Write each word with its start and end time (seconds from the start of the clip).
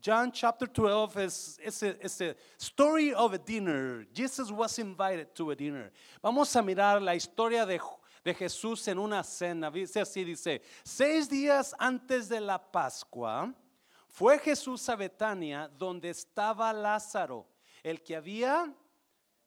John 0.00 0.32
chapter 0.32 0.66
12 0.66 1.18
is, 1.18 1.58
is, 1.62 1.82
a, 1.82 2.04
is 2.04 2.20
a 2.22 2.34
story 2.56 3.12
of 3.12 3.34
a 3.34 3.38
dinner. 3.38 4.06
Jesus 4.14 4.50
was 4.50 4.78
invited 4.78 5.34
to 5.34 5.50
a 5.50 5.54
dinner. 5.54 5.90
Vamos 6.22 6.56
a 6.56 6.62
mirar 6.62 7.02
la 7.02 7.12
historia 7.12 7.66
de, 7.66 7.78
de 8.24 8.32
Jesús 8.32 8.88
en 8.88 8.98
una 8.98 9.22
cena. 9.22 9.70
Dice 9.70 10.00
así, 10.00 10.24
dice, 10.24 10.62
seis 10.84 11.28
días 11.28 11.74
antes 11.78 12.30
de 12.30 12.40
la 12.40 12.58
Pascua, 12.58 13.54
fue 14.08 14.38
Jesús 14.38 14.88
a 14.88 14.96
Betania 14.96 15.68
donde 15.68 16.08
estaba 16.08 16.72
Lázaro, 16.72 17.46
el 17.82 18.02
que 18.02 18.16
había 18.16 18.74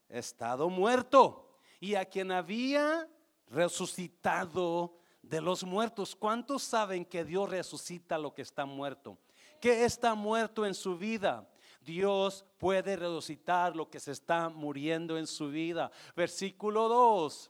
estado 0.08 0.70
muerto 0.70 1.58
y 1.80 1.96
a 1.96 2.06
quien 2.06 2.32
había 2.32 3.10
resucitado 3.48 5.00
de 5.24 5.42
los 5.42 5.64
muertos. 5.64 6.16
¿Cuántos 6.16 6.62
saben 6.62 7.06
que 7.06 7.26
Dios 7.26 7.50
resucita 7.50 8.20
lo 8.20 8.36
que 8.36 8.44
está 8.44 8.66
muerto? 8.66 9.18
Que 9.64 9.86
está 9.86 10.14
muerto 10.14 10.66
en 10.66 10.74
su 10.74 10.98
vida. 10.98 11.50
Dios 11.80 12.44
puede 12.58 12.98
resucitar 12.98 13.74
lo 13.74 13.90
que 13.90 13.98
se 13.98 14.12
está 14.12 14.50
muriendo 14.50 15.18
en 15.18 15.26
su 15.26 15.48
vida. 15.48 15.90
Versículo 16.18 16.90
2. 16.90 17.50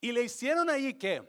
Y 0.00 0.12
le 0.12 0.22
hicieron 0.22 0.70
ahí 0.70 0.94
que 0.94 1.28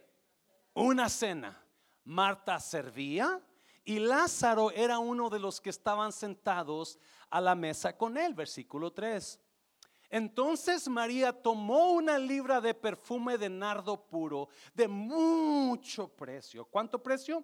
una 0.75 1.09
cena. 1.09 1.59
Marta 2.03 2.59
servía 2.59 3.41
y 3.83 3.97
Lázaro 3.97 4.69
era 4.69 4.99
uno 4.99 5.27
de 5.27 5.39
los 5.39 5.59
que 5.59 5.71
estaban 5.71 6.11
sentados 6.11 6.99
a 7.31 7.41
la 7.41 7.55
mesa 7.55 7.97
con 7.97 8.19
él. 8.19 8.35
Versículo 8.35 8.93
3. 8.93 9.39
Entonces 10.11 10.87
María 10.87 11.33
tomó 11.33 11.93
una 11.93 12.19
libra 12.19 12.61
de 12.61 12.75
perfume 12.75 13.39
de 13.39 13.49
nardo 13.49 14.05
puro 14.05 14.49
de 14.75 14.87
mucho 14.87 16.09
precio. 16.09 16.63
¿Cuánto 16.65 17.01
precio? 17.01 17.43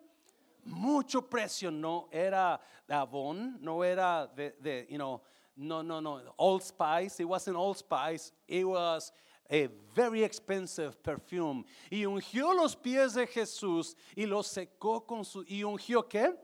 Mucho 0.68 1.22
precio. 1.22 1.72
No 1.72 2.08
era 2.12 2.60
de 2.88 2.94
Avon, 2.94 3.58
no 3.62 3.84
era 3.84 4.28
de, 4.36 4.86
you 4.90 4.98
know, 4.98 5.22
no, 5.56 5.82
no, 5.82 6.00
no, 6.00 6.22
Old 6.38 6.64
Spice. 6.64 7.20
It 7.20 7.26
wasn't 7.26 7.58
Old 7.58 7.78
Spice. 7.78 8.32
It 8.48 8.66
was 8.66 9.12
a 9.50 9.68
very 9.96 10.24
expensive 10.24 11.02
perfume. 11.02 11.66
Y 11.90 12.06
ungió 12.06 12.54
los 12.54 12.76
pies 12.76 13.14
de 13.14 13.26
Jesús 13.28 13.96
y 14.16 14.26
los 14.26 14.48
secó 14.48 15.06
con 15.06 15.24
su. 15.26 15.44
¿Y 15.48 15.64
ungió 15.64 16.08
qué? 16.08 16.36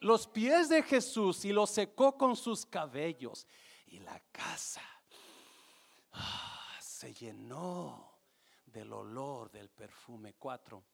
Los 0.00 0.26
pies 0.26 0.68
de 0.68 0.82
Jesús 0.82 1.44
y 1.44 1.52
los 1.52 1.70
secó 1.70 2.16
con 2.16 2.36
sus 2.36 2.66
cabellos. 2.66 3.46
Y 3.86 4.00
la 4.00 4.20
casa 4.32 4.82
se 6.80 7.12
llenó 7.12 8.18
del 8.64 8.92
olor 8.92 9.50
del 9.50 9.68
perfume. 9.68 10.34
Cuatro. 10.34 10.84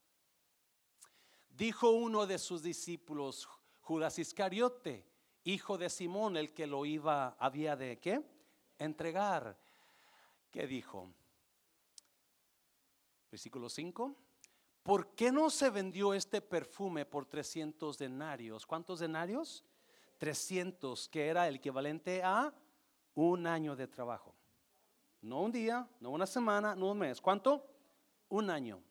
Dijo 1.61 1.91
uno 1.91 2.27
de 2.27 2.39
sus 2.39 2.63
discípulos, 2.63 3.47
Judas 3.83 4.19
Iscariote, 4.19 5.05
hijo 5.45 5.77
de 5.77 5.91
Simón, 5.91 6.39
el 6.39 6.55
que 6.55 6.67
lo 6.67 6.87
iba, 6.87 7.37
había 7.39 7.77
de 7.77 7.99
qué? 7.99 8.25
Entregar. 8.79 9.59
¿Qué 10.51 10.67
dijo? 10.67 11.13
Versículo 13.31 13.69
5. 13.69 14.17
¿Por 14.83 15.15
qué 15.15 15.31
no 15.31 15.51
se 15.51 15.69
vendió 15.69 16.15
este 16.15 16.41
perfume 16.41 17.05
por 17.05 17.27
300 17.27 17.99
denarios? 17.99 18.65
¿Cuántos 18.65 18.99
denarios? 18.99 19.63
300, 20.17 21.11
que 21.11 21.27
era 21.27 21.47
el 21.47 21.57
equivalente 21.57 22.23
a 22.23 22.55
un 23.15 23.47
año 23.47 23.77
de 23.77 23.87
trabajo. 23.87 24.35
No 25.21 25.43
un 25.43 25.53
día, 25.53 25.87
no 26.01 26.09
una 26.09 26.27
semana, 26.27 26.75
no 26.75 26.93
un 26.93 27.01
mes. 27.01 27.21
¿Cuánto? 27.21 27.71
Un 28.31 28.49
año. 28.49 28.83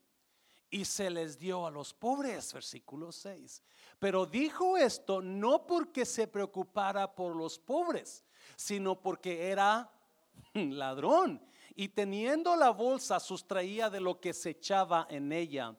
Y 0.70 0.86
se 0.86 1.10
les 1.10 1.38
dio 1.40 1.66
a 1.66 1.72
los 1.72 1.94
pobres, 1.94 2.54
versículo 2.54 3.12
6. 3.12 3.64
Pero 3.98 4.26
dijo 4.26 4.78
esto 4.78 5.22
no 5.22 5.66
porque 5.66 6.06
se 6.06 6.28
preocupara 6.28 7.14
por 7.14 7.36
los 7.36 7.58
pobres, 7.58 8.24
sino 8.56 9.00
porque 9.02 9.50
era 9.50 9.92
ladrón. 10.54 11.42
Y 11.76 11.90
teniendo 11.90 12.56
la 12.56 12.70
bolsa, 12.72 13.20
sustraía 13.20 13.90
de 13.90 14.02
lo 14.02 14.20
que 14.20 14.34
se 14.34 14.52
echaba 14.52 15.08
en 15.10 15.32
ella. 15.32 15.76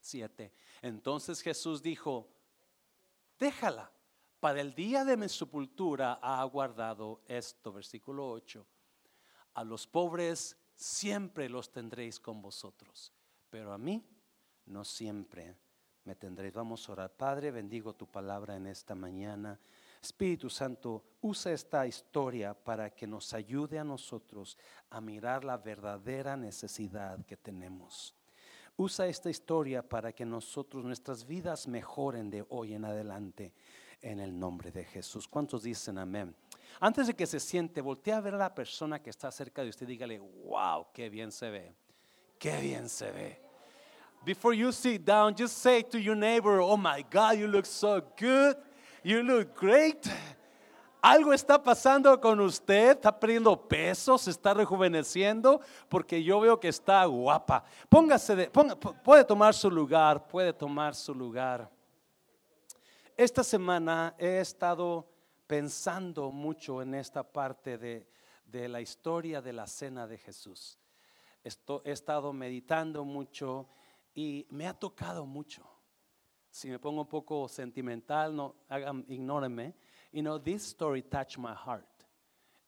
7. 0.00 0.52
Entonces 0.82 1.40
Jesús 1.40 1.82
dijo, 1.82 2.28
déjala, 3.38 3.90
para 4.40 4.60
el 4.60 4.74
día 4.74 5.04
de 5.04 5.16
mi 5.16 5.28
sepultura 5.28 6.18
ha 6.22 6.42
guardado 6.44 7.22
esto. 7.26 7.72
Versículo 7.72 8.28
8 8.30 8.66
a 9.54 9.64
los 9.64 9.86
pobres 9.86 10.56
siempre 10.74 11.48
los 11.48 11.70
tendréis 11.70 12.18
con 12.18 12.42
vosotros, 12.42 13.12
pero 13.54 13.72
a 13.72 13.78
mí 13.78 14.04
no 14.66 14.84
siempre 14.84 15.54
me 16.02 16.16
tendréis. 16.16 16.52
Vamos 16.52 16.88
a 16.88 16.92
orar. 16.92 17.16
Padre, 17.16 17.52
bendigo 17.52 17.94
tu 17.94 18.04
palabra 18.08 18.56
en 18.56 18.66
esta 18.66 18.96
mañana. 18.96 19.60
Espíritu 20.02 20.50
Santo, 20.50 21.04
usa 21.20 21.52
esta 21.52 21.86
historia 21.86 22.52
para 22.52 22.90
que 22.90 23.06
nos 23.06 23.32
ayude 23.32 23.78
a 23.78 23.84
nosotros 23.84 24.58
a 24.90 25.00
mirar 25.00 25.44
la 25.44 25.56
verdadera 25.56 26.36
necesidad 26.36 27.24
que 27.24 27.36
tenemos. 27.36 28.16
Usa 28.76 29.06
esta 29.06 29.30
historia 29.30 29.88
para 29.88 30.12
que 30.12 30.26
nosotros, 30.26 30.84
nuestras 30.84 31.24
vidas 31.24 31.68
mejoren 31.68 32.30
de 32.30 32.44
hoy 32.48 32.74
en 32.74 32.84
adelante 32.84 33.54
en 34.02 34.18
el 34.18 34.36
nombre 34.36 34.72
de 34.72 34.84
Jesús. 34.84 35.28
¿Cuántos 35.28 35.62
dicen 35.62 35.98
amén? 35.98 36.34
Antes 36.80 37.06
de 37.06 37.14
que 37.14 37.28
se 37.28 37.38
siente, 37.38 37.80
voltea 37.80 38.16
a 38.16 38.20
ver 38.20 38.34
a 38.34 38.38
la 38.38 38.52
persona 38.52 39.00
que 39.00 39.10
está 39.10 39.30
cerca 39.30 39.62
de 39.62 39.68
usted 39.68 39.86
y 39.86 39.92
dígale, 39.92 40.18
wow, 40.18 40.88
qué 40.92 41.08
bien 41.08 41.30
se 41.30 41.50
ve. 41.50 41.76
Qué 42.44 42.60
bien 42.60 42.88
se 42.88 43.10
ve. 43.10 43.43
Before 44.24 44.54
you 44.54 44.72
sit 44.72 45.04
down, 45.04 45.34
just 45.34 45.58
say 45.58 45.82
to 45.82 46.00
your 46.00 46.14
neighbor, 46.14 46.60
oh 46.60 46.78
my 46.78 47.04
God, 47.10 47.38
you 47.38 47.46
look 47.46 47.66
so 47.66 48.02
good. 48.16 48.56
You 49.02 49.22
look 49.22 49.54
great. 49.54 50.08
Algo 51.02 51.34
está 51.34 51.62
pasando 51.62 52.18
con 52.18 52.40
usted, 52.40 52.96
está 52.96 53.12
perdiendo 53.20 53.54
peso, 53.68 54.16
se 54.16 54.30
está 54.30 54.54
rejuveneciendo, 54.54 55.60
porque 55.90 56.22
yo 56.22 56.40
veo 56.40 56.58
que 56.58 56.68
está 56.68 57.04
guapa. 57.04 57.62
Póngase, 57.90 58.34
de, 58.34 58.50
puede 58.50 59.24
tomar 59.24 59.52
su 59.52 59.70
lugar, 59.70 60.26
puede 60.26 60.54
tomar 60.54 60.94
su 60.94 61.14
lugar. 61.14 61.70
Esta 63.18 63.44
semana 63.44 64.14
he 64.18 64.40
estado 64.40 65.06
pensando 65.46 66.32
mucho 66.32 66.80
en 66.80 66.94
esta 66.94 67.22
parte 67.22 67.76
de, 67.76 68.06
la 68.68 68.80
historia 68.80 69.42
de 69.42 69.52
la 69.52 69.66
cena 69.66 70.06
de 70.06 70.16
Jesús. 70.16 70.78
he 71.42 71.92
estado 71.92 72.32
meditando 72.32 73.04
mucho 73.04 73.68
y 74.14 74.46
me 74.50 74.66
ha 74.66 74.74
tocado 74.74 75.26
mucho. 75.26 75.62
Si 76.50 76.68
me 76.68 76.78
pongo 76.78 77.00
un 77.00 77.08
poco 77.08 77.48
sentimental, 77.48 78.34
no, 78.34 78.54
ignórenme. 79.08 79.74
You 80.12 80.22
know, 80.22 80.38
this 80.38 80.62
story 80.62 81.02
touched 81.02 81.36
my 81.38 81.52
heart. 81.52 81.88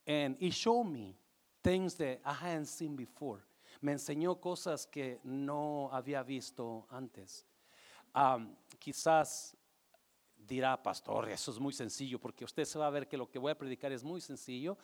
And 0.06 0.36
it 0.40 0.52
showed 0.52 0.86
me 0.86 1.16
things 1.62 1.94
that 1.94 2.20
I 2.24 2.32
hadn't 2.32 2.66
seen 2.66 2.96
before. 2.96 3.44
Me 3.80 3.92
enseñó 3.92 4.40
cosas 4.40 4.86
que 4.86 5.20
no 5.22 5.88
había 5.92 6.24
visto 6.24 6.86
antes. 6.90 7.44
Um, 8.14 8.56
quizás 8.78 9.54
dirá, 10.36 10.82
pastor, 10.82 11.28
eso 11.28 11.50
es 11.50 11.58
muy 11.58 11.72
sencillo, 11.72 12.18
porque 12.18 12.44
usted 12.44 12.64
se 12.64 12.78
va 12.78 12.86
a 12.86 12.90
ver 12.90 13.06
que 13.06 13.16
lo 13.16 13.28
que 13.28 13.38
voy 13.38 13.52
a 13.52 13.58
predicar 13.58 13.92
es 13.92 14.02
muy 14.02 14.20
sencillo, 14.20 14.78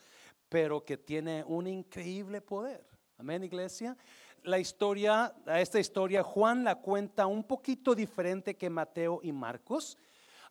pero 0.49 0.83
que 0.85 0.97
tiene 0.97 1.43
un 1.45 1.67
increíble 1.67 2.41
poder. 2.41 2.85
Amén, 3.17 3.43
iglesia. 3.43 3.97
La 4.43 4.59
historia, 4.59 5.33
esta 5.47 5.79
historia, 5.79 6.21
Juan 6.21 6.65
la 6.65 6.75
cuenta 6.75 7.25
un 7.27 7.45
poquito 7.45 7.95
diferente 7.95 8.57
que 8.57 8.69
Mateo 8.69 9.21
y 9.23 9.31
Marcos. 9.31 9.97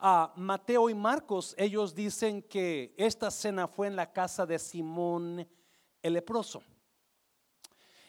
a 0.05 0.33
Mateo 0.35 0.89
y 0.89 0.95
Marcos, 0.95 1.55
ellos 1.59 1.95
dicen 1.95 2.43
que 2.43 2.95
esta 2.97 3.31
cena 3.31 3.69
fue 3.69 3.87
en 3.87 3.95
la 3.95 4.11
casa 4.11 4.47
de 4.47 4.59
Simón 4.59 5.47
el 6.03 6.13
leproso. 6.15 6.63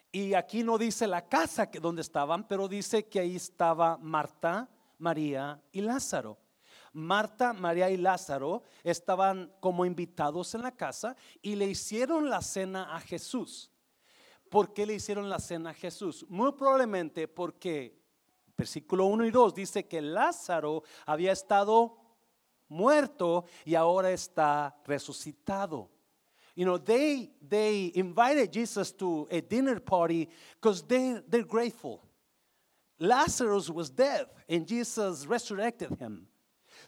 Y 0.09 0.33
aquí 0.35 0.63
no 0.63 0.77
dice 0.77 1.05
la 1.05 1.27
casa 1.27 1.69
que 1.69 1.81
donde 1.81 2.01
estaban, 2.01 2.47
pero 2.47 2.69
dice 2.69 3.09
que 3.09 3.19
ahí 3.19 3.35
estaba 3.35 3.97
Marta, 3.97 4.69
María 5.00 5.61
y 5.73 5.81
Lázaro. 5.81 6.38
Marta, 6.94 7.51
María 7.51 7.89
y 7.89 7.97
Lázaro 7.97 8.63
estaban 8.83 9.51
como 9.59 9.86
invitados 9.86 10.56
en 10.56 10.62
la 10.62 10.71
casa 10.71 11.18
y 11.41 11.56
le 11.56 11.65
hicieron 11.65 12.29
la 12.29 12.41
cena 12.41 12.95
a 12.95 13.01
Jesús. 13.01 13.73
¿Por 14.53 14.71
qué 14.71 14.85
le 14.85 14.94
hicieron 14.94 15.31
la 15.31 15.39
cena 15.39 15.71
a 15.71 15.73
Jesús? 15.73 16.27
Muy 16.29 16.51
probablemente 16.51 17.27
porque, 17.27 18.00
versículo 18.55 19.07
1 19.07 19.25
y 19.25 19.31
2 19.31 19.55
dice 19.55 19.88
que 19.88 20.00
Lázaro 20.00 20.83
había 21.07 21.31
estado 21.31 21.97
muerto 22.67 23.45
y 23.65 23.73
ahora 23.73 24.11
está 24.11 24.79
resucitado. 24.85 25.89
You 26.53 26.65
know, 26.65 26.77
they, 26.77 27.33
they 27.41 27.91
invited 27.95 28.51
Jesus 28.53 28.95
to 28.97 29.27
a 29.31 29.41
dinner 29.41 29.79
party 29.79 30.29
because 30.61 30.83
they, 30.83 31.19
they're 31.27 31.47
grateful. 31.47 32.03
Lazarus 33.00 33.71
was 33.71 33.89
dead 33.89 34.27
and 34.47 34.67
Jesus 34.67 35.25
resurrected 35.25 35.97
him. 36.00 36.27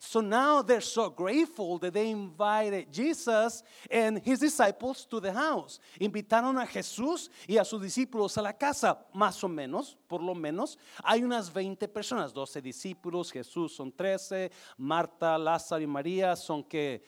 So 0.07 0.21
now 0.21 0.61
they're 0.61 0.81
so 0.81 1.09
grateful 1.09 1.79
that 1.79 1.93
they 1.93 2.11
invited 2.11 2.91
Jesus 2.91 3.63
and 3.89 4.19
his 4.19 4.39
disciples 4.39 5.05
to 5.07 5.19
the 5.19 5.33
house. 5.33 5.79
Invitaron 5.99 6.61
a 6.61 6.65
Jesús 6.67 7.29
y 7.47 7.57
a 7.57 7.65
sus 7.65 7.81
discípulos 7.81 8.37
a 8.37 8.41
la 8.41 8.53
casa, 8.53 8.97
más 9.13 9.43
o 9.43 9.47
menos, 9.47 9.95
por 10.07 10.21
lo 10.21 10.35
menos. 10.35 10.77
Hay 11.03 11.23
unas 11.23 11.51
20 11.51 11.87
personas, 11.87 12.33
12 12.33 12.61
discípulos, 12.61 13.31
Jesús 13.31 13.75
son 13.75 13.91
13, 13.91 14.51
Marta, 14.77 15.37
Lázaro 15.37 15.81
y 15.81 15.87
María 15.87 16.35
son 16.35 16.63
que 16.63 17.03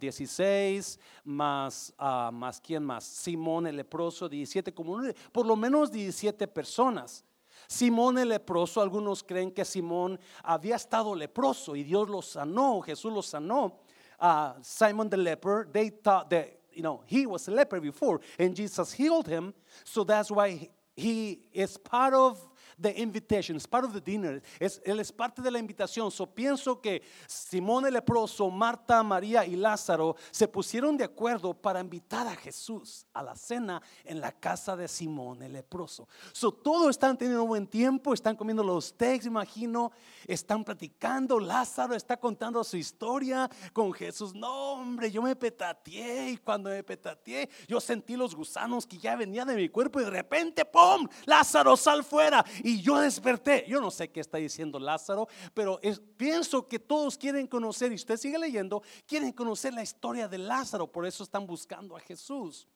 16, 0.00 0.98
ah, 0.98 1.20
más, 1.24 1.94
uh, 1.98 2.32
más 2.32 2.60
quién 2.60 2.82
más, 2.82 3.04
Simón 3.04 3.66
el 3.66 3.76
leproso, 3.76 4.28
17, 4.28 4.72
como 4.72 5.00
por 5.30 5.46
lo 5.46 5.54
menos 5.54 5.92
17 5.92 6.48
personas. 6.48 7.24
Simón 7.68 8.18
el 8.18 8.28
leproso, 8.28 8.80
algunos 8.80 9.22
creen 9.22 9.50
que 9.50 9.64
Simón 9.64 10.18
había 10.44 10.76
estado 10.76 11.14
leproso 11.14 11.76
y 11.76 11.82
Dios 11.82 12.08
lo 12.08 12.20
sanó, 12.22 12.80
Jesús 12.82 13.12
lo 13.12 13.22
sanó. 13.22 13.80
Uh, 14.20 14.52
Simon 14.62 15.10
the 15.10 15.16
leper, 15.16 15.68
they 15.72 15.88
thought 15.88 16.30
that, 16.30 16.48
you 16.72 16.82
know, 16.82 17.02
he 17.06 17.26
was 17.26 17.48
a 17.48 17.50
leper 17.50 17.80
before 17.80 18.20
and 18.38 18.54
Jesus 18.54 18.92
healed 18.92 19.26
him. 19.26 19.52
So 19.84 20.04
that's 20.04 20.30
why 20.30 20.68
he 20.94 21.40
is 21.52 21.76
part 21.76 22.14
of 22.14 22.38
the 22.80 22.92
invitation, 23.00 23.56
es 23.56 23.66
part 23.66 23.84
of 23.84 23.92
the 23.92 24.00
dinner, 24.00 24.42
es, 24.58 24.80
él 24.84 25.00
es 25.00 25.12
parte 25.12 25.42
de 25.42 25.50
la 25.50 25.58
invitación. 25.58 26.10
So 26.10 26.26
pienso 26.26 26.80
que 26.80 27.02
Simón 27.26 27.86
el 27.86 27.94
leproso, 27.94 28.50
Marta, 28.50 29.02
María 29.02 29.44
y 29.44 29.56
Lázaro 29.56 30.16
se 30.30 30.48
pusieron 30.48 30.96
de 30.96 31.04
acuerdo 31.04 31.54
para 31.54 31.80
invitar 31.80 32.26
a 32.26 32.36
Jesús 32.36 33.06
a 33.12 33.22
la 33.22 33.36
cena 33.36 33.82
en 34.04 34.20
la 34.20 34.32
casa 34.32 34.76
de 34.76 34.88
Simón 34.88 35.42
el 35.42 35.52
leproso. 35.52 36.08
So 36.32 36.52
todos 36.52 36.90
están 36.90 37.16
teniendo 37.16 37.46
buen 37.46 37.66
tiempo, 37.66 38.14
están 38.14 38.36
comiendo 38.36 38.62
los 38.62 38.86
steaks, 38.86 39.26
imagino, 39.26 39.92
están 40.26 40.64
platicando, 40.64 41.38
Lázaro 41.38 41.94
está 41.94 42.16
contando 42.16 42.62
su 42.64 42.76
historia 42.76 43.50
con 43.72 43.92
Jesús. 43.92 44.34
No, 44.34 44.72
hombre, 44.72 45.10
yo 45.10 45.22
me 45.22 45.36
petateé 45.36 46.30
y 46.30 46.36
cuando 46.36 46.70
me 46.70 46.82
petateé, 46.82 47.48
yo 47.66 47.80
sentí 47.80 48.16
los 48.16 48.34
gusanos 48.34 48.86
que 48.86 48.98
ya 48.98 49.16
venían 49.16 49.48
de 49.48 49.56
mi 49.56 49.68
cuerpo 49.68 50.00
y 50.00 50.04
de 50.04 50.10
repente, 50.10 50.64
¡pum! 50.64 51.08
Lázaro, 51.26 51.76
sal 51.76 52.04
fuera. 52.04 52.44
Y 52.62 52.71
yo 52.80 52.98
desperté. 53.00 53.64
Yo 53.68 53.80
no 53.80 53.90
sé 53.90 54.10
qué 54.10 54.20
está 54.20 54.38
diciendo 54.38 54.78
Lázaro, 54.78 55.28
pero 55.52 55.80
pienso 56.16 56.66
que 56.68 56.78
todos 56.78 57.18
quieren 57.18 57.46
conocer, 57.46 57.92
y 57.92 57.96
usted 57.96 58.16
sigue 58.16 58.38
leyendo, 58.38 58.82
quieren 59.06 59.32
conocer 59.32 59.74
la 59.74 59.82
historia 59.82 60.28
de 60.28 60.38
Lázaro, 60.38 60.90
por 60.90 61.04
eso 61.04 61.24
están 61.24 61.46
buscando 61.46 61.96
a 61.96 62.00
Jesús. 62.00 62.68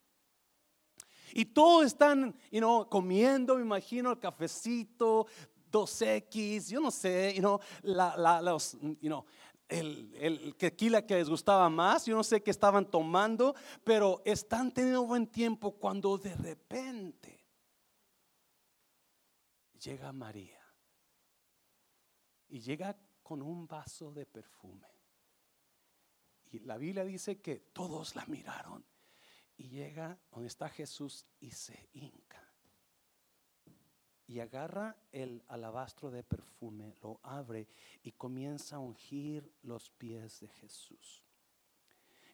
Y 1.33 1.45
todos 1.45 1.87
están, 1.87 2.35
you 2.51 2.61
know, 2.61 2.89
comiendo, 2.89 3.57
me 3.57 3.63
imagino, 3.63 4.11
el 4.11 4.19
cafecito, 4.19 5.27
2X, 5.71 6.69
yo 6.69 6.81
no 6.81 6.91
sé, 6.91 7.35
you 7.35 7.41
know, 7.41 7.61
la, 7.83 8.41
los, 8.41 8.73
you 9.01 9.09
know, 9.09 9.25
el, 9.69 10.15
el 10.19 10.55
tequila 10.57 11.05
que 11.05 11.17
les 11.17 11.29
gustaba 11.29 11.69
más, 11.69 12.07
yo 12.07 12.17
no 12.17 12.25
sé 12.25 12.43
qué 12.43 12.51
estaban 12.51 12.87
tomando, 12.91 13.55
pero 13.85 14.23
están 14.25 14.73
teniendo 14.73 15.05
buen 15.05 15.27
tiempo 15.27 15.73
cuando 15.73 16.17
de 16.19 16.35
repente 16.35 17.46
llega 19.87 20.13
María 20.13 20.61
y 22.49 22.59
llega 22.59 22.99
con 23.23 23.41
un 23.41 23.69
vaso 23.69 24.11
de 24.13 24.27
perfume. 24.27 24.89
Y 26.51 26.59
la 26.61 26.77
Biblia 26.77 27.05
dice 27.05 27.41
que 27.41 27.57
todos 27.73 28.17
la 28.17 28.27
miraron. 28.27 28.85
Y 29.59 29.69
llega 29.69 30.19
donde 30.31 30.49
está 30.49 30.69
Jesús 30.69 31.25
y 31.41 31.51
se 31.51 31.89
hinca. 31.95 32.43
Y 34.27 34.41
agarra 34.41 34.97
el 35.13 35.43
alabastro 35.49 36.11
de 36.11 36.25
perfume, 36.25 36.95
lo 37.01 37.21
abre 37.23 37.69
y 38.03 38.13
comienza 38.13 38.77
a 38.77 38.81
ungir 38.81 39.51
los 39.63 39.91
pies 39.91 40.41
de 40.41 40.49
Jesús. 40.49 41.23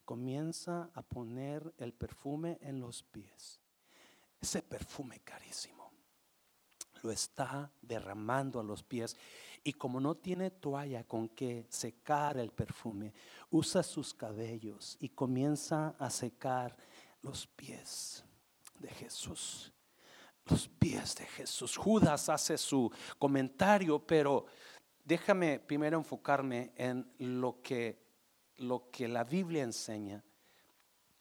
Comienza 0.04 0.90
a 0.94 1.02
poner 1.02 1.74
el 1.76 1.92
perfume 1.92 2.58
en 2.62 2.80
los 2.80 3.02
pies. 3.02 3.60
Ese 4.40 4.62
perfume 4.62 5.20
carísimo 5.20 5.81
lo 7.02 7.10
está 7.10 7.70
derramando 7.80 8.60
a 8.60 8.64
los 8.64 8.82
pies. 8.82 9.16
Y 9.64 9.72
como 9.74 10.00
no 10.00 10.16
tiene 10.16 10.50
toalla 10.50 11.04
con 11.04 11.28
que 11.28 11.66
secar 11.68 12.38
el 12.38 12.50
perfume, 12.50 13.12
usa 13.50 13.82
sus 13.82 14.12
cabellos 14.12 14.96
y 15.00 15.10
comienza 15.10 15.94
a 15.98 16.10
secar 16.10 16.76
los 17.22 17.46
pies 17.46 18.24
de 18.78 18.88
Jesús. 18.88 19.72
Los 20.46 20.66
pies 20.66 21.14
de 21.14 21.26
Jesús. 21.26 21.76
Judas 21.76 22.28
hace 22.28 22.58
su 22.58 22.90
comentario, 23.18 24.04
pero 24.04 24.46
déjame 25.04 25.60
primero 25.60 25.98
enfocarme 25.98 26.72
en 26.76 27.08
lo 27.18 27.62
que, 27.62 28.02
lo 28.56 28.90
que 28.90 29.06
la 29.06 29.22
Biblia 29.22 29.62
enseña. 29.62 30.24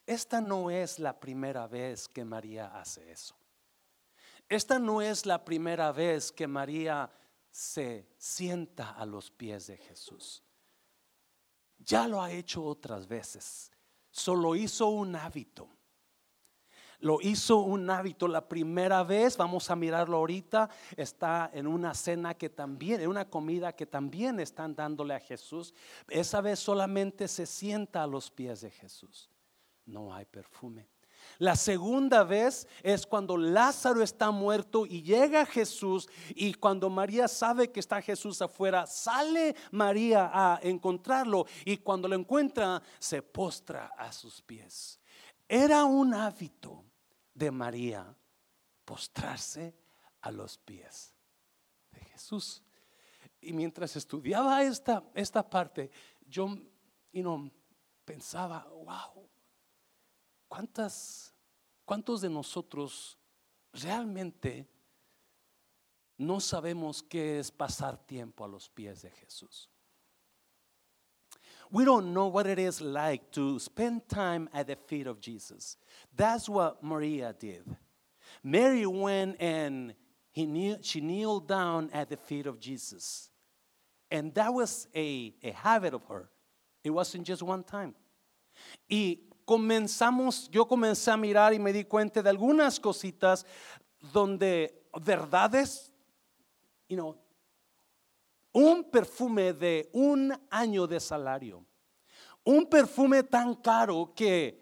Esta 0.04 0.40
no 0.40 0.70
es 0.70 0.98
la 0.98 1.18
primera 1.18 1.68
vez 1.68 2.08
que 2.08 2.24
María 2.24 2.66
hace 2.76 3.12
eso. 3.12 3.36
Esta 4.52 4.78
no 4.78 5.00
es 5.00 5.24
la 5.24 5.42
primera 5.42 5.92
vez 5.92 6.30
que 6.30 6.46
María 6.46 7.10
se 7.50 8.06
sienta 8.18 8.90
a 8.90 9.06
los 9.06 9.30
pies 9.30 9.68
de 9.68 9.78
Jesús. 9.78 10.42
Ya 11.78 12.06
lo 12.06 12.20
ha 12.20 12.30
hecho 12.30 12.62
otras 12.62 13.08
veces. 13.08 13.72
Solo 14.10 14.54
hizo 14.54 14.88
un 14.88 15.16
hábito. 15.16 15.70
Lo 16.98 17.22
hizo 17.22 17.60
un 17.60 17.88
hábito. 17.88 18.28
La 18.28 18.46
primera 18.46 19.02
vez, 19.02 19.38
vamos 19.38 19.70
a 19.70 19.74
mirarlo 19.74 20.18
ahorita, 20.18 20.68
está 20.98 21.50
en 21.54 21.66
una 21.66 21.94
cena 21.94 22.34
que 22.34 22.50
también, 22.50 23.00
en 23.00 23.08
una 23.08 23.30
comida 23.30 23.74
que 23.74 23.86
también 23.86 24.38
están 24.38 24.74
dándole 24.74 25.14
a 25.14 25.20
Jesús. 25.20 25.72
Esa 26.10 26.42
vez 26.42 26.58
solamente 26.58 27.26
se 27.26 27.46
sienta 27.46 28.02
a 28.02 28.06
los 28.06 28.30
pies 28.30 28.60
de 28.60 28.70
Jesús. 28.70 29.30
No 29.86 30.14
hay 30.14 30.26
perfume. 30.26 30.90
La 31.38 31.56
segunda 31.56 32.24
vez 32.24 32.68
es 32.82 33.06
cuando 33.06 33.36
Lázaro 33.36 34.02
está 34.02 34.30
muerto 34.30 34.86
y 34.86 35.02
llega 35.02 35.46
Jesús 35.46 36.08
y 36.30 36.54
cuando 36.54 36.90
María 36.90 37.28
sabe 37.28 37.70
que 37.70 37.80
está 37.80 38.00
Jesús 38.02 38.40
afuera, 38.42 38.86
sale 38.86 39.54
María 39.70 40.30
a 40.32 40.60
encontrarlo 40.62 41.46
y 41.64 41.78
cuando 41.78 42.08
lo 42.08 42.16
encuentra 42.16 42.82
se 42.98 43.22
postra 43.22 43.92
a 43.96 44.12
sus 44.12 44.42
pies. 44.42 45.00
Era 45.48 45.84
un 45.84 46.14
hábito 46.14 46.84
de 47.34 47.50
María 47.50 48.16
postrarse 48.84 49.74
a 50.20 50.30
los 50.30 50.58
pies 50.58 51.14
de 51.90 52.00
Jesús. 52.00 52.62
Y 53.40 53.52
mientras 53.52 53.96
estudiaba 53.96 54.62
esta, 54.62 55.02
esta 55.14 55.48
parte, 55.48 55.90
yo 56.26 56.56
pensaba, 58.04 58.66
wow, 58.70 59.28
¿Cuántas, 60.52 61.32
¿Cuántos 61.86 62.20
de 62.20 62.28
nosotros 62.28 63.16
realmente 63.72 64.68
no 66.18 66.40
sabemos 66.40 67.02
qué 67.02 67.38
es 67.38 67.50
pasar 67.50 67.96
tiempo 67.96 68.44
a 68.44 68.48
los 68.48 68.68
pies 68.68 69.00
de 69.00 69.10
Jesús? 69.12 69.70
We 71.70 71.86
don't 71.86 72.12
know 72.12 72.26
what 72.26 72.46
it 72.46 72.58
is 72.58 72.82
like 72.82 73.30
to 73.30 73.58
spend 73.58 74.06
time 74.06 74.46
at 74.52 74.66
the 74.66 74.76
feet 74.76 75.06
of 75.06 75.22
Jesus. 75.22 75.78
That's 76.14 76.50
what 76.50 76.82
Maria 76.82 77.32
did. 77.32 77.64
Mary 78.44 78.84
went 78.84 79.40
and 79.40 79.94
he 80.32 80.44
kneel, 80.44 80.76
she 80.82 81.00
kneeled 81.00 81.48
down 81.48 81.88
at 81.94 82.10
the 82.10 82.18
feet 82.18 82.46
of 82.46 82.60
Jesus. 82.60 83.30
And 84.10 84.34
that 84.34 84.52
was 84.52 84.86
a, 84.94 85.34
a 85.42 85.52
habit 85.52 85.94
of 85.94 86.04
her. 86.10 86.28
It 86.84 86.90
wasn't 86.90 87.26
just 87.26 87.42
one 87.42 87.64
time. 87.64 87.94
Y 88.90 89.16
comenzamos, 89.52 90.48
yo 90.50 90.66
comencé 90.66 91.10
a 91.10 91.16
mirar 91.18 91.52
y 91.52 91.58
me 91.58 91.74
di 91.74 91.84
cuenta 91.84 92.22
de 92.22 92.30
algunas 92.30 92.80
cositas 92.80 93.44
donde 94.10 94.88
verdades, 95.04 95.92
you 96.88 96.96
know, 96.96 97.18
un 98.50 98.82
perfume 98.82 99.52
de 99.52 99.90
un 99.92 100.32
año 100.48 100.86
de 100.86 100.98
salario, 100.98 101.66
un 102.42 102.64
perfume 102.64 103.24
tan 103.24 103.54
caro 103.56 104.14
que 104.16 104.58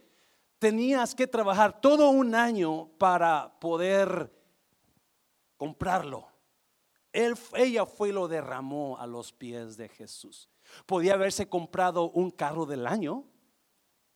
tenías 0.59 1.15
que 1.15 1.29
trabajar 1.29 1.81
todo 1.81 2.11
un 2.11 2.35
año 2.35 2.89
para 2.99 3.61
poder 3.61 4.29
comprarlo. 5.57 6.27
Él, 7.13 7.37
ella 7.55 7.87
fue 7.87 8.09
y 8.09 8.13
lo 8.13 8.27
derramó 8.27 8.99
a 8.99 9.07
los 9.07 9.33
pies 9.33 9.77
de 9.77 9.89
Jesús. 9.89 10.51
Podía 10.85 11.15
haberse 11.15 11.49
comprado 11.49 12.11
un 12.11 12.33
carro 12.33 12.67
del 12.67 12.89
año, 12.89 13.25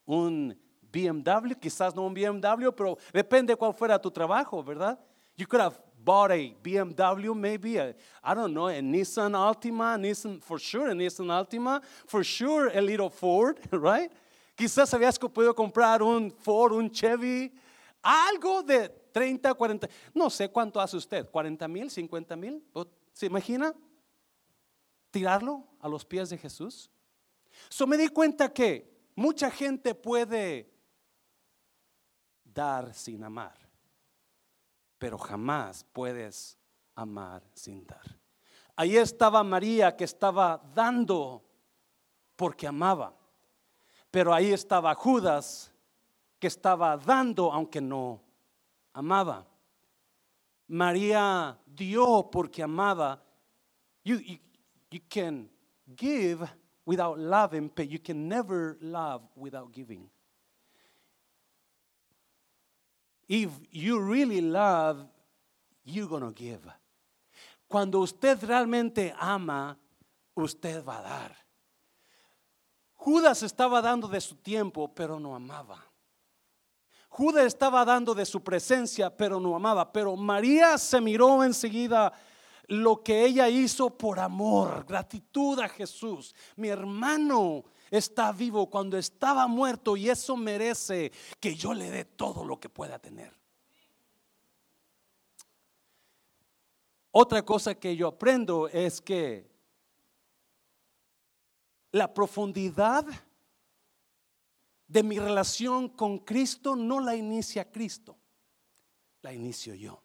un 0.05 0.64
BMW, 0.95 1.55
quizás 1.61 1.95
no 1.95 2.07
un 2.07 2.15
BMW, 2.15 2.71
pero 2.71 2.97
depende 3.13 3.57
cuál 3.57 3.75
fuera 3.75 3.99
tu 3.99 4.11
trabajo, 4.11 4.63
¿verdad? 4.63 4.97
You 5.37 5.47
could 5.47 5.61
have 5.61 5.77
bought 6.05 6.31
a 6.31 6.55
BMW, 6.63 7.35
maybe 7.35 7.79
a, 7.79 7.95
I 8.23 8.35
don't 8.35 8.53
know, 8.53 8.69
a 8.69 8.81
Nissan 8.81 9.35
Altima, 9.35 9.99
Nissan 9.99 10.41
for 10.41 10.61
sure, 10.61 10.91
a 10.91 10.95
Nissan 10.95 11.27
Altima, 11.27 11.83
for 12.07 12.23
sure 12.23 12.69
a 12.69 12.81
little 12.81 13.11
Ford, 13.11 13.59
right? 13.73 14.13
Quizás 14.57 14.95
habías 14.95 15.19
podido 15.19 15.53
comprar 15.55 16.01
un 16.01 16.31
Ford, 16.31 16.73
un 16.73 16.89
Chevy, 16.89 17.53
algo 18.01 18.63
de 18.63 18.89
30, 19.13 19.55
40, 19.55 19.89
no 20.15 20.31
sé 20.31 20.49
cuánto 20.49 20.81
hace 20.81 20.97
usted, 20.97 21.29
40 21.29 21.67
mil, 21.67 21.91
50 21.91 22.37
mil, 22.37 22.63
¿se 23.13 23.27
imagina? 23.27 23.75
Tirarlo 25.11 25.65
a 25.81 25.89
los 25.89 26.05
pies 26.05 26.31
de 26.31 26.39
Jesús. 26.39 26.89
So 27.69 27.87
me 27.87 27.97
di 27.97 28.09
cuenta 28.09 28.53
que 28.53 28.95
mucha 29.17 29.51
gente 29.51 29.95
puede 29.95 30.74
dar 32.55 32.95
sin 32.95 33.25
amar, 33.25 33.59
pero 34.99 35.19
jamás 35.19 35.85
puedes 35.93 36.57
amar 36.95 37.43
sin 37.53 37.87
dar. 37.87 38.19
Ahí 38.77 38.97
estaba 38.97 39.43
María 39.43 39.97
que 39.97 40.05
estaba 40.05 40.63
dando 40.75 41.45
porque 42.37 42.67
amaba, 42.67 43.15
pero 44.11 44.33
ahí 44.33 44.53
estaba 44.53 44.95
Judas 44.95 45.73
que 46.39 46.47
estaba 46.47 46.97
dando 46.97 47.53
aunque 47.53 47.81
no 47.81 48.23
amaba. 48.93 49.47
María 50.69 51.59
dio 51.67 52.31
porque 52.31 52.63
amaba. 52.63 53.23
You, 54.05 54.17
you, 54.19 54.39
you 54.91 55.01
can 55.09 55.49
give 55.97 56.47
without 56.85 57.19
loving, 57.19 57.71
but 57.75 57.89
you 57.89 57.99
can 57.99 58.29
never 58.29 58.77
love 58.81 59.23
without 59.37 59.73
giving. 59.73 60.09
If 63.29 63.51
you 63.71 64.01
really 64.01 64.41
love, 64.41 65.07
you're 65.85 66.21
to 66.21 66.33
give. 66.33 66.61
Cuando 67.69 68.01
usted 68.01 68.43
realmente 68.43 69.15
ama, 69.19 69.77
usted 70.35 70.85
va 70.85 70.99
a 70.99 71.03
dar. 71.03 71.37
Judas 72.95 73.43
estaba 73.43 73.83
dando 73.83 74.09
de 74.09 74.21
su 74.21 74.37
tiempo, 74.37 74.95
pero 74.95 75.19
no 75.19 75.35
amaba. 75.35 75.85
Judas 77.09 77.47
estaba 77.47 77.85
dando 77.85 78.15
de 78.15 78.25
su 78.25 78.43
presencia, 78.43 79.15
pero 79.15 79.39
no 79.39 79.55
amaba. 79.55 79.93
Pero 79.93 80.17
María 80.17 80.79
se 80.79 81.01
miró 81.01 81.45
enseguida 81.45 82.13
lo 82.67 83.03
que 83.03 83.25
ella 83.25 83.49
hizo 83.49 83.91
por 83.91 84.19
amor, 84.19 84.85
gratitud 84.87 85.59
a 85.61 85.69
Jesús. 85.69 86.35
Mi 86.57 86.69
hermano 86.69 87.65
está 87.91 88.33
vivo 88.33 88.69
cuando 88.69 88.97
estaba 88.97 89.47
muerto 89.47 89.97
y 89.97 90.09
eso 90.09 90.37
merece 90.37 91.13
que 91.41 91.55
yo 91.55 91.75
le 91.75 91.91
dé 91.91 92.05
todo 92.05 92.45
lo 92.45 92.59
que 92.59 92.69
pueda 92.69 92.99
tener. 92.99 93.33
Otra 97.11 97.45
cosa 97.45 97.75
que 97.77 97.97
yo 97.97 98.09
aprendo 98.09 98.69
es 98.69 99.01
que 99.01 99.49
la 101.93 102.13
profundidad 102.13 103.07
de 104.89 105.03
mi 105.03 105.19
relación 105.19 105.89
con 105.89 106.19
Cristo 106.19 106.75
no 106.77 107.01
la 107.01 107.15
inicia 107.15 107.71
Cristo, 107.71 108.17
la 109.23 109.33
inicio 109.33 109.75
yo. 109.75 110.04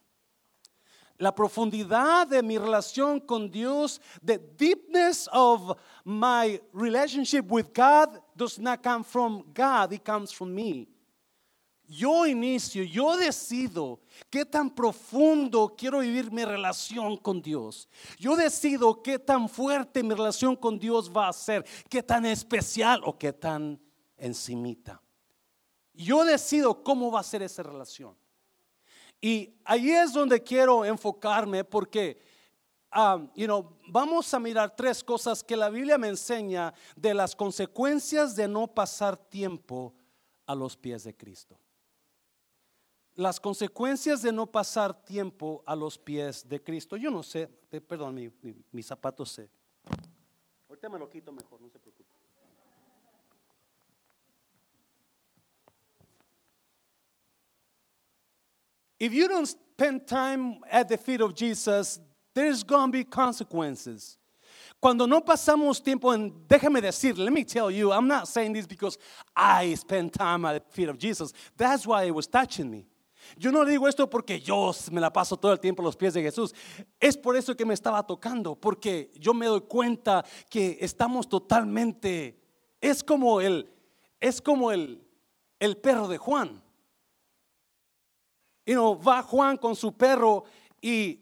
La 1.20 1.34
profundidad 1.34 2.26
de 2.26 2.42
mi 2.42 2.56
relación 2.56 3.20
con 3.20 3.50
Dios, 3.50 4.00
the 4.24 4.38
deepness 4.38 5.28
of 5.30 5.76
my 6.02 6.58
relationship 6.72 7.44
with 7.50 7.74
God 7.74 8.22
does 8.34 8.58
not 8.58 8.82
come 8.82 9.04
from 9.04 9.44
God, 9.52 9.92
it 9.92 10.02
comes 10.02 10.32
from 10.32 10.54
me. 10.54 10.88
Yo 11.86 12.24
inicio, 12.24 12.84
yo 12.84 13.18
decido 13.18 14.00
qué 14.30 14.46
tan 14.46 14.70
profundo 14.70 15.74
quiero 15.76 15.98
vivir 15.98 16.30
mi 16.30 16.44
relación 16.44 17.18
con 17.18 17.42
Dios. 17.42 17.86
Yo 18.16 18.34
decido 18.34 19.02
qué 19.02 19.18
tan 19.18 19.46
fuerte 19.48 20.02
mi 20.02 20.14
relación 20.14 20.56
con 20.56 20.78
Dios 20.78 21.10
va 21.10 21.28
a 21.28 21.32
ser, 21.32 21.66
qué 21.90 22.02
tan 22.02 22.24
especial 22.24 23.02
o 23.04 23.18
qué 23.18 23.32
tan 23.32 23.78
encimita. 24.16 25.02
Yo 25.92 26.24
decido 26.24 26.82
cómo 26.82 27.10
va 27.10 27.20
a 27.20 27.24
ser 27.24 27.42
esa 27.42 27.62
relación. 27.62 28.19
Y 29.20 29.54
ahí 29.64 29.90
es 29.90 30.12
donde 30.12 30.42
quiero 30.42 30.84
enfocarme 30.84 31.62
porque, 31.62 32.22
um, 32.96 33.28
you 33.34 33.46
know, 33.46 33.76
vamos 33.88 34.32
a 34.32 34.40
mirar 34.40 34.74
tres 34.74 35.04
cosas 35.04 35.44
que 35.44 35.56
la 35.56 35.68
Biblia 35.68 35.98
me 35.98 36.08
enseña 36.08 36.72
de 36.96 37.12
las 37.12 37.36
consecuencias 37.36 38.34
de 38.34 38.48
no 38.48 38.66
pasar 38.66 39.16
tiempo 39.16 39.94
a 40.46 40.54
los 40.54 40.76
pies 40.76 41.04
de 41.04 41.14
Cristo. 41.14 41.58
Las 43.14 43.38
consecuencias 43.38 44.22
de 44.22 44.32
no 44.32 44.46
pasar 44.46 45.04
tiempo 45.04 45.62
a 45.66 45.76
los 45.76 45.98
pies 45.98 46.48
de 46.48 46.62
Cristo. 46.62 46.96
Yo 46.96 47.10
no 47.10 47.22
sé, 47.22 47.46
perdón, 47.86 48.14
mi, 48.14 48.30
mi, 48.40 48.56
mis 48.72 48.86
zapatos 48.86 49.30
se. 49.32 49.50
Ahorita 50.68 50.88
me 50.88 50.98
lo 50.98 51.10
quito 51.10 51.30
mejor, 51.30 51.60
no 51.60 51.68
se 51.68 51.78
preocupe. 51.78 51.99
If 59.00 59.14
you 59.14 59.26
don't 59.28 59.46
spend 59.46 60.06
time 60.06 60.58
at 60.70 60.88
the 60.88 60.98
feet 60.98 61.22
of 61.22 61.34
Jesus, 61.34 61.98
there's 62.34 62.62
going 62.62 62.92
to 62.92 62.98
be 62.98 63.02
consequences. 63.02 64.18
Cuando 64.80 65.06
no 65.06 65.22
pasamos 65.22 65.82
tiempo 65.82 66.12
en, 66.12 66.30
déjame 66.46 66.82
decir, 66.82 67.16
let 67.18 67.32
me 67.32 67.44
tell 67.44 67.70
you, 67.70 67.92
I'm 67.92 68.06
not 68.06 68.28
saying 68.28 68.52
this 68.52 68.66
because 68.66 68.98
I 69.34 69.74
spend 69.74 70.12
time 70.12 70.44
at 70.44 70.52
the 70.66 70.72
feet 70.72 70.88
of 70.88 70.98
Jesus. 70.98 71.32
That's 71.56 71.86
why 71.86 72.04
it 72.04 72.14
was 72.14 72.26
touching 72.26 72.70
me. 72.70 72.86
Yo 73.38 73.50
no 73.50 73.64
digo 73.64 73.88
esto 73.88 74.06
porque 74.06 74.40
yo 74.42 74.72
me 74.90 75.00
la 75.00 75.10
paso 75.10 75.36
todo 75.36 75.52
el 75.52 75.58
tiempo 75.58 75.82
a 75.82 75.84
los 75.84 75.96
pies 75.96 76.14
de 76.14 76.22
Jesús. 76.22 76.52
Es 77.00 77.16
por 77.16 77.36
eso 77.36 77.54
que 77.54 77.64
me 77.64 77.74
estaba 77.74 78.06
tocando, 78.06 78.54
porque 78.54 79.10
yo 79.18 79.32
me 79.32 79.46
doy 79.46 79.60
cuenta 79.62 80.24
que 80.48 80.78
estamos 80.80 81.28
totalmente, 81.28 82.38
es 82.80 83.02
como 83.02 83.40
el, 83.40 83.70
es 84.18 84.40
como 84.42 84.72
el, 84.72 85.02
el 85.58 85.76
perro 85.76 86.08
de 86.08 86.18
Juan. 86.18 86.62
You 88.70 88.76
know, 88.76 88.94
va 88.94 89.20
Juan 89.24 89.56
con 89.56 89.74
su 89.74 89.96
perro 89.96 90.44
y 90.80 91.20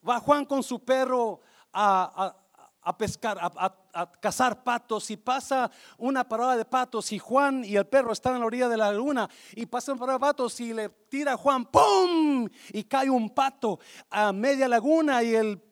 va 0.00 0.18
Juan 0.18 0.46
con 0.46 0.62
su 0.62 0.82
perro 0.82 1.42
a, 1.70 2.34
a, 2.80 2.96
pescar, 2.96 3.36
a, 3.38 4.12
cazar 4.18 4.64
patos 4.64 5.10
y 5.10 5.18
pasa 5.18 5.70
una 5.98 6.26
parada 6.26 6.56
de 6.56 6.64
patos 6.64 7.12
y 7.12 7.18
Juan 7.18 7.66
y 7.66 7.76
el 7.76 7.86
perro 7.86 8.14
están 8.14 8.36
en 8.36 8.40
la 8.40 8.46
orilla 8.46 8.70
de 8.70 8.78
la 8.78 8.90
laguna 8.90 9.28
y 9.54 9.66
pasa 9.66 9.92
una 9.92 10.00
parada 10.00 10.16
de 10.16 10.20
patos 10.22 10.58
y 10.60 10.72
le 10.72 10.88
tira 10.88 11.36
Juan, 11.36 11.66
¡pum! 11.66 12.48
Y 12.72 12.84
cae 12.84 13.10
un 13.10 13.28
pato 13.28 13.78
a 14.08 14.32
media 14.32 14.66
laguna 14.66 15.22
y 15.22 15.34
el 15.34 15.62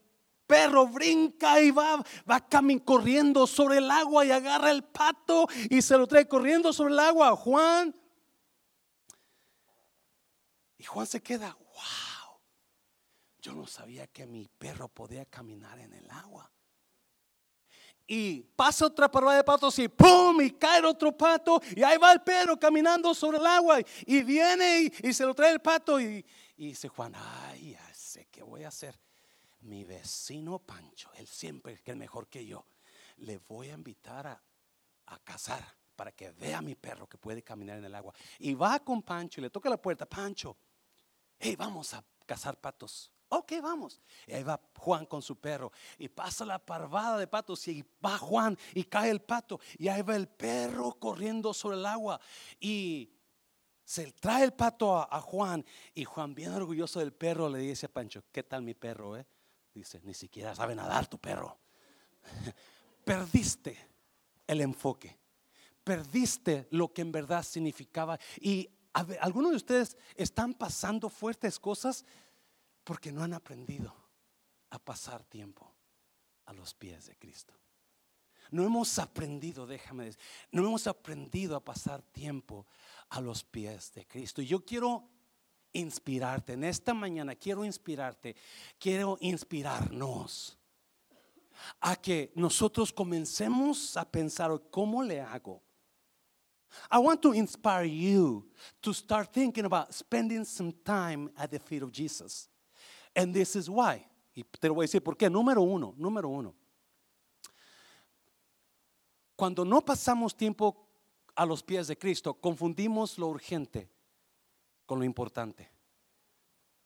perro 0.46 0.86
brinca 0.88 1.58
y 1.58 1.70
va, 1.70 2.04
va 2.30 2.46
corriendo 2.84 3.46
sobre 3.46 3.78
el 3.78 3.90
agua 3.90 4.26
y 4.26 4.30
agarra 4.30 4.70
el 4.70 4.84
pato 4.84 5.48
y 5.70 5.80
se 5.80 5.96
lo 5.96 6.06
trae 6.06 6.28
corriendo 6.28 6.70
sobre 6.70 6.92
el 6.92 6.98
agua. 6.98 7.34
Juan 7.34 7.94
y 10.84 10.86
Juan 10.86 11.06
se 11.06 11.22
queda, 11.22 11.50
wow, 11.54 12.38
yo 13.38 13.54
no 13.54 13.66
sabía 13.66 14.06
que 14.06 14.26
mi 14.26 14.48
perro 14.48 14.86
podía 14.86 15.24
caminar 15.24 15.78
en 15.78 15.94
el 15.94 16.10
agua. 16.10 16.52
Y 18.06 18.42
pasa 18.54 18.84
otra 18.84 19.10
parada 19.10 19.36
de 19.36 19.44
patos 19.44 19.78
y 19.78 19.88
¡pum! 19.88 20.42
Y 20.42 20.50
cae 20.50 20.84
otro 20.84 21.16
pato. 21.16 21.58
Y 21.74 21.82
ahí 21.82 21.96
va 21.96 22.12
el 22.12 22.20
perro 22.20 22.58
caminando 22.60 23.14
sobre 23.14 23.38
el 23.38 23.46
agua. 23.46 23.78
Y 24.04 24.22
viene 24.24 24.92
y, 25.02 25.14
se 25.14 25.24
lo 25.24 25.34
trae 25.34 25.52
el 25.52 25.60
pato. 25.62 25.98
Y, 25.98 26.22
dice 26.54 26.88
Juan, 26.88 27.14
ay, 27.16 27.70
ya 27.70 27.94
sé 27.94 28.28
qué 28.30 28.42
voy 28.42 28.64
a 28.64 28.68
hacer. 28.68 29.00
Mi 29.60 29.84
vecino 29.84 30.58
Pancho, 30.58 31.10
él 31.14 31.26
siempre 31.26 31.78
que 31.78 31.92
es 31.92 31.96
mejor 31.96 32.28
que 32.28 32.44
yo, 32.44 32.66
le 33.16 33.38
voy 33.38 33.70
a 33.70 33.72
invitar 33.72 34.26
a, 34.26 34.42
a 35.06 35.18
cazar 35.20 35.64
para 35.96 36.12
que 36.12 36.30
vea 36.32 36.58
a 36.58 36.62
mi 36.62 36.74
perro 36.74 37.06
que 37.06 37.16
puede 37.16 37.42
caminar 37.42 37.78
en 37.78 37.86
el 37.86 37.94
agua. 37.94 38.12
Y 38.38 38.52
va 38.52 38.80
con 38.80 39.00
Pancho 39.00 39.40
y 39.40 39.44
le 39.44 39.48
toca 39.48 39.70
la 39.70 39.80
puerta, 39.80 40.04
Pancho, 40.04 40.58
hey, 41.44 41.56
vamos 41.56 41.92
a 41.92 42.02
cazar 42.24 42.58
patos. 42.58 43.12
Ok, 43.28 43.52
vamos. 43.62 44.00
Y 44.26 44.32
ahí 44.32 44.42
va 44.42 44.58
Juan 44.78 45.04
con 45.04 45.20
su 45.20 45.36
perro. 45.36 45.72
Y 45.98 46.08
pasa 46.08 46.44
la 46.46 46.58
parvada 46.58 47.18
de 47.18 47.26
patos. 47.26 47.68
Y 47.68 47.84
va 48.04 48.16
Juan 48.16 48.56
y 48.72 48.84
cae 48.84 49.10
el 49.10 49.20
pato. 49.20 49.60
Y 49.76 49.88
ahí 49.88 50.00
va 50.00 50.16
el 50.16 50.26
perro 50.26 50.92
corriendo 50.98 51.52
sobre 51.52 51.76
el 51.76 51.84
agua. 51.84 52.18
Y 52.60 53.10
se 53.84 54.10
trae 54.12 54.44
el 54.44 54.54
pato 54.54 54.96
a, 54.96 55.20
Juan. 55.20 55.64
Y 55.94 56.04
Juan, 56.04 56.34
bien 56.34 56.52
orgulloso 56.52 57.00
del 57.00 57.12
perro, 57.12 57.50
le 57.50 57.58
dice 57.58 57.86
a 57.86 57.92
Pancho: 57.92 58.24
¿Qué 58.32 58.42
tal 58.42 58.62
mi 58.62 58.72
perro? 58.74 59.16
Eh? 59.18 59.26
Dice: 59.74 60.00
Ni 60.02 60.14
siquiera 60.14 60.54
sabe 60.54 60.74
nadar 60.74 61.06
tu 61.08 61.18
perro. 61.18 61.58
Perdiste 63.04 63.76
el 64.46 64.62
enfoque. 64.62 65.18
Perdiste 65.82 66.68
lo 66.70 66.90
que 66.92 67.02
en 67.02 67.12
verdad 67.12 67.42
significaba. 67.42 68.18
Y 68.40 68.70
algunos 68.94 69.50
de 69.50 69.56
ustedes 69.56 69.96
están 70.14 70.54
pasando 70.54 71.10
fuertes 71.10 71.58
cosas 71.58 72.04
porque 72.84 73.10
no 73.10 73.22
han 73.22 73.34
aprendido 73.34 73.94
a 74.70 74.78
pasar 74.78 75.24
tiempo 75.24 75.74
a 76.46 76.52
los 76.52 76.74
pies 76.74 77.06
de 77.06 77.16
Cristo. 77.16 77.54
No 78.50 78.64
hemos 78.64 78.98
aprendido, 78.98 79.66
déjame 79.66 80.04
decir, 80.04 80.20
no 80.52 80.64
hemos 80.64 80.86
aprendido 80.86 81.56
a 81.56 81.64
pasar 81.64 82.02
tiempo 82.02 82.66
a 83.08 83.20
los 83.20 83.42
pies 83.42 83.92
de 83.94 84.06
Cristo. 84.06 84.42
Y 84.42 84.46
yo 84.46 84.64
quiero 84.64 85.08
inspirarte 85.72 86.52
en 86.52 86.64
esta 86.64 86.94
mañana, 86.94 87.34
quiero 87.34 87.64
inspirarte, 87.64 88.36
quiero 88.78 89.18
inspirarnos 89.20 90.56
a 91.80 91.96
que 91.96 92.32
nosotros 92.36 92.92
comencemos 92.92 93.96
a 93.96 94.08
pensar, 94.08 94.50
¿cómo 94.70 95.02
le 95.02 95.20
hago? 95.20 95.62
I 96.90 96.98
want 96.98 97.22
to 97.22 97.32
inspire 97.32 97.84
you 97.84 98.44
to 98.82 98.92
start 98.92 99.32
thinking 99.32 99.64
about 99.64 99.92
spending 99.94 100.44
some 100.44 100.72
time 100.84 101.30
at 101.38 101.50
the 101.50 101.58
feet 101.58 101.82
of 101.82 101.92
Jesus. 101.92 102.48
And 103.14 103.34
this 103.34 103.56
is 103.56 103.68
why. 103.68 104.06
Y 104.36 104.42
te 104.60 104.68
lo 104.68 104.74
voy 104.74 104.84
a 104.84 104.88
decir 104.88 105.02
por 105.02 105.16
qué. 105.16 105.30
Número 105.30 105.62
uno, 105.62 105.94
número 105.98 106.28
uno. 106.28 106.54
cuando 109.36 109.64
no 109.64 109.80
pasamos 109.80 110.36
tiempo 110.36 110.88
a 111.34 111.44
los 111.44 111.62
pies 111.62 111.88
de 111.88 111.98
Cristo, 111.98 112.34
confundimos 112.34 113.18
lo 113.18 113.28
urgente 113.28 113.90
con 114.86 114.98
lo 114.98 115.04
importante. 115.04 115.70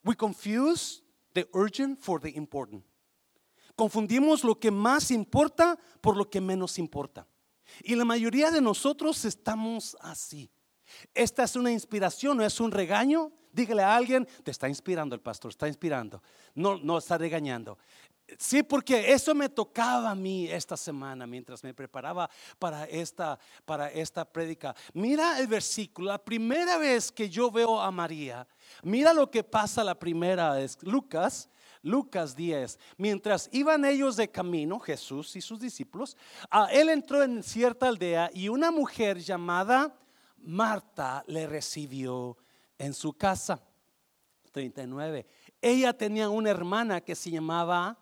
We 0.04 0.14
confuse 0.14 1.02
the 1.34 1.46
urgent 1.52 1.98
for 1.98 2.20
the 2.20 2.30
important. 2.30 2.84
Confundimos 3.76 4.42
lo 4.42 4.58
que 4.58 4.70
más 4.70 5.10
importa 5.10 5.78
por 6.00 6.16
lo 6.16 6.28
que 6.28 6.40
menos 6.40 6.78
importa. 6.78 7.26
Y 7.82 7.94
la 7.94 8.04
mayoría 8.04 8.50
de 8.50 8.60
nosotros 8.60 9.24
estamos 9.24 9.96
así. 10.00 10.50
Esta 11.14 11.44
es 11.44 11.56
una 11.56 11.70
inspiración, 11.70 12.36
no 12.36 12.44
es 12.44 12.60
un 12.60 12.70
regaño. 12.70 13.32
Dígale 13.52 13.82
a 13.82 13.96
alguien, 13.96 14.26
te 14.44 14.50
está 14.50 14.68
inspirando 14.68 15.14
el 15.14 15.20
pastor, 15.20 15.50
está 15.50 15.68
inspirando. 15.68 16.22
No, 16.54 16.76
no 16.78 16.98
está 16.98 17.18
regañando. 17.18 17.78
Sí, 18.36 18.62
porque 18.62 19.10
eso 19.12 19.34
me 19.34 19.48
tocaba 19.48 20.10
a 20.10 20.14
mí 20.14 20.46
esta 20.48 20.76
semana 20.76 21.26
mientras 21.26 21.64
me 21.64 21.72
preparaba 21.72 22.28
para 22.58 22.84
esta, 22.84 23.38
para 23.64 23.90
esta 23.90 24.24
prédica. 24.26 24.74
Mira 24.92 25.38
el 25.40 25.46
versículo, 25.46 26.08
la 26.08 26.22
primera 26.22 26.76
vez 26.76 27.10
que 27.10 27.30
yo 27.30 27.50
veo 27.50 27.80
a 27.80 27.90
María, 27.90 28.46
mira 28.82 29.14
lo 29.14 29.30
que 29.30 29.42
pasa 29.42 29.82
la 29.82 29.98
primera 29.98 30.52
vez. 30.52 30.76
Lucas, 30.82 31.48
Lucas 31.82 32.34
10. 32.34 32.78
Mientras 32.96 33.48
iban 33.52 33.84
ellos 33.84 34.16
de 34.16 34.30
camino, 34.30 34.78
Jesús 34.78 35.36
y 35.36 35.40
sus 35.40 35.60
discípulos, 35.60 36.16
a 36.50 36.66
él 36.72 36.88
entró 36.88 37.22
en 37.22 37.42
cierta 37.42 37.88
aldea 37.88 38.30
y 38.32 38.48
una 38.48 38.70
mujer 38.70 39.18
llamada 39.18 39.94
Marta 40.38 41.24
le 41.26 41.46
recibió 41.46 42.36
en 42.78 42.94
su 42.94 43.12
casa. 43.14 43.62
39. 44.52 45.26
Ella 45.60 45.92
tenía 45.92 46.28
una 46.28 46.50
hermana 46.50 47.00
que 47.00 47.14
se 47.14 47.30
llamaba 47.30 47.98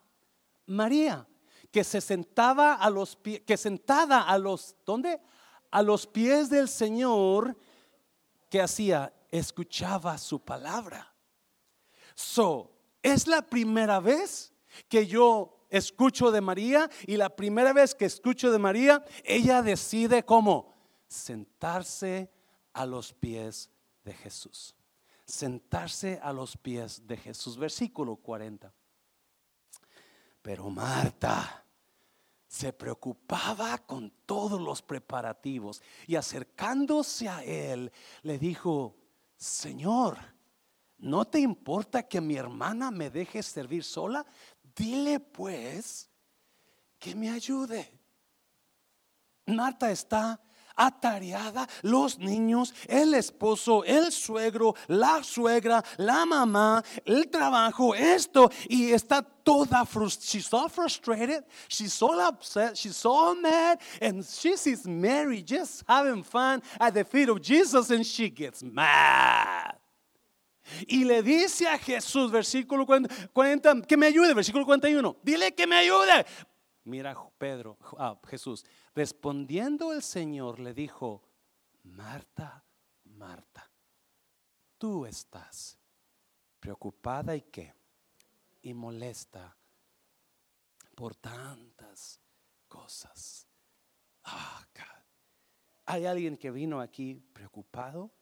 María, 0.66 1.26
que 1.70 1.84
se 1.84 2.00
sentaba 2.00 2.74
a 2.74 2.90
los 2.90 3.16
pies, 3.16 3.42
que 3.42 3.56
sentada 3.56 4.22
a 4.22 4.38
los, 4.38 4.76
¿dónde? 4.84 5.20
A 5.70 5.82
los 5.82 6.06
pies 6.06 6.48
del 6.48 6.68
Señor, 6.68 7.56
que 8.48 8.60
hacía, 8.60 9.12
escuchaba 9.30 10.16
su 10.18 10.40
palabra. 10.40 11.12
So, 12.14 12.75
es 13.12 13.28
la 13.28 13.42
primera 13.42 14.00
vez 14.00 14.52
que 14.88 15.06
yo 15.06 15.68
escucho 15.70 16.32
de 16.32 16.40
María 16.40 16.90
y 17.06 17.16
la 17.16 17.28
primera 17.28 17.72
vez 17.72 17.94
que 17.94 18.04
escucho 18.04 18.50
de 18.50 18.58
María, 18.58 19.04
ella 19.24 19.62
decide 19.62 20.24
cómo 20.24 20.74
sentarse 21.06 22.28
a 22.72 22.84
los 22.84 23.12
pies 23.12 23.70
de 24.04 24.12
Jesús. 24.12 24.74
Sentarse 25.24 26.18
a 26.20 26.32
los 26.32 26.56
pies 26.56 27.06
de 27.06 27.16
Jesús. 27.16 27.56
Versículo 27.56 28.16
40. 28.16 28.72
Pero 30.42 30.68
Marta 30.68 31.64
se 32.48 32.72
preocupaba 32.72 33.78
con 33.78 34.10
todos 34.26 34.60
los 34.60 34.82
preparativos 34.82 35.80
y 36.08 36.16
acercándose 36.16 37.28
a 37.28 37.44
él 37.44 37.92
le 38.22 38.38
dijo, 38.38 38.96
Señor, 39.36 40.18
¿no 40.98 41.24
te 41.24 41.40
importa 41.40 42.02
que 42.02 42.20
mi 42.20 42.36
hermana 42.36 42.90
me 42.90 43.10
deje 43.10 43.42
servir 43.42 43.84
sola? 43.84 44.24
Dile 44.74 45.20
pues 45.20 46.08
que 46.98 47.14
me 47.14 47.30
ayude. 47.30 47.92
Marta 49.46 49.90
está 49.90 50.40
atareada, 50.76 51.66
los 51.82 52.18
niños, 52.18 52.74
el 52.86 53.14
esposo, 53.14 53.82
el 53.84 54.12
suegro, 54.12 54.74
la 54.88 55.22
suegra, 55.22 55.82
la 55.96 56.26
mamá, 56.26 56.84
el 57.04 57.28
trabajo, 57.28 57.94
esto, 57.94 58.50
y 58.68 58.92
está 58.92 59.22
toda 59.22 59.86
frustrada. 59.86 60.26
She's 60.26 60.46
so 60.46 60.68
frustrated, 60.68 61.44
she's 61.68 61.94
so 61.94 62.20
upset, 62.20 62.76
she's 62.76 62.96
so 62.96 63.34
mad, 63.34 63.80
and 64.00 64.24
she 64.24 64.56
sees 64.56 64.86
Mary 64.86 65.42
just 65.42 65.82
having 65.88 66.22
fun 66.22 66.62
at 66.78 66.92
the 66.92 67.04
feet 67.04 67.28
of 67.28 67.40
Jesus, 67.40 67.90
and 67.90 68.04
she 68.04 68.28
gets 68.28 68.62
mad. 68.62 69.76
Y 70.86 71.04
le 71.04 71.22
dice 71.22 71.68
a 71.68 71.78
Jesús, 71.78 72.30
versículo 72.30 72.86
40, 72.86 73.82
que 73.82 73.96
me 73.96 74.06
ayude, 74.06 74.34
versículo 74.34 74.64
41, 74.64 75.16
dile 75.22 75.54
que 75.54 75.66
me 75.66 75.76
ayude. 75.76 76.26
Mira 76.84 77.16
Pedro, 77.36 77.78
ah, 77.98 78.18
Jesús, 78.28 78.64
respondiendo 78.94 79.92
el 79.92 80.02
Señor 80.02 80.60
le 80.60 80.72
dijo, 80.72 81.22
Marta, 81.82 82.64
Marta, 83.04 83.68
tú 84.78 85.04
estás 85.04 85.78
preocupada 86.60 87.34
y 87.34 87.42
qué? 87.42 87.74
Y 88.62 88.72
molesta 88.74 89.56
por 90.94 91.14
tantas 91.16 92.20
cosas. 92.68 93.46
Ah, 94.24 94.64
Hay 95.86 96.06
alguien 96.06 96.36
que 96.36 96.50
vino 96.50 96.80
aquí 96.80 97.14
preocupado 97.32 98.12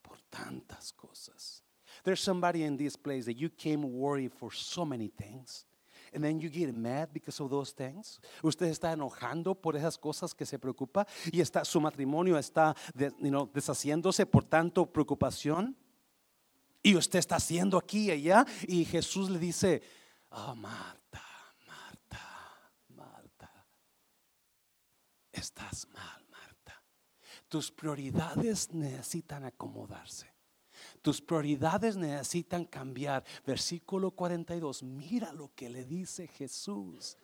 por 0.00 0.20
tantas 0.22 0.92
cosas. 0.92 1.64
There's 2.04 2.20
somebody 2.20 2.64
in 2.64 2.76
this 2.76 2.96
place 2.96 3.26
that 3.26 3.38
you 3.38 3.50
came 3.50 3.82
worried 3.82 4.32
for 4.32 4.50
so 4.52 4.84
many 4.84 5.08
things. 5.08 5.66
And 6.12 6.24
then 6.24 6.40
you 6.40 6.48
get 6.48 6.76
mad 6.76 7.10
because 7.12 7.38
of 7.40 7.50
those 7.50 7.72
things. 7.72 8.20
Usted 8.42 8.66
está 8.66 8.92
enojando 8.92 9.54
por 9.54 9.76
esas 9.76 9.96
cosas 9.96 10.34
que 10.34 10.44
se 10.44 10.58
preocupa 10.58 11.06
y 11.32 11.40
está, 11.40 11.64
su 11.64 11.80
matrimonio 11.80 12.36
está 12.36 12.74
deshaciéndose 12.94 14.26
por 14.26 14.44
tanto 14.44 14.86
preocupación. 14.86 15.76
Y 16.82 16.96
usted 16.96 17.18
está 17.18 17.36
haciendo 17.36 17.78
aquí 17.78 18.06
y 18.06 18.10
allá. 18.10 18.44
Y 18.66 18.84
Jesús 18.84 19.30
le 19.30 19.38
dice, 19.38 19.82
oh 20.30 20.56
Marta, 20.56 21.22
Marta, 21.68 22.20
Marta, 22.88 23.66
estás 25.30 25.86
mal, 25.94 26.26
Marta. 26.28 26.82
Tus 27.48 27.70
prioridades 27.70 28.72
necesitan 28.72 29.44
acomodarse. 29.44 30.29
Tus 31.02 31.20
prioridades 31.20 31.96
necesitan 31.96 32.64
cambiar. 32.64 33.24
Versículo 33.46 34.10
42. 34.10 34.82
Mira 34.82 35.32
lo 35.32 35.54
que 35.54 35.70
le 35.70 35.84
dice 35.84 36.26
Jesús. 36.28 37.16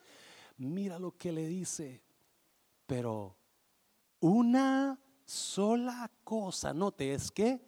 Mira 0.56 0.98
lo 0.98 1.16
que 1.16 1.32
le 1.32 1.46
dice. 1.46 2.02
Pero 2.86 3.36
una 4.20 4.98
sola 5.24 6.10
cosa, 6.24 6.72
note, 6.72 7.12
es 7.12 7.30
que 7.30 7.60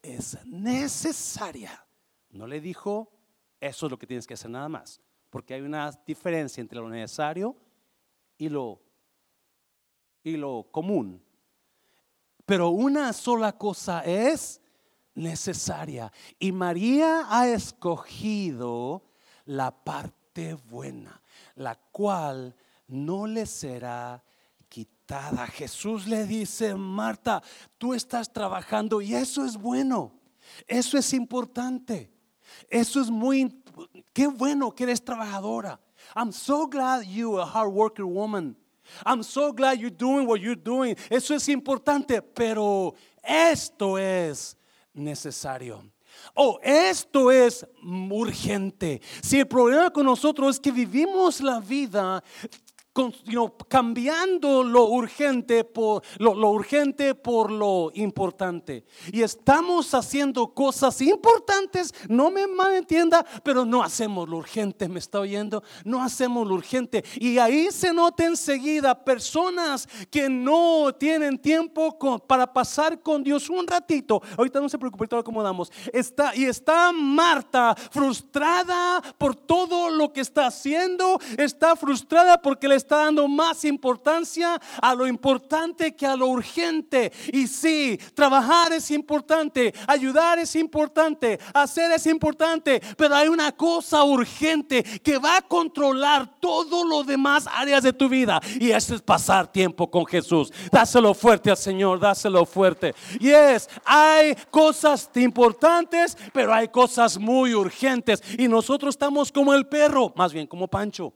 es 0.00 0.38
necesaria. 0.46 1.86
No 2.30 2.46
le 2.46 2.60
dijo, 2.60 3.12
eso 3.60 3.86
es 3.86 3.90
lo 3.90 3.98
que 3.98 4.06
tienes 4.06 4.26
que 4.26 4.34
hacer 4.34 4.50
nada 4.50 4.68
más. 4.68 5.00
Porque 5.28 5.54
hay 5.54 5.60
una 5.60 5.90
diferencia 6.06 6.60
entre 6.60 6.78
lo 6.78 6.88
necesario 6.88 7.56
y 8.38 8.48
lo, 8.48 8.80
y 10.22 10.36
lo 10.36 10.68
común. 10.70 11.22
Pero 12.46 12.70
una 12.70 13.12
sola 13.12 13.52
cosa 13.56 14.02
es 14.04 14.61
necesaria. 15.14 16.12
Y 16.38 16.52
María 16.52 17.26
ha 17.28 17.48
escogido 17.48 19.02
la 19.44 19.70
parte 19.70 20.54
buena, 20.54 21.20
la 21.54 21.74
cual 21.74 22.54
no 22.88 23.26
le 23.26 23.46
será 23.46 24.22
quitada. 24.68 25.46
Jesús 25.46 26.06
le 26.06 26.26
dice, 26.26 26.74
Marta, 26.74 27.42
tú 27.78 27.94
estás 27.94 28.32
trabajando 28.32 29.00
y 29.00 29.14
eso 29.14 29.44
es 29.44 29.56
bueno, 29.56 30.12
eso 30.66 30.96
es 30.96 31.12
importante, 31.12 32.10
eso 32.68 33.00
es 33.00 33.10
muy, 33.10 33.62
qué 34.12 34.26
bueno 34.26 34.74
que 34.74 34.84
eres 34.84 35.04
trabajadora. 35.04 35.80
I'm 36.16 36.32
so 36.32 36.66
glad 36.66 37.02
you, 37.02 37.38
a 37.38 37.44
hard 37.44 37.72
worker 37.72 38.04
woman. 38.04 38.56
I'm 39.06 39.22
so 39.22 39.52
glad 39.52 39.78
you're 39.78 39.90
doing 39.90 40.26
what 40.26 40.40
you're 40.40 40.56
doing. 40.56 40.96
Eso 41.08 41.34
es 41.34 41.48
importante, 41.48 42.20
pero 42.20 42.94
esto 43.22 43.96
es 43.96 44.56
necesario. 44.94 45.82
Oh, 46.34 46.58
esto 46.62 47.30
es 47.30 47.66
urgente. 47.82 49.00
Si 49.22 49.38
el 49.38 49.46
problema 49.46 49.90
con 49.90 50.06
nosotros 50.06 50.56
es 50.56 50.60
que 50.60 50.70
vivimos 50.70 51.40
la 51.40 51.60
vida 51.60 52.22
cambiando 53.68 54.62
lo 54.62 54.84
urgente 54.84 55.64
por 55.64 56.02
lo, 56.18 56.32
urgente 56.50 57.14
por 57.14 57.50
lo 57.50 57.90
importante. 57.94 58.84
Y 59.10 59.22
estamos 59.22 59.94
haciendo 59.94 60.52
cosas 60.52 61.00
importantes, 61.00 61.94
no 62.08 62.30
me 62.30 62.46
malentienda, 62.46 63.24
pero 63.42 63.64
no 63.64 63.82
hacemos 63.82 64.28
lo 64.28 64.36
urgente, 64.36 64.88
¿me 64.88 64.98
está 64.98 65.20
oyendo? 65.20 65.62
No 65.84 66.02
hacemos 66.02 66.46
lo 66.46 66.54
urgente. 66.54 67.02
Y 67.14 67.38
ahí 67.38 67.70
se 67.70 67.92
nota 67.92 68.24
enseguida 68.24 69.04
personas 69.04 69.88
que 70.10 70.28
no 70.28 70.94
tienen 70.98 71.38
tiempo 71.38 71.96
para 72.26 72.52
pasar 72.52 73.00
con 73.00 73.22
Dios 73.22 73.48
un 73.48 73.66
ratito. 73.66 74.20
Ahorita 74.36 74.60
no 74.60 74.68
se 74.68 74.78
preocupe, 74.78 75.08
todo 75.08 75.20
acomodamos. 75.20 75.72
Está, 75.92 76.36
y 76.36 76.44
está 76.44 76.92
Marta 76.92 77.74
frustrada 77.90 79.02
por 79.16 79.34
todo 79.34 79.88
lo 79.90 80.12
que 80.12 80.20
está 80.20 80.46
haciendo, 80.46 81.18
está 81.38 81.74
frustrada 81.76 82.40
porque 82.40 82.68
le 82.68 82.81
está 82.82 83.04
dando 83.04 83.26
más 83.28 83.64
importancia 83.64 84.60
a 84.80 84.94
lo 84.94 85.06
importante 85.06 85.94
que 85.94 86.06
a 86.06 86.16
lo 86.16 86.26
urgente. 86.28 87.12
Y 87.32 87.46
sí, 87.46 87.98
trabajar 88.14 88.72
es 88.72 88.90
importante, 88.90 89.72
ayudar 89.86 90.38
es 90.38 90.54
importante, 90.56 91.38
hacer 91.54 91.92
es 91.92 92.06
importante, 92.06 92.80
pero 92.96 93.14
hay 93.14 93.28
una 93.28 93.52
cosa 93.52 94.04
urgente 94.04 94.82
que 94.82 95.18
va 95.18 95.38
a 95.38 95.42
controlar 95.42 96.38
todo 96.40 96.84
lo 96.84 97.04
demás 97.04 97.48
áreas 97.50 97.82
de 97.82 97.92
tu 97.92 98.08
vida 98.08 98.40
y 98.60 98.70
eso 98.70 98.94
es 98.94 99.02
pasar 99.02 99.50
tiempo 99.50 99.90
con 99.90 100.04
Jesús. 100.06 100.52
Dáselo 100.70 101.14
fuerte 101.14 101.50
al 101.50 101.56
Señor, 101.56 102.00
dáselo 102.00 102.44
fuerte. 102.44 102.94
Y 103.20 103.30
es, 103.30 103.68
hay 103.84 104.34
cosas 104.50 105.10
importantes, 105.14 106.16
pero 106.32 106.52
hay 106.52 106.68
cosas 106.68 107.18
muy 107.18 107.54
urgentes 107.54 108.22
y 108.38 108.48
nosotros 108.48 108.94
estamos 108.94 109.30
como 109.30 109.54
el 109.54 109.66
perro, 109.66 110.12
más 110.16 110.32
bien 110.32 110.46
como 110.46 110.68
Pancho. 110.68 111.12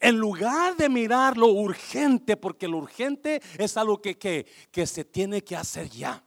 En 0.00 0.16
lugar 0.16 0.76
de 0.76 0.88
mirar 0.88 1.36
lo 1.36 1.48
urgente, 1.48 2.36
porque 2.36 2.68
lo 2.68 2.78
urgente 2.78 3.40
es 3.58 3.76
algo 3.76 4.00
que, 4.00 4.16
que, 4.16 4.46
que 4.70 4.86
se 4.86 5.04
tiene 5.04 5.42
que 5.42 5.56
hacer 5.56 5.88
ya. 5.88 6.22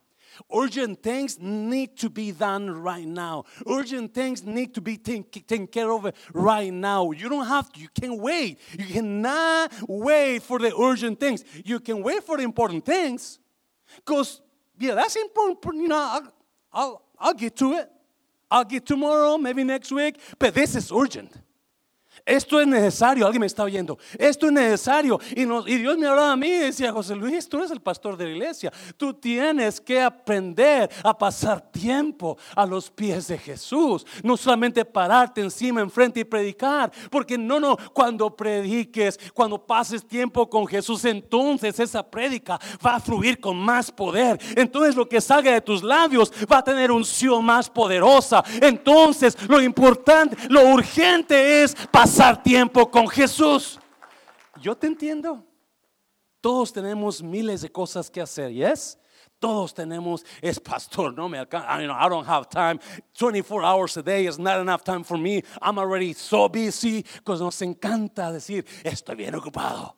Urgent 0.50 1.02
things 1.02 1.40
need 1.40 1.96
to 1.98 2.10
be 2.10 2.32
done 2.32 2.70
right 2.70 3.08
now. 3.08 3.46
Urgent 3.68 4.14
things 4.14 4.44
need 4.44 4.74
to 4.74 4.82
be 4.82 4.98
taken 4.98 5.68
care 5.68 5.92
of 5.92 6.12
right 6.34 6.74
now. 6.74 7.12
You 7.12 7.30
don't 7.30 7.48
have 7.48 7.72
to, 7.72 7.80
you 7.80 7.88
can 7.90 8.18
wait. 8.18 8.60
You 8.78 8.86
cannot 8.86 9.72
wait 9.88 10.44
for 10.44 10.60
the 10.60 10.76
urgent 10.76 11.20
things. 11.20 11.44
You 11.64 11.80
can 11.80 12.04
wait 12.04 12.24
for 12.24 12.38
the 12.38 12.44
important 12.44 12.86
things. 12.86 13.40
Because, 13.98 14.42
yeah, 14.78 14.96
that's 14.96 15.16
important. 15.16 15.84
You 15.84 15.88
know, 15.88 15.98
I'll, 15.98 16.34
I'll, 16.74 17.02
I'll 17.18 17.34
get 17.34 17.56
to 17.58 17.74
it. 17.74 17.90
I'll 18.52 18.66
get 18.66 18.86
tomorrow, 18.86 19.38
maybe 19.38 19.64
next 19.64 19.92
week. 19.92 20.20
But 20.38 20.54
this 20.54 20.76
is 20.76 20.92
urgent. 20.92 21.32
Esto 22.26 22.60
es 22.60 22.66
necesario, 22.66 23.24
alguien 23.24 23.42
me 23.42 23.46
está 23.46 23.64
oyendo. 23.64 24.00
Esto 24.18 24.48
es 24.48 24.52
necesario. 24.52 25.20
Y, 25.36 25.46
Dios 25.46 25.96
me 25.96 26.08
hablaba 26.08 26.32
a 26.32 26.36
mí 26.36 26.48
y 26.48 26.58
decía, 26.58 26.92
José 26.92 27.16
Luis, 27.16 27.48
tú 27.48 27.58
eres 27.58 27.70
el 27.70 27.82
pastor 27.82 28.18
de 28.18 28.26
la 28.26 28.32
iglesia. 28.32 28.74
Tú 28.98 29.14
tienes 29.14 29.80
que 29.80 30.02
aprender 30.02 30.90
a 31.04 31.16
pasar 31.16 31.62
tiempo 31.62 32.36
a 32.56 32.66
los 32.66 32.90
pies 32.90 33.28
de 33.28 33.38
Jesús. 33.38 34.08
No 34.24 34.38
solamente 34.38 34.84
pararte 34.84 35.42
encima, 35.42 35.82
enfrente 35.82 36.22
y 36.22 36.24
predicar. 36.24 36.92
Porque 37.12 37.38
no, 37.38 37.60
no, 37.60 37.78
cuando 37.94 38.36
prediques, 38.36 39.20
cuando 39.32 39.64
pases 39.64 40.04
tiempo 40.04 40.50
con 40.50 40.66
Jesús, 40.66 41.06
entonces 41.06 41.80
esa 41.80 42.02
prédica 42.02 42.60
va 42.84 42.96
a 42.96 43.00
fluir 43.00 43.40
con 43.40 43.56
más 43.56 43.92
poder. 43.92 44.40
Entonces 44.56 44.96
lo 44.96 45.08
que 45.08 45.22
salga 45.22 45.52
de 45.52 45.62
tus 45.62 45.84
labios 45.84 46.34
va 46.52 46.58
a 46.58 46.64
tener 46.64 46.92
unción 46.92 47.46
más 47.46 47.70
poderosa. 47.70 48.44
Entonces 48.62 49.38
lo 49.48 49.62
importante, 49.62 50.36
lo 50.50 50.70
urgente 50.70 51.62
es 51.62 51.76
pasar 51.92 52.15
pasar 52.16 52.42
tiempo 52.42 52.90
con 52.90 53.10
Jesús. 53.10 53.78
Yo 54.62 54.74
te 54.74 54.88
entiendo. 54.88 55.44
Todos 56.40 56.72
tenemos 56.72 57.22
miles 57.22 57.62
de 57.62 57.70
cosas 57.70 58.10
que 58.10 58.22
hacer, 58.22 58.54
¿yes? 58.54 58.98
Todos 59.38 59.74
tenemos, 59.74 60.24
es 60.42 60.58
pastor, 60.58 61.14
no 61.14 61.28
me 61.28 61.38
alcanza, 61.38 61.68
I, 61.78 61.84
I 61.84 62.10
don't 62.10 62.26
have 62.26 62.48
time. 62.48 62.80
24 63.20 63.66
hours 63.66 63.98
a 63.98 64.02
day 64.02 64.28
is 64.28 64.40
not 64.40 64.62
enough 64.62 64.82
time 64.82 65.04
for 65.04 65.18
me. 65.18 65.44
I'm 65.62 65.78
already 65.78 66.14
so 66.14 66.48
busy. 66.48 67.04
Because 67.18 67.44
nos 67.44 67.62
encanta 67.62 68.32
decir, 68.32 68.66
estoy 68.86 69.18
bien 69.18 69.36
ocupado. 69.36 69.94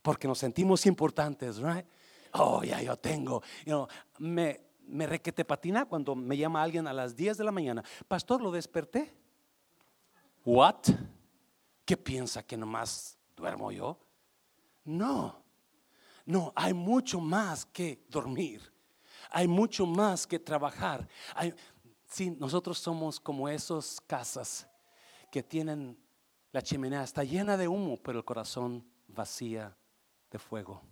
Porque 0.00 0.26
nos 0.26 0.38
sentimos 0.38 0.86
importantes, 0.86 1.58
right? 1.58 1.84
Oh, 2.32 2.62
ya 2.62 2.80
yo 2.80 2.96
tengo. 2.96 3.42
You 3.66 3.72
know, 3.72 3.88
me, 4.18 4.60
me 4.86 5.06
requete 5.06 5.44
patina 5.44 5.84
cuando 5.84 6.14
me 6.14 6.38
llama 6.38 6.62
alguien 6.62 6.86
a 6.86 6.94
las 6.94 7.14
10 7.14 7.36
de 7.36 7.44
la 7.44 7.52
mañana. 7.52 7.84
Pastor, 8.08 8.40
lo 8.40 8.50
desperté. 8.50 9.12
What? 10.46 10.88
¿Qué 11.88 11.96
piensa 11.96 12.42
que 12.42 12.54
nomás 12.54 13.16
duermo 13.34 13.72
yo? 13.72 13.98
No, 14.84 15.42
no, 16.26 16.52
hay 16.54 16.74
mucho 16.74 17.18
más 17.18 17.64
que 17.64 18.04
dormir. 18.10 18.60
Hay 19.30 19.48
mucho 19.48 19.86
más 19.86 20.26
que 20.26 20.38
trabajar. 20.38 21.08
Hay, 21.34 21.54
sí, 22.06 22.30
nosotros 22.32 22.78
somos 22.78 23.18
como 23.18 23.48
esas 23.48 24.02
casas 24.02 24.68
que 25.32 25.42
tienen 25.42 25.98
la 26.52 26.60
chimenea, 26.60 27.04
está 27.04 27.24
llena 27.24 27.56
de 27.56 27.68
humo, 27.68 27.96
pero 27.96 28.18
el 28.18 28.24
corazón 28.26 28.86
vacía 29.06 29.74
de 30.30 30.38
fuego. 30.38 30.82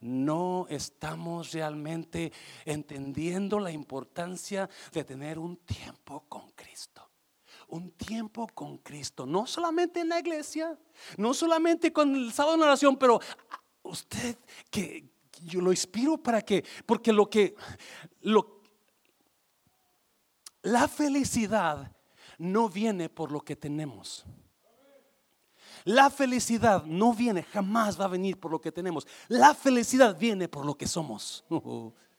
No 0.00 0.66
estamos 0.68 1.50
realmente 1.52 2.30
entendiendo 2.66 3.58
la 3.58 3.70
importancia 3.70 4.68
de 4.92 5.02
tener 5.02 5.38
un 5.38 5.56
tiempo 5.56 6.26
con 6.28 6.50
Cristo 6.50 7.11
un 7.72 7.90
tiempo 7.92 8.46
con 8.48 8.76
Cristo, 8.78 9.24
no 9.24 9.46
solamente 9.46 10.00
en 10.00 10.10
la 10.10 10.20
iglesia, 10.20 10.78
no 11.16 11.32
solamente 11.32 11.90
con 11.90 12.14
el 12.14 12.30
sábado 12.30 12.58
de 12.58 12.64
oración, 12.64 12.98
pero 12.98 13.18
usted 13.82 14.36
que 14.70 15.08
yo 15.42 15.62
lo 15.62 15.70
inspiro 15.70 16.18
para 16.18 16.42
que, 16.42 16.64
porque 16.84 17.14
lo 17.14 17.30
que, 17.30 17.54
lo, 18.20 18.60
la 20.60 20.86
felicidad 20.86 21.90
no 22.36 22.68
viene 22.68 23.08
por 23.08 23.32
lo 23.32 23.40
que 23.40 23.56
tenemos. 23.56 24.26
La 25.84 26.10
felicidad 26.10 26.84
no 26.84 27.14
viene, 27.14 27.42
jamás 27.42 27.98
va 27.98 28.04
a 28.04 28.08
venir 28.08 28.38
por 28.38 28.50
lo 28.50 28.60
que 28.60 28.70
tenemos. 28.70 29.06
La 29.28 29.54
felicidad 29.54 30.16
viene 30.18 30.46
por 30.46 30.66
lo 30.66 30.74
que 30.74 30.86
somos. 30.86 31.42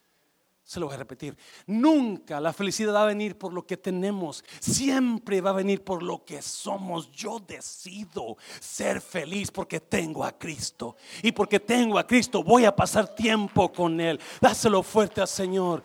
Se 0.63 0.79
lo 0.79 0.85
voy 0.85 0.95
a 0.95 0.99
repetir. 0.99 1.37
Nunca 1.67 2.39
la 2.39 2.53
felicidad 2.53 2.93
va 2.93 3.03
a 3.03 3.07
venir 3.07 3.37
por 3.37 3.51
lo 3.51 3.67
que 3.67 3.75
tenemos. 3.75 4.43
Siempre 4.61 5.41
va 5.41 5.49
a 5.49 5.53
venir 5.53 5.83
por 5.83 6.01
lo 6.01 6.23
que 6.23 6.41
somos. 6.41 7.11
Yo 7.11 7.39
decido 7.39 8.37
ser 8.59 9.01
feliz 9.01 9.51
porque 9.51 9.81
tengo 9.81 10.23
a 10.23 10.31
Cristo. 10.31 10.95
Y 11.21 11.33
porque 11.33 11.59
tengo 11.59 11.99
a 11.99 12.07
Cristo 12.07 12.43
voy 12.43 12.65
a 12.65 12.75
pasar 12.75 13.13
tiempo 13.13 13.71
con 13.73 13.99
Él. 13.99 14.19
Dáselo 14.39 14.83
fuerte 14.83 15.19
al 15.19 15.27
Señor. 15.27 15.83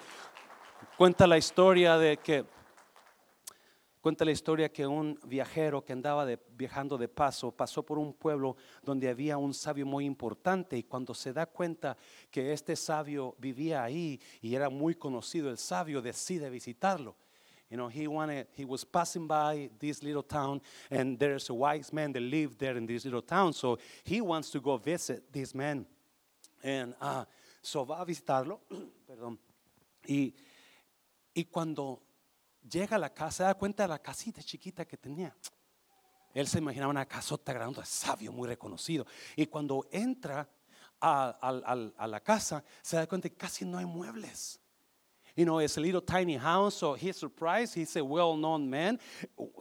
Cuenta 0.96 1.26
la 1.26 1.38
historia 1.38 1.98
de 1.98 2.16
que 2.18 2.44
Cuenta 4.08 4.24
la 4.24 4.30
historia 4.30 4.72
que 4.72 4.86
un 4.86 5.20
viajero 5.26 5.84
que 5.84 5.92
andaba 5.92 6.26
viajando 6.56 6.96
de 6.96 7.08
paso 7.08 7.52
pasó 7.52 7.82
por 7.84 7.98
un 7.98 8.14
pueblo 8.14 8.56
donde 8.82 9.06
había 9.06 9.36
un 9.36 9.52
sabio 9.52 9.84
muy 9.84 10.06
importante 10.06 10.78
y 10.78 10.84
cuando 10.84 11.12
se 11.12 11.34
da 11.34 11.44
cuenta 11.44 11.94
que 12.30 12.54
este 12.54 12.74
sabio 12.74 13.36
vivía 13.38 13.84
ahí 13.84 14.18
y 14.40 14.54
era 14.54 14.70
muy 14.70 14.94
conocido, 14.94 15.50
el 15.50 15.58
sabio 15.58 16.00
decide 16.00 16.48
visitarlo. 16.48 17.16
You 17.68 17.76
know, 17.76 17.90
he 17.90 18.08
wanted, 18.08 18.46
he 18.56 18.64
was 18.64 18.82
passing 18.82 19.28
by 19.28 19.68
this 19.78 20.02
little 20.02 20.22
town, 20.22 20.62
and 20.90 21.18
there's 21.18 21.50
a 21.50 21.54
wise 21.54 21.92
man 21.92 22.14
that 22.14 22.22
lived 22.22 22.58
there 22.58 22.78
in 22.78 22.86
this 22.86 23.04
little 23.04 23.20
town, 23.20 23.52
so 23.52 23.78
he 24.04 24.22
wants 24.22 24.50
to 24.52 24.58
go 24.58 24.78
visit 24.78 25.30
this 25.30 25.54
man. 25.54 25.84
And 26.62 26.94
uh, 26.98 27.26
so 27.60 27.84
va 27.84 28.00
a 28.00 28.06
visitarlo, 28.06 28.60
perdón. 29.06 29.36
Y, 30.06 30.32
y 31.34 31.44
cuando 31.44 32.07
llega 32.68 32.96
a 32.96 32.98
la 32.98 33.12
casa, 33.12 33.38
se 33.38 33.42
da 33.44 33.54
cuenta 33.54 33.84
de 33.84 33.88
la 33.88 33.98
casita 33.98 34.42
chiquita 34.42 34.84
que 34.84 34.96
tenía. 34.96 35.34
Él 36.34 36.46
se 36.46 36.58
imaginaba 36.58 36.90
una 36.90 37.06
casota 37.06 37.52
grande, 37.52 37.84
sabio, 37.84 38.32
muy 38.32 38.48
reconocido. 38.48 39.06
Y 39.34 39.46
cuando 39.46 39.86
entra 39.90 40.48
a, 41.00 41.30
a, 41.96 42.06
la 42.06 42.20
casa, 42.20 42.62
se 42.82 42.96
da 42.96 43.06
cuenta 43.06 43.28
que 43.28 43.36
casi 43.36 43.64
no 43.64 43.78
hay 43.78 43.86
muebles. 43.86 44.60
You 45.36 45.44
know, 45.44 45.60
it's 45.60 45.76
a 45.76 45.80
little 45.80 46.00
tiny 46.00 46.36
house, 46.36 46.74
so 46.74 46.94
he's 46.94 47.16
surprised. 47.16 47.74
He's 47.74 47.94
a 47.96 48.04
well 48.04 48.36
known 48.36 48.68
man. 48.68 48.98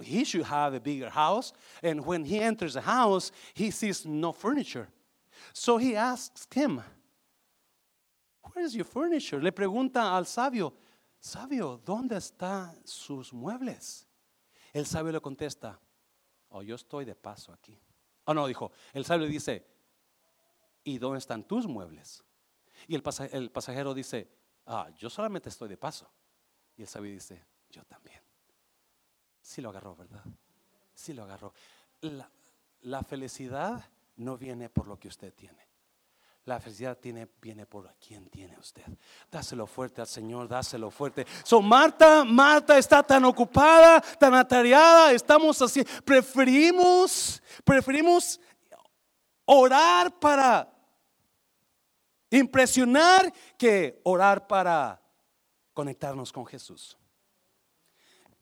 He 0.03 0.23
should 0.23 0.45
have 0.45 0.73
a 0.73 0.79
bigger 0.79 1.09
house. 1.09 1.53
And 1.83 2.03
when 2.03 2.25
he 2.25 2.39
enters 2.39 2.73
the 2.73 2.81
house, 2.81 3.31
he 3.53 3.69
sees 3.69 4.03
no 4.03 4.31
furniture. 4.31 4.87
So 5.53 5.77
he 5.77 5.95
asks 5.95 6.47
him, 6.51 6.81
Where's 8.53 8.75
your 8.75 8.85
furniture? 8.85 9.39
Le 9.39 9.51
pregunta 9.51 10.15
al 10.15 10.25
sabio, 10.25 10.73
sabio, 11.27 11.81
¿dónde 11.85 12.17
están 12.17 12.81
sus 12.87 13.33
muebles? 13.33 14.07
El 14.73 14.85
sabio 14.85 15.11
le 15.11 15.21
contesta, 15.21 15.79
oh, 16.49 16.63
yo 16.63 16.75
estoy 16.75 17.05
de 17.05 17.15
paso 17.15 17.51
aquí. 17.51 17.79
Oh, 18.25 18.33
no, 18.33 18.47
dijo, 18.47 18.71
el 18.93 19.05
sabio 19.05 19.27
dice, 19.27 19.65
¿y 20.83 20.97
dónde 20.97 21.19
están 21.19 21.43
tus 21.43 21.67
muebles? 21.67 22.23
Y 22.87 22.95
el, 22.95 23.01
pasajero 23.51 23.93
dice, 23.93 24.29
ah, 24.65 24.89
yo 24.97 25.09
solamente 25.09 25.49
estoy 25.49 25.69
de 25.69 25.77
paso. 25.77 26.09
Y 26.75 26.83
el 26.83 26.87
sabio 26.87 27.11
dice, 27.11 27.45
yo 27.69 27.83
también. 27.85 28.21
Sí 29.41 29.61
lo 29.61 29.69
agarró, 29.69 29.95
¿verdad? 29.95 30.23
Sí 30.93 31.13
lo 31.13 31.23
agarró. 31.23 31.53
la 32.81 33.03
felicidad 33.03 33.89
no 34.15 34.37
viene 34.37 34.69
por 34.69 34.87
lo 34.87 34.99
que 34.99 35.07
usted 35.07 35.33
tiene. 35.33 35.66
La 36.47 36.61
felicidad 36.61 36.97
tiene, 36.97 37.27
viene 37.41 37.65
por 37.65 37.93
quien 37.95 38.29
tiene 38.29 38.57
usted. 38.57 38.85
Dáselo 39.29 39.67
fuerte 39.67 39.99
al 39.99 40.07
Señor, 40.07 40.47
dáselo 40.47 40.89
fuerte. 40.89 41.27
So, 41.43 41.61
Marta, 41.61 42.23
Marta 42.23 42.77
está 42.77 43.03
tan 43.03 43.25
ocupada, 43.25 43.99
tan 44.17 44.33
atareada, 44.33 45.11
estamos 45.11 45.61
así. 45.61 45.83
Preferimos, 46.05 47.43
preferimos 47.65 48.39
orar 49.43 50.17
para 50.17 50.73
impresionar 52.29 53.29
que 53.57 53.99
orar 54.05 54.47
para 54.47 55.01
conectarnos 55.73 56.31
con 56.31 56.45
Jesús. 56.45 56.97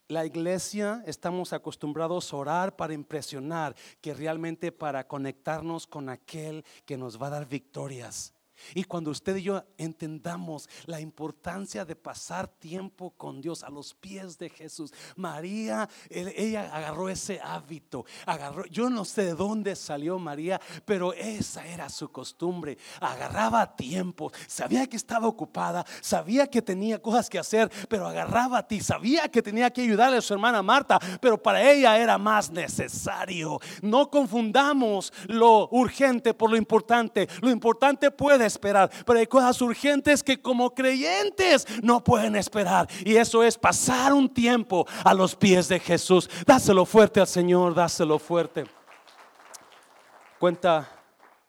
La 0.07 0.25
iglesia 0.25 1.03
estamos 1.07 1.51
acostumbrados 1.53 2.31
a 2.31 2.37
orar 2.37 2.75
para 2.75 2.93
impresionar 2.93 3.75
que 4.01 4.13
realmente 4.13 4.71
para 4.71 5.07
conectarnos 5.07 5.87
con 5.87 6.09
aquel 6.09 6.63
que 6.85 6.97
nos 6.97 7.19
va 7.21 7.27
a 7.27 7.31
dar 7.31 7.47
victorias. 7.47 8.34
Y 8.73 8.83
cuando 8.83 9.11
usted 9.11 9.35
y 9.37 9.43
yo 9.43 9.63
entendamos 9.77 10.69
la 10.85 10.99
importancia 10.99 11.85
de 11.85 11.95
pasar 11.95 12.47
tiempo 12.47 13.11
con 13.11 13.41
Dios 13.41 13.63
a 13.63 13.69
los 13.69 13.93
pies 13.93 14.37
de 14.37 14.49
Jesús, 14.49 14.93
María, 15.15 15.87
ella 16.09 16.73
agarró 16.75 17.09
ese 17.09 17.39
hábito, 17.41 18.05
agarró, 18.25 18.65
yo 18.65 18.89
no 18.89 19.05
sé 19.05 19.25
de 19.25 19.35
dónde 19.35 19.75
salió 19.75 20.17
María, 20.19 20.59
pero 20.85 21.13
esa 21.13 21.65
era 21.67 21.89
su 21.89 22.11
costumbre, 22.11 22.77
agarraba 22.99 23.75
tiempo, 23.75 24.31
sabía 24.47 24.87
que 24.87 24.97
estaba 24.97 25.27
ocupada, 25.27 25.85
sabía 26.01 26.47
que 26.47 26.61
tenía 26.61 27.01
cosas 27.01 27.29
que 27.29 27.39
hacer, 27.39 27.71
pero 27.89 28.07
agarraba 28.07 28.59
a 28.59 28.67
ti, 28.67 28.81
sabía 28.81 29.29
que 29.29 29.41
tenía 29.41 29.69
que 29.71 29.81
ayudarle 29.81 30.17
a 30.17 30.21
su 30.21 30.33
hermana 30.33 30.61
Marta, 30.61 30.99
pero 31.19 31.41
para 31.41 31.61
ella 31.71 31.97
era 31.97 32.17
más 32.17 32.49
necesario. 32.51 33.59
No 33.81 34.09
confundamos 34.09 35.13
lo 35.27 35.69
urgente 35.71 36.33
por 36.33 36.49
lo 36.49 36.57
importante, 36.57 37.27
lo 37.41 37.49
importante 37.49 38.11
puede 38.11 38.45
esperar, 38.55 38.89
pero 39.05 39.19
hay 39.19 39.27
cosas 39.27 39.61
urgentes 39.61 40.23
que 40.23 40.41
como 40.41 40.73
creyentes 40.73 41.65
no 41.83 42.03
pueden 42.03 42.35
esperar. 42.35 42.87
Y 43.03 43.15
eso 43.15 43.43
es 43.43 43.57
pasar 43.57 44.13
un 44.13 44.33
tiempo 44.33 44.87
a 45.03 45.13
los 45.13 45.35
pies 45.35 45.67
de 45.67 45.79
Jesús. 45.79 46.29
Dáselo 46.45 46.85
fuerte 46.85 47.19
al 47.19 47.27
Señor, 47.27 47.73
dáselo 47.73 48.17
fuerte. 48.17 48.65
Cuenta 50.39 50.89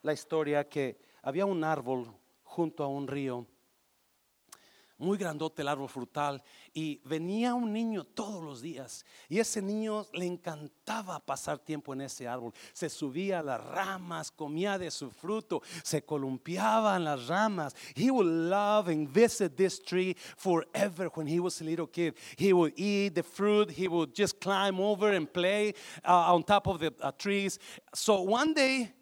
la 0.03 0.13
historia 0.13 0.69
que 0.69 0.99
había 1.23 1.47
un 1.47 1.65
árbol 1.65 2.13
junto 2.45 2.85
a 2.85 2.89
un 2.89 3.07
río 3.07 3.47
muy 4.99 5.19
grandote 5.19 5.63
el 5.63 5.69
árbol 5.69 5.89
frutal 5.89 6.43
y 6.73 7.01
venía 7.05 7.55
un 7.55 7.73
niño 7.73 8.05
todos 8.05 8.43
los 8.43 8.63
días 8.63 9.05
y 9.29 9.39
ese 9.39 9.61
niño 9.61 10.07
le 10.13 10.27
encantaba 10.27 11.21
pasar 11.21 11.59
tiempo 11.59 11.93
en 11.93 12.03
ese 12.03 12.27
árbol. 12.27 12.53
Se 12.73 12.89
subía 12.89 13.41
a 13.41 13.43
las 13.43 13.63
ramas, 13.63 14.31
comía 14.31 14.79
de 14.79 14.91
su 14.91 15.11
fruto, 15.11 15.63
se 15.83 16.03
columpiaba 16.03 16.97
en 16.97 17.05
las 17.05 17.27
ramas. 17.27 17.75
He 17.95 18.11
would 18.11 18.27
love 18.27 18.89
and 18.89 19.09
visit 19.09 19.57
this 19.57 19.83
tree 19.83 20.17
forever 20.37 21.11
when 21.15 21.27
he 21.27 21.41
was 21.41 21.61
a 21.61 21.65
little 21.65 21.87
kid. 21.87 22.15
He 22.37 22.53
would 22.53 22.73
eat 22.77 23.15
the 23.15 23.23
fruit, 23.23 23.71
he 23.71 23.89
would 23.89 24.15
just 24.15 24.41
climb 24.41 24.81
over 24.81 25.13
and 25.13 25.31
play 25.31 25.75
uh, 26.05 26.35
on 26.35 26.43
top 26.43 26.67
of 26.67 26.81
the 26.81 26.93
uh, 27.03 27.13
trees. 27.13 27.59
So 27.95 28.23
one 28.23 28.55
day, 28.55 28.93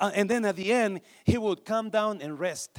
uh, 0.00 0.10
and 0.14 0.28
then 0.28 0.44
at 0.44 0.56
the 0.56 0.72
end, 0.72 1.00
he 1.24 1.38
would 1.38 1.64
come 1.64 1.90
down 1.90 2.22
and 2.22 2.38
rest 2.38 2.78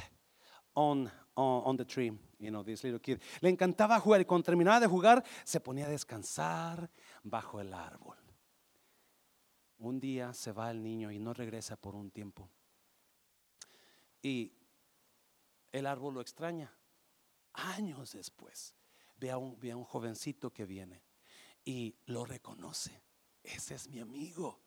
on, 0.76 1.10
on, 1.36 1.62
on 1.64 1.76
the 1.76 1.84
tree 1.84 2.12
you 2.40 2.50
know, 2.50 2.64
this 2.64 2.82
little 2.82 3.00
kid. 3.00 3.20
Le 3.40 3.50
encantaba 3.50 4.00
jugar 4.00 4.22
y 4.22 4.24
cuando 4.24 4.46
terminaba 4.46 4.80
de 4.80 4.86
jugar 4.86 5.22
se 5.44 5.60
ponía 5.60 5.86
a 5.86 5.90
descansar 5.90 6.90
bajo 7.22 7.60
el 7.60 7.72
árbol. 7.72 8.16
Un 9.78 10.00
día 10.00 10.34
se 10.34 10.52
va 10.52 10.70
el 10.70 10.82
niño 10.82 11.10
y 11.10 11.18
no 11.18 11.32
regresa 11.32 11.76
por 11.76 11.94
un 11.94 12.10
tiempo. 12.10 12.50
Y 14.22 14.52
el 15.72 15.86
árbol 15.86 16.14
lo 16.14 16.20
extraña. 16.20 16.72
Años 17.52 18.12
después 18.12 18.74
ve 19.16 19.30
a 19.30 19.38
un, 19.38 19.58
ve 19.58 19.72
a 19.72 19.76
un 19.76 19.84
jovencito 19.84 20.52
que 20.52 20.66
viene 20.66 21.02
y 21.64 21.94
lo 22.06 22.24
reconoce. 22.24 23.02
Ese 23.42 23.74
es 23.74 23.88
mi 23.88 24.00
amigo. 24.00 24.60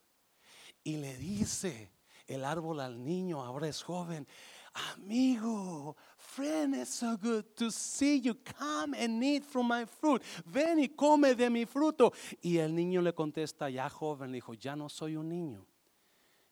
Y 0.84 0.98
le 0.98 1.18
dice 1.18 1.92
el 2.28 2.44
árbol 2.46 2.80
al 2.80 3.04
niño, 3.04 3.44
ahora 3.44 3.68
es 3.68 3.84
joven, 3.84 4.28
amigo, 4.74 5.96
friend, 6.18 6.76
it's 6.76 6.96
so 6.96 7.18
good 7.18 7.56
to 7.58 7.72
see 7.72 8.18
you. 8.18 8.34
Come 8.34 8.94
and 8.94 9.24
eat 9.24 9.46
from 9.46 9.68
my 9.68 9.86
fruit. 9.86 10.22
Ven 10.46 10.80
y 10.80 10.90
come 10.96 11.34
de 11.36 11.50
mi 11.50 11.66
fruto. 11.66 12.14
Y 12.42 12.58
el 12.58 12.74
niño 12.74 13.02
le 13.02 13.14
contesta, 13.14 13.70
ya 13.70 13.90
joven, 13.90 14.32
le 14.32 14.38
dijo, 14.40 14.54
ya 14.54 14.76
no 14.76 14.90
soy 14.90 15.16
un 15.16 15.30
niño. 15.30 15.66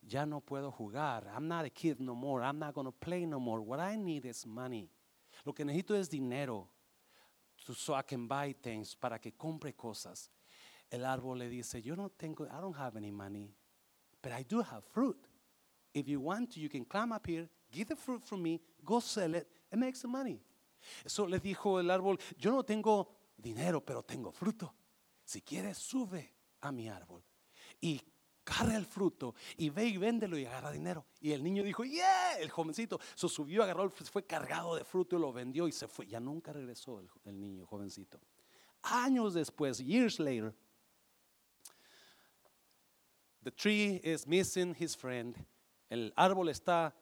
Ya 0.02 0.26
no 0.26 0.42
puedo 0.42 0.72
jugar. 0.72 1.28
I'm 1.36 1.48
not 1.48 1.66
a 1.66 1.70
kid 1.70 2.00
no 2.00 2.16
more. 2.16 2.44
I'm 2.44 2.60
not 2.60 2.74
going 2.74 2.86
to 2.86 2.92
play 2.92 3.26
no 3.26 3.40
more. 3.40 3.62
What 3.62 3.80
I 3.80 3.96
need 3.96 4.26
is 4.26 4.46
money. 4.46 4.90
Lo 5.46 5.54
que 5.54 5.64
necesito 5.64 5.96
es 5.96 6.10
dinero. 6.10 6.68
So 7.56 7.94
I 7.94 8.02
can 8.02 8.28
buy 8.28 8.54
things 8.54 8.96
para 8.96 9.20
que 9.20 9.32
compre 9.32 9.74
cosas. 9.74 10.30
El 10.90 11.06
árbol 11.06 11.38
le 11.38 11.48
dice, 11.48 11.82
yo 11.82 11.96
no 11.96 12.10
tengo, 12.10 12.46
I 12.46 12.60
don't 12.60 12.76
have 12.76 12.98
any 12.98 13.12
money, 13.12 13.56
but 14.22 14.34
I 14.34 14.44
do 14.44 14.62
have 14.62 14.84
fruit. 14.84 15.16
If 15.94 16.08
you 16.08 16.20
want 16.20 16.52
to, 16.54 16.60
you 16.60 16.68
can 16.68 16.84
climb 16.84 17.14
up 17.14 17.26
here 17.28 17.48
Get 17.72 17.88
the 17.88 17.96
fruit 17.96 18.22
from 18.24 18.44
me, 18.44 18.60
go 18.84 19.00
sell 19.00 19.34
it, 19.36 19.48
and 19.72 19.80
make 19.80 19.96
some 19.96 20.12
money. 20.12 20.42
Eso 21.06 21.28
le 21.28 21.40
dijo 21.40 21.80
el 21.80 21.90
árbol, 21.90 22.20
yo 22.38 22.52
no 22.52 22.64
tengo 22.64 23.08
dinero, 23.38 23.82
pero 23.82 24.04
tengo 24.04 24.32
fruto. 24.32 24.74
Si 25.24 25.42
quieres, 25.42 25.78
sube 25.78 26.34
a 26.62 26.72
mi 26.72 26.90
árbol 26.90 27.24
y 27.80 28.02
carga 28.44 28.76
el 28.76 28.86
fruto 28.86 29.36
y 29.58 29.70
ve 29.70 29.86
y 29.86 29.98
véndelo 29.98 30.38
y 30.38 30.46
agarra 30.46 30.72
dinero. 30.72 31.06
Y 31.22 31.32
el 31.32 31.44
niño 31.44 31.64
dijo, 31.64 31.84
yeah, 31.84 32.38
el 32.40 32.50
jovencito. 32.50 33.00
Se 33.16 33.30
subió, 33.30 33.64
agarró, 33.64 33.90
fue 33.90 34.26
cargado 34.26 34.76
de 34.76 34.84
fruto 34.84 35.16
y 35.16 35.20
lo 35.20 35.32
vendió 35.32 35.68
y 35.68 35.72
se 35.72 35.88
fue. 35.88 36.08
Ya 36.08 36.20
nunca 36.20 36.52
regresó 36.52 37.00
el, 37.00 37.10
el 37.24 37.40
niño, 37.40 37.66
jovencito. 37.66 38.20
Años 38.84 39.34
después, 39.34 39.78
years 39.78 40.20
later, 40.20 40.54
the 43.44 43.52
tree 43.52 44.02
is 44.04 44.28
missing 44.28 44.76
his 44.78 44.98
friend. 44.98 45.38
El 45.90 46.12
árbol 46.16 46.50
está 46.50 46.96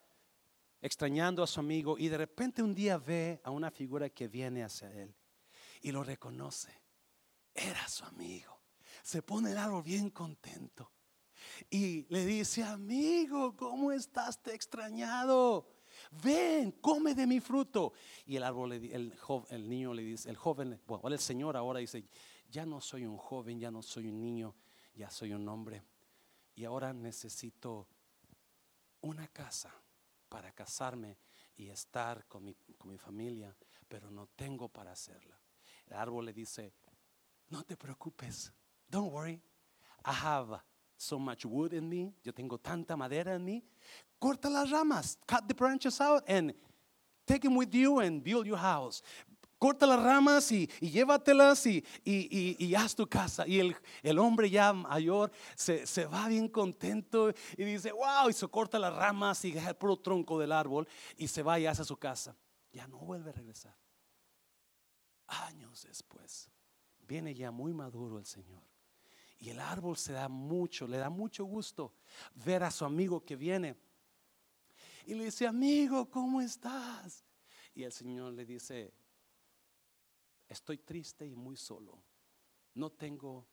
extrañando 0.80 1.42
a 1.42 1.46
su 1.46 1.60
amigo 1.60 1.98
y 1.98 2.08
de 2.08 2.18
repente 2.18 2.62
un 2.62 2.74
día 2.74 2.98
ve 2.98 3.40
a 3.44 3.50
una 3.50 3.70
figura 3.70 4.08
que 4.10 4.28
viene 4.28 4.62
hacia 4.62 4.90
él 4.92 5.14
y 5.82 5.92
lo 5.92 6.02
reconoce. 6.02 6.80
Era 7.54 7.86
su 7.88 8.04
amigo. 8.04 8.60
Se 9.02 9.22
pone 9.22 9.52
el 9.52 9.58
árbol 9.58 9.82
bien 9.82 10.10
contento 10.10 10.92
y 11.68 12.06
le 12.08 12.24
dice, 12.24 12.62
amigo, 12.62 13.56
¿cómo 13.56 13.92
estás? 13.92 14.42
Te 14.42 14.54
extrañado. 14.54 15.68
Ven, 16.22 16.72
come 16.72 17.14
de 17.14 17.26
mi 17.26 17.40
fruto. 17.40 17.92
Y 18.26 18.36
el 18.36 18.42
árbol, 18.42 18.72
el, 18.72 19.14
el 19.50 19.68
niño 19.68 19.94
le 19.94 20.02
dice, 20.02 20.30
el 20.30 20.36
joven, 20.36 20.80
bueno, 20.86 21.08
el 21.08 21.18
señor 21.18 21.56
ahora 21.56 21.80
dice, 21.80 22.04
ya 22.48 22.66
no 22.66 22.80
soy 22.80 23.04
un 23.04 23.16
joven, 23.16 23.58
ya 23.58 23.70
no 23.70 23.82
soy 23.82 24.08
un 24.08 24.20
niño, 24.20 24.54
ya 24.94 25.10
soy 25.10 25.32
un 25.32 25.48
hombre. 25.48 25.82
Y 26.54 26.64
ahora 26.64 26.92
necesito 26.92 27.88
una 29.00 29.28
casa 29.28 29.72
para 30.30 30.52
casarme 30.52 31.18
y 31.56 31.68
estar 31.68 32.26
con 32.26 32.44
mi, 32.44 32.54
con 32.78 32.88
mi 32.90 32.96
familia, 32.96 33.54
pero 33.86 34.10
no 34.10 34.28
tengo 34.28 34.68
para 34.68 34.92
hacerla. 34.92 35.38
El 35.86 35.96
árbol 35.96 36.24
le 36.24 36.32
dice, 36.32 36.72
no 37.50 37.62
te 37.64 37.76
preocupes, 37.76 38.52
don't 38.88 39.12
worry, 39.12 39.42
I 40.04 40.12
have 40.12 40.62
so 40.96 41.18
much 41.18 41.44
wood 41.44 41.74
in 41.74 41.88
me, 41.88 42.14
yo 42.22 42.32
tengo 42.32 42.58
tanta 42.58 42.96
madera 42.96 43.34
en 43.34 43.44
mí, 43.44 43.64
corta 44.18 44.48
las 44.48 44.70
ramas, 44.70 45.18
cut 45.26 45.46
the 45.48 45.54
branches 45.54 46.00
out 46.00 46.22
and 46.28 46.54
take 47.26 47.42
them 47.42 47.56
with 47.56 47.74
you 47.74 47.98
and 47.98 48.22
build 48.22 48.46
your 48.46 48.58
house 48.58 49.02
corta 49.60 49.86
las 49.86 50.02
ramas 50.02 50.50
y, 50.52 50.66
llévatelas 50.80 51.66
y, 51.66 51.84
y, 52.02 52.74
haz 52.74 52.96
tu 52.96 53.06
casa. 53.06 53.46
Y 53.46 53.60
el, 53.60 53.76
el 54.02 54.18
hombre 54.18 54.48
ya 54.48 54.72
mayor 54.72 55.30
se, 55.54 55.86
se, 55.86 56.06
va 56.06 56.28
bien 56.28 56.48
contento 56.48 57.30
y 57.56 57.64
dice, 57.64 57.92
wow, 57.92 58.30
y 58.30 58.32
se 58.32 58.48
corta 58.48 58.78
las 58.78 58.94
ramas 58.94 59.44
y 59.44 59.52
deja 59.52 59.68
el 59.68 59.76
puro 59.76 59.98
tronco 59.98 60.38
del 60.38 60.50
árbol 60.50 60.88
y 61.18 61.28
se 61.28 61.42
va 61.42 61.60
y 61.60 61.66
hace 61.66 61.84
su 61.84 61.98
casa. 61.98 62.34
Ya 62.72 62.88
no 62.88 62.98
vuelve 63.00 63.30
a 63.30 63.32
regresar. 63.34 63.76
Años 65.26 65.84
después, 65.86 66.50
viene 67.06 67.34
ya 67.34 67.50
muy 67.50 67.74
maduro 67.74 68.18
el 68.18 68.26
Señor. 68.26 68.62
Y 69.38 69.50
el 69.50 69.60
árbol 69.60 69.98
se 69.98 70.14
da 70.14 70.28
mucho, 70.28 70.86
le 70.86 70.96
da 70.96 71.10
mucho 71.10 71.44
gusto 71.44 71.92
ver 72.34 72.62
a 72.62 72.70
su 72.70 72.86
amigo 72.86 73.22
que 73.22 73.36
viene. 73.36 73.76
Y 75.04 75.14
le 75.14 75.26
dice, 75.26 75.46
amigo, 75.46 76.08
¿cómo 76.08 76.40
estás? 76.40 77.24
Y 77.74 77.82
el 77.82 77.92
Señor 77.92 78.32
le 78.32 78.46
dice, 78.46 78.94
estoy 80.50 80.78
triste 80.78 81.26
y 81.26 81.34
muy 81.34 81.56
solo. 81.56 82.02
No 82.74 82.90
tengo 82.90 83.46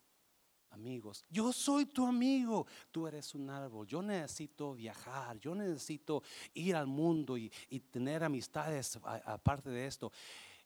amigos. 0.72 1.26
Yo 1.30 1.54
soy 1.54 1.86
tu 1.86 2.06
amigo. 2.06 2.66
Tú 2.92 3.08
eres 3.08 3.34
un 3.36 3.50
árbol. 3.50 3.88
Yo 3.88 4.02
necesito 4.02 4.74
viajar. 4.74 5.40
Yo 5.40 5.56
necesito 5.56 6.24
ir 6.54 6.76
al 6.76 6.88
mundo 6.88 7.38
y, 7.38 7.50
tener 7.92 8.24
amistades 8.24 9.00
aparte 9.04 9.70
de 9.70 9.86
esto. 9.86 10.12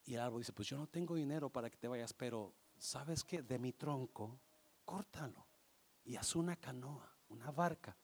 Y 0.06 0.15
el 0.15 0.22
árbol 0.22 0.41
dice, 0.41 0.54
pues 0.54 0.67
yo 0.67 0.78
no 0.78 0.88
tengo 0.88 1.15
dinero 1.15 1.50
para 1.50 1.70
que 1.70 1.78
te 1.78 1.88
vayas, 1.88 2.13
pero 2.13 2.56
¿sabes 2.78 3.24
qué? 3.24 3.44
De 3.44 3.60
mi 3.60 3.74
tronco, 3.74 4.39
córtalo 4.84 5.46
y 6.04 6.15
haz 6.15 6.36
una 6.36 6.56
canoa, 6.56 7.15
una 7.30 7.52
barca 7.52 7.96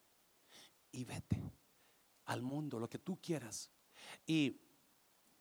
y 0.92 1.04
vete 1.04 1.42
al 2.26 2.42
mundo, 2.44 2.80
lo 2.80 2.88
que 2.88 3.00
tú 3.00 3.20
quieras. 3.20 3.72
Y 4.26 4.62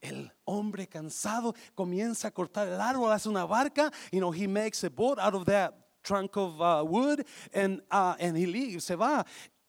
el 0.01 0.33
hombre 0.45 0.87
cansado 0.87 1.55
comienza 1.75 2.29
a 2.29 2.31
cortar 2.31 2.69
el 2.69 2.81
árbol, 2.81 3.13
hace 3.13 3.29
una 3.29 3.45
barca, 3.45 3.91
you 4.13 4.19
know, 4.19 4.33
he 4.33 4.47
makes 4.47 4.85
a 4.85 4.91
boat 4.91 5.19
out 5.19 5.35
of 5.35 5.45
that 5.47 5.75
trunk 6.03 6.37
of 6.37 6.61
uh, 6.61 6.85
wood 6.85 7.27
and, 7.53 7.83
uh, 7.91 8.15
and 8.19 8.37
he 8.37 8.47
leaves, 8.47 8.85
se 8.85 8.95
va 8.95 9.25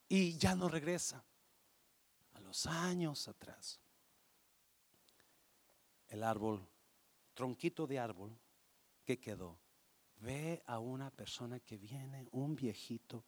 y 0.09 0.37
ya 0.37 0.55
no 0.55 0.67
regresa. 0.67 1.23
A 2.33 2.39
los 2.41 2.65
años 2.65 3.27
atrás, 3.27 3.79
el 6.09 6.23
árbol, 6.23 6.67
tronquito 7.33 7.87
de 7.87 7.99
árbol, 7.99 8.37
que 9.05 9.19
quedó? 9.19 9.57
ve 10.19 10.63
a 10.65 10.79
una 10.79 11.11
persona 11.11 11.59
que 11.59 11.77
viene, 11.77 12.27
un 12.31 12.55
viejito, 12.55 13.23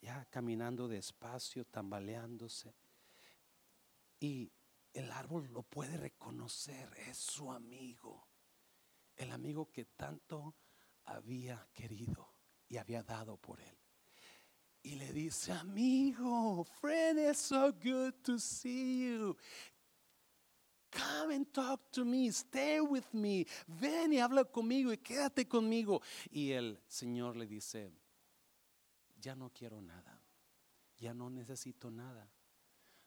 ya 0.00 0.24
caminando 0.26 0.88
despacio, 0.88 1.64
tambaleándose. 1.64 2.74
Y 4.20 4.50
el 4.96 5.12
árbol 5.12 5.48
lo 5.52 5.62
puede 5.62 5.96
reconocer, 5.98 6.88
es 7.08 7.18
su 7.18 7.52
amigo, 7.52 8.26
el 9.16 9.30
amigo 9.30 9.70
que 9.70 9.84
tanto 9.84 10.54
había 11.04 11.68
querido 11.74 12.34
y 12.68 12.78
había 12.78 13.02
dado 13.02 13.36
por 13.36 13.60
él. 13.60 13.78
Y 14.82 14.94
le 14.94 15.12
dice, 15.12 15.52
amigo, 15.52 16.64
friend, 16.80 17.18
it's 17.18 17.40
so 17.40 17.72
good 17.72 18.14
to 18.22 18.38
see 18.38 19.04
you. 19.04 19.36
Come 20.90 21.34
and 21.34 21.52
talk 21.52 21.90
to 21.92 22.04
me, 22.04 22.28
stay 22.30 22.80
with 22.80 23.12
me. 23.12 23.46
Ven 23.66 24.14
y 24.14 24.20
habla 24.20 24.44
conmigo 24.44 24.92
y 24.92 24.98
quédate 24.98 25.46
conmigo. 25.46 26.00
Y 26.30 26.52
el 26.52 26.80
Señor 26.86 27.36
le 27.36 27.46
dice, 27.46 27.92
ya 29.20 29.34
no 29.34 29.50
quiero 29.50 29.82
nada, 29.82 30.22
ya 30.96 31.12
no 31.12 31.28
necesito 31.28 31.90
nada. 31.90 32.30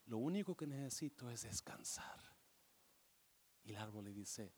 Lo 0.09 0.17
único 0.17 0.55
que 0.55 0.65
necesito 0.65 1.29
es 1.29 1.43
descansar. 1.43 2.19
Y 3.63 3.73
el 3.73 3.77
árbol 3.77 4.05
le 4.05 4.11
dice, 4.11 4.51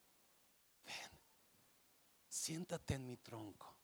ven, 0.86 1.20
siéntate 2.30 2.94
en 2.94 3.06
mi 3.06 3.18
tronco 3.18 3.76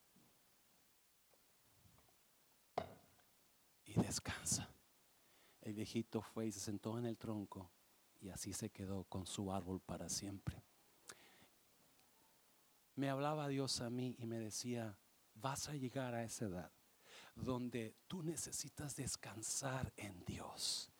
y 3.83 3.93
descansa. 3.95 4.73
El 5.59 5.73
viejito 5.73 6.21
fue 6.21 6.47
y 6.47 6.51
se 6.53 6.61
sentó 6.61 6.97
en 6.97 7.05
el 7.05 7.17
tronco 7.17 7.69
y 8.21 8.29
así 8.29 8.53
se 8.53 8.69
quedó 8.69 9.03
con 9.03 9.25
su 9.25 9.51
árbol 9.51 9.81
para 9.81 10.07
siempre. 10.07 10.63
Me 12.95 13.09
hablaba 13.09 13.49
Dios 13.49 13.81
a 13.81 13.89
mí 13.89 14.15
y 14.17 14.25
me 14.25 14.39
decía, 14.39 14.97
vas 15.33 15.67
a 15.67 15.73
llegar 15.73 16.15
a 16.15 16.23
esa 16.23 16.45
edad 16.45 16.71
donde 17.35 17.97
tú 18.07 18.23
necesitas 18.23 18.95
descansar 18.95 19.91
en 19.97 20.23
Dios. 20.23 20.93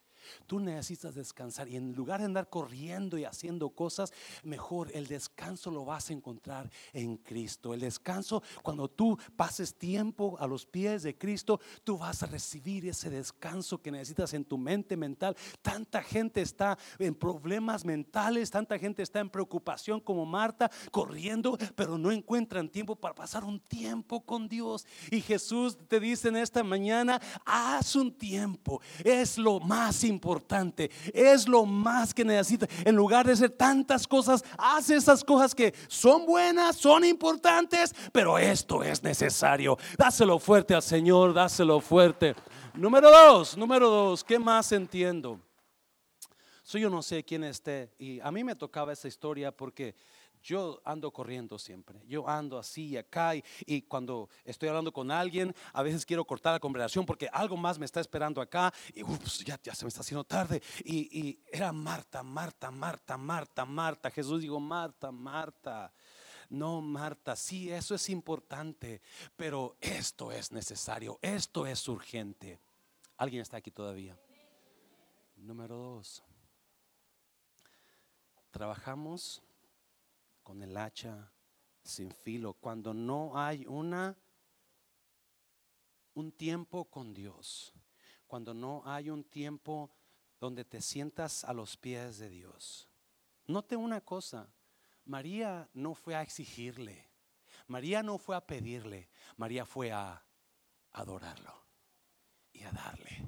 Tú 0.46 0.60
necesitas 0.60 1.16
descansar 1.16 1.68
y 1.68 1.76
en 1.76 1.94
lugar 1.94 2.20
de 2.20 2.26
andar 2.26 2.50
corriendo 2.50 3.18
y 3.18 3.26
haciendo 3.26 3.70
cosas, 3.70 4.14
mejor 4.44 4.92
el 4.94 5.08
descanso 5.08 5.72
lo 5.72 5.86
vas 5.86 6.10
a 6.10 6.14
encontrar 6.14 6.70
en 6.94 7.18
Cristo. 7.18 7.74
El 7.74 7.82
descanso, 7.82 8.44
cuando 8.62 8.90
tú 8.90 9.18
pases 9.36 9.76
tiempo 9.76 10.38
a 10.40 10.48
los 10.48 10.66
pies 10.66 11.04
de 11.04 11.18
Cristo, 11.18 11.60
tú 11.84 11.98
vas 11.98 12.24
a 12.24 12.28
recibir 12.28 12.88
ese 12.88 13.10
descanso 13.10 13.82
que 13.82 13.92
necesitas 13.92 14.34
en 14.34 14.46
tu 14.46 14.58
mente 14.58 14.98
mental. 14.98 15.36
Tanta 15.62 16.02
gente 16.02 16.42
está 16.42 16.78
en 17.00 17.16
problemas 17.16 17.86
mentales, 17.86 18.52
tanta 18.52 18.78
gente 18.78 19.04
está 19.04 19.20
en 19.20 19.30
preocupación 19.30 20.00
como 20.00 20.26
Marta, 20.26 20.72
corriendo, 20.92 21.58
pero 21.76 21.98
no 21.98 22.12
encuentran 22.12 22.70
tiempo 22.70 22.96
para 22.96 23.16
pasar 23.16 23.44
un 23.44 23.60
tiempo 23.60 24.22
con 24.22 24.48
Dios. 24.48 24.86
Y 25.12 25.22
Jesús 25.22 25.78
te 25.88 26.00
dice 26.00 26.30
en 26.30 26.38
esta 26.38 26.64
mañana, 26.64 27.22
haz 27.46 27.96
un 27.96 28.12
tiempo, 28.12 28.82
es 29.04 29.38
lo 29.38 29.60
más 29.60 30.04
importante 30.04 30.17
es 31.14 31.48
lo 31.48 31.66
más 31.66 32.14
que 32.14 32.26
necesita. 32.26 32.68
En 32.86 32.96
lugar 32.96 33.26
de 33.26 33.34
hacer 33.34 33.52
tantas 33.52 34.08
cosas, 34.08 34.44
hace 34.58 34.96
esas 34.96 35.24
cosas 35.24 35.54
que 35.54 35.74
son 35.88 36.26
buenas, 36.26 36.76
son 36.76 37.04
importantes, 37.04 37.94
pero 38.12 38.38
esto 38.38 38.84
es 38.84 39.04
necesario. 39.04 39.78
Dáselo 39.98 40.40
fuerte 40.40 40.74
al 40.74 40.84
Señor, 40.84 41.34
dáselo 41.34 41.80
fuerte. 41.80 42.36
Número 42.74 43.10
dos, 43.10 43.58
número 43.58 43.90
dos, 43.90 44.24
¿qué 44.24 44.38
más 44.38 44.72
entiendo? 44.72 45.40
So, 46.64 46.78
yo 46.78 46.90
no 46.90 47.02
sé 47.02 47.24
quién 47.24 47.46
esté 47.46 47.94
y 47.98 48.20
a 48.20 48.30
mí 48.30 48.44
me 48.44 48.54
tocaba 48.54 48.92
esa 48.92 49.08
historia 49.08 49.52
porque 49.52 49.96
yo 50.48 50.82
ando 50.86 51.12
corriendo 51.12 51.60
siempre, 51.60 52.02
yo 52.08 52.28
ando 52.28 52.58
así 52.58 52.88
y 52.88 52.98
acá 52.98 53.34
y, 53.36 53.82
cuando 53.82 54.30
estoy 54.46 54.70
hablando 54.70 54.94
con 54.94 55.12
alguien, 55.12 55.54
a 55.74 55.84
veces 55.84 56.06
quiero 56.06 56.24
cortar 56.24 56.54
la 56.54 56.60
conversación 56.62 57.06
porque 57.06 57.28
algo 57.34 57.58
más 57.58 57.78
me 57.78 57.86
está 57.86 58.00
esperando 58.00 58.40
acá 58.40 58.74
y 58.94 59.04
ya, 59.44 59.60
ya, 59.62 59.76
se 59.76 59.84
me 59.84 59.90
está 59.90 60.00
haciendo 60.00 60.24
tarde. 60.24 60.62
Y, 60.86 61.20
y 61.20 61.40
era 61.52 61.74
Marta, 61.74 62.24
Marta, 62.24 62.72
Marta, 62.72 63.18
Marta, 63.18 63.66
Marta. 63.66 64.10
Jesús 64.10 64.42
dijo, 64.42 64.58
Marta, 64.58 65.12
Marta. 65.12 65.92
No, 66.50 66.80
Marta, 66.80 67.36
sí, 67.36 67.70
eso 67.70 67.94
es 67.94 68.10
importante, 68.10 69.02
pero 69.36 69.76
esto 69.82 70.32
es 70.32 70.54
necesario, 70.54 71.20
esto 71.22 71.68
es 71.68 71.86
urgente. 71.90 72.62
¿Alguien 73.18 73.42
está 73.42 73.58
aquí 73.58 73.70
todavía? 73.70 74.18
Número 75.36 75.76
dos. 75.76 76.24
Trabajamos 78.52 79.44
con 80.48 80.64
el 80.64 80.78
hacha 80.78 81.30
sin 81.84 82.10
filo, 82.10 82.54
cuando 82.54 82.94
no 82.94 83.38
hay 83.38 83.66
una 83.68 84.16
un 86.14 86.32
tiempo 86.32 86.86
con 86.86 87.14
Dios, 87.14 87.74
cuando 88.28 88.54
no 88.54 88.82
hay 88.86 89.10
un 89.10 89.26
tiempo 89.26 89.92
donde 90.40 90.64
te 90.64 90.82
sientas 90.82 91.44
a 91.44 91.52
los 91.52 91.76
pies 91.76 92.20
de 92.20 92.30
Dios. 92.30 92.88
Note 93.46 93.76
una 93.76 94.00
cosa, 94.00 94.50
María 95.04 95.68
no 95.74 95.94
fue 95.94 96.16
a 96.16 96.22
exigirle, 96.22 97.10
María 97.68 98.02
no 98.02 98.18
fue 98.18 98.38
a 98.38 98.48
pedirle, 98.48 99.10
María 99.36 99.66
fue 99.66 99.92
a 99.92 100.24
adorarlo 100.94 101.62
y 102.54 102.64
a 102.64 102.72
darle, 102.72 103.28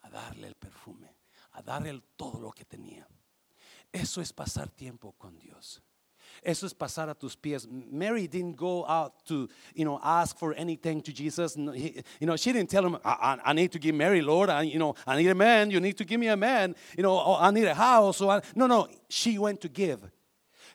a 0.00 0.10
darle 0.10 0.48
el 0.48 0.56
perfume, 0.56 1.14
a 1.52 1.62
darle 1.62 2.02
todo 2.16 2.40
lo 2.40 2.50
que 2.50 2.64
tenía. 2.64 3.06
Eso 3.92 4.20
es 4.20 4.32
pasar 4.32 4.68
tiempo 4.68 5.12
con 5.12 5.38
Dios. 5.38 5.80
Eso 6.42 6.66
es 6.66 6.74
pasar 6.74 7.08
a 7.08 7.14
tus 7.14 7.36
pies. 7.36 7.66
Mary 7.70 8.26
didn't 8.26 8.56
go 8.56 8.86
out 8.86 9.24
to, 9.26 9.48
you 9.74 9.84
know, 9.84 10.00
ask 10.02 10.38
for 10.38 10.54
anything 10.54 11.00
to 11.02 11.12
Jesus. 11.12 11.56
you 11.56 12.02
know, 12.26 12.36
she 12.36 12.52
didn't 12.52 12.70
tell 12.70 12.86
him, 12.86 12.98
I, 13.04 13.52
need 13.52 13.72
to 13.72 13.78
give 13.78 13.94
Mary, 13.94 14.22
Lord. 14.22 14.50
I, 14.50 14.62
you 14.62 14.78
know, 14.78 14.94
I 15.06 15.16
need 15.16 15.28
a 15.28 15.34
man. 15.34 15.70
You 15.70 15.80
need 15.80 15.96
to 15.98 16.04
give 16.04 16.20
me 16.20 16.28
a 16.28 16.36
man. 16.36 16.74
You 16.96 17.02
know, 17.02 17.18
oh, 17.18 17.36
I 17.40 17.50
need 17.50 17.64
a 17.64 17.74
house. 17.74 18.20
No, 18.20 18.66
no. 18.66 18.88
She 19.08 19.38
went 19.38 19.60
to 19.62 19.68
give. 19.68 20.00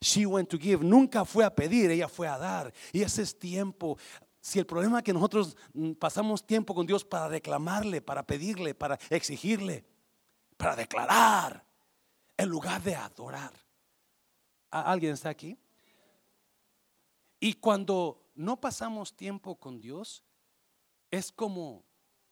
She 0.01 0.25
went 0.25 0.49
to 0.49 0.57
give. 0.57 0.83
Nunca 0.83 1.23
fue 1.25 1.45
a 1.45 1.49
pedir, 1.49 1.89
ella 1.91 2.07
fue 2.07 2.27
a 2.27 2.37
dar. 2.37 2.71
Y 2.93 3.01
ese 3.01 3.21
es 3.21 3.33
tiempo. 3.33 3.97
Si 4.41 4.59
el 4.59 4.65
problema 4.65 4.97
es 4.97 5.03
que 5.05 5.13
nosotros 5.13 5.55
mm, 5.73 5.93
pasamos 5.93 6.45
tiempo 6.45 6.75
con 6.75 6.85
Dios 6.85 7.05
para 7.05 7.29
reclamarle, 7.29 8.01
para 8.01 8.23
pedirle, 8.23 8.75
para 8.75 8.99
exigirle, 9.09 9.85
para 10.57 10.75
declarar, 10.75 11.63
en 12.35 12.49
lugar 12.49 12.81
de 12.83 12.95
adorar. 12.95 13.53
¿Alguien 14.81 15.13
está 15.13 15.29
aquí? 15.29 15.55
Y 17.39 17.53
cuando 17.53 18.31
no 18.33 18.59
pasamos 18.59 19.15
tiempo 19.15 19.55
con 19.55 19.79
Dios, 19.79 20.23
es 21.11 21.31
como 21.31 21.83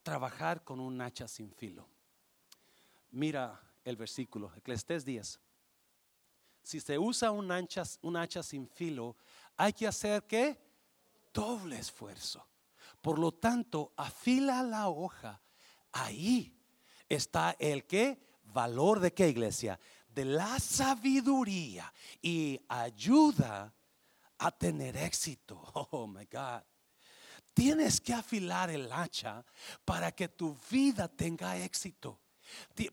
trabajar 0.01 0.63
con 0.63 0.79
un 0.79 0.99
hacha 1.01 1.27
sin 1.27 1.51
filo. 1.51 1.87
Mira 3.11 3.61
el 3.83 3.95
versículo, 3.95 4.51
Eclesiastés 4.55 5.05
10. 5.05 5.39
Si 6.63 6.79
se 6.79 6.97
usa 6.97 7.29
un 7.29 7.51
hacha, 7.51 7.83
un 8.01 8.17
hacha 8.17 8.41
sin 8.41 8.67
filo, 8.67 9.15
hay 9.55 9.73
que 9.73 9.85
hacer 9.85 10.23
que 10.23 10.59
doble 11.31 11.77
esfuerzo. 11.77 12.47
Por 13.01 13.19
lo 13.19 13.33
tanto, 13.33 13.93
afila 13.97 14.63
la 14.63 14.89
hoja. 14.89 15.39
Ahí 15.91 16.57
está 17.07 17.55
el 17.59 17.85
que 17.85 18.31
valor 18.45 18.99
de 18.99 19.13
qué 19.13 19.29
iglesia? 19.29 19.79
De 20.13 20.25
la 20.25 20.59
sabiduría 20.59 21.91
y 22.21 22.59
ayuda 22.67 23.73
a 24.39 24.51
tener 24.51 24.97
éxito. 24.97 25.61
Oh 25.91 26.07
my 26.07 26.25
God. 26.25 26.63
Tienes 27.53 27.99
que 27.99 28.13
afilar 28.13 28.69
el 28.69 28.91
hacha 28.91 29.43
para 29.83 30.11
que 30.11 30.29
tu 30.29 30.57
vida 30.69 31.07
tenga 31.07 31.57
éxito. 31.57 32.19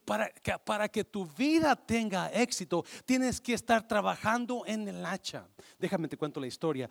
Para 0.04 0.30
que, 0.30 0.52
para 0.58 0.88
que 0.88 1.04
tu 1.04 1.26
vida 1.26 1.74
tenga 1.74 2.30
éxito, 2.30 2.84
tienes 3.04 3.40
que 3.40 3.54
estar 3.54 3.86
trabajando 3.86 4.64
en 4.66 4.86
el 4.86 5.04
hacha. 5.04 5.48
Déjame 5.78 6.08
te 6.08 6.16
cuento 6.16 6.40
la 6.40 6.46
historia 6.46 6.88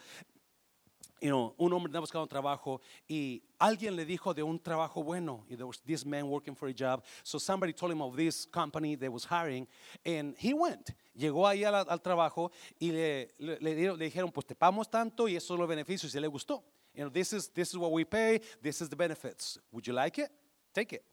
you 1.22 1.30
know, 1.30 1.54
un 1.58 1.74
hombre 1.74 1.90
estaba 1.90 2.02
buscando 2.02 2.28
trabajo 2.28 2.82
y 3.08 3.42
alguien 3.60 3.96
le 3.96 4.06
dijo 4.06 4.34
de 4.34 4.44
un 4.44 4.60
trabajo 4.60 5.04
bueno. 5.04 5.44
There 5.50 5.66
was 5.66 5.80
this 5.80 6.06
man 6.06 6.28
working 6.28 6.56
for 6.56 6.68
a 6.68 6.74
job. 6.74 7.04
So 7.24 7.40
somebody 7.40 7.74
told 7.74 7.92
him 7.92 8.02
of 8.02 8.16
this 8.16 8.46
company 8.46 8.96
that 8.96 9.12
was 9.12 9.26
hiring 9.26 9.68
and 10.06 10.36
he 10.38 10.54
went. 10.54 10.92
Llegó 11.18 11.48
ahí 11.48 11.64
al, 11.64 11.76
al 11.88 12.02
trabajo 12.02 12.52
y 12.80 12.92
le, 12.92 13.98
dijeron, 13.98 14.32
pues 14.32 14.46
te 14.46 14.56
pagamos 14.56 14.90
tanto 14.90 15.28
y 15.28 15.36
esos 15.36 15.48
son 15.48 15.60
los 15.60 15.68
beneficios 15.68 16.14
y 16.14 16.20
le 16.20 16.28
gustó. 16.28 16.64
You 16.94 17.04
know, 17.04 17.10
this 17.10 17.34
is, 17.34 17.50
this 17.50 17.70
is 17.70 17.78
what 17.78 17.92
we 17.92 18.06
pay, 18.06 18.40
this 18.62 18.82
is 18.82 18.90
the 18.90 18.96
benefits. 18.96 19.60
Would 19.72 19.88
you 19.88 19.94
like 19.94 20.20
it? 20.20 20.32
Take 20.74 20.94
it. 20.94 21.04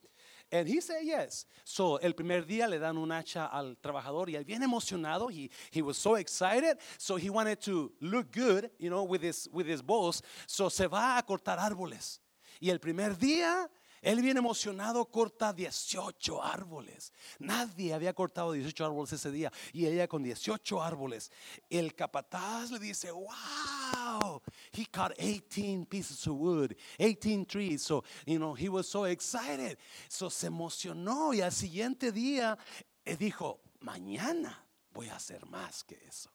And 0.52 0.68
he 0.68 0.80
said 0.80 1.02
yes. 1.02 1.46
So 1.64 1.96
el 1.96 2.12
primer 2.12 2.42
día 2.42 2.68
le 2.68 2.78
dan 2.78 2.96
un 2.96 3.10
hacha 3.10 3.46
al 3.46 3.76
trabajador 3.82 4.28
y 4.28 4.36
él 4.36 4.44
bien 4.44 4.62
emocionado. 4.62 5.30
He, 5.30 5.50
he 5.70 5.82
was 5.82 5.96
so 5.96 6.14
excited. 6.14 6.78
So 6.98 7.16
he 7.16 7.30
wanted 7.30 7.60
to 7.62 7.90
look 8.00 8.30
good, 8.30 8.70
you 8.78 8.90
know, 8.90 9.04
with 9.04 9.22
his, 9.22 9.48
with 9.52 9.66
his 9.66 9.82
boss. 9.82 10.22
So 10.46 10.68
se 10.68 10.86
va 10.86 11.18
a 11.18 11.22
cortar 11.22 11.58
árboles. 11.58 12.20
Y 12.60 12.70
el 12.70 12.78
primer 12.78 13.16
día 13.16 13.68
Él 14.04 14.20
viene 14.20 14.40
emocionado, 14.40 15.06
corta 15.06 15.54
18 15.54 16.42
árboles. 16.42 17.10
Nadie 17.38 17.94
había 17.94 18.12
cortado 18.12 18.52
18 18.52 18.84
árboles 18.84 19.14
ese 19.14 19.30
día. 19.30 19.50
Y 19.72 19.86
ella 19.86 20.06
con 20.06 20.22
18 20.22 20.82
árboles. 20.82 21.32
El 21.70 21.94
capataz 21.94 22.70
le 22.70 22.78
dice, 22.78 23.10
wow, 23.10 24.42
he 24.72 24.84
cut 24.84 25.16
18 25.18 25.86
pieces 25.86 26.26
of 26.26 26.36
wood, 26.36 26.76
18 26.98 27.46
trees. 27.46 27.80
So, 27.80 28.04
you 28.26 28.38
know, 28.38 28.54
he 28.54 28.68
was 28.68 28.86
so 28.86 29.06
excited. 29.06 29.78
So 30.08 30.28
se 30.28 30.48
emocionó 30.48 31.32
y 31.32 31.40
al 31.40 31.52
siguiente 31.52 32.12
día 32.12 32.58
eh, 33.06 33.16
dijo, 33.16 33.62
mañana 33.80 34.66
voy 34.92 35.08
a 35.08 35.16
hacer 35.16 35.46
más 35.46 35.82
que 35.82 35.96
eso. 36.06 36.28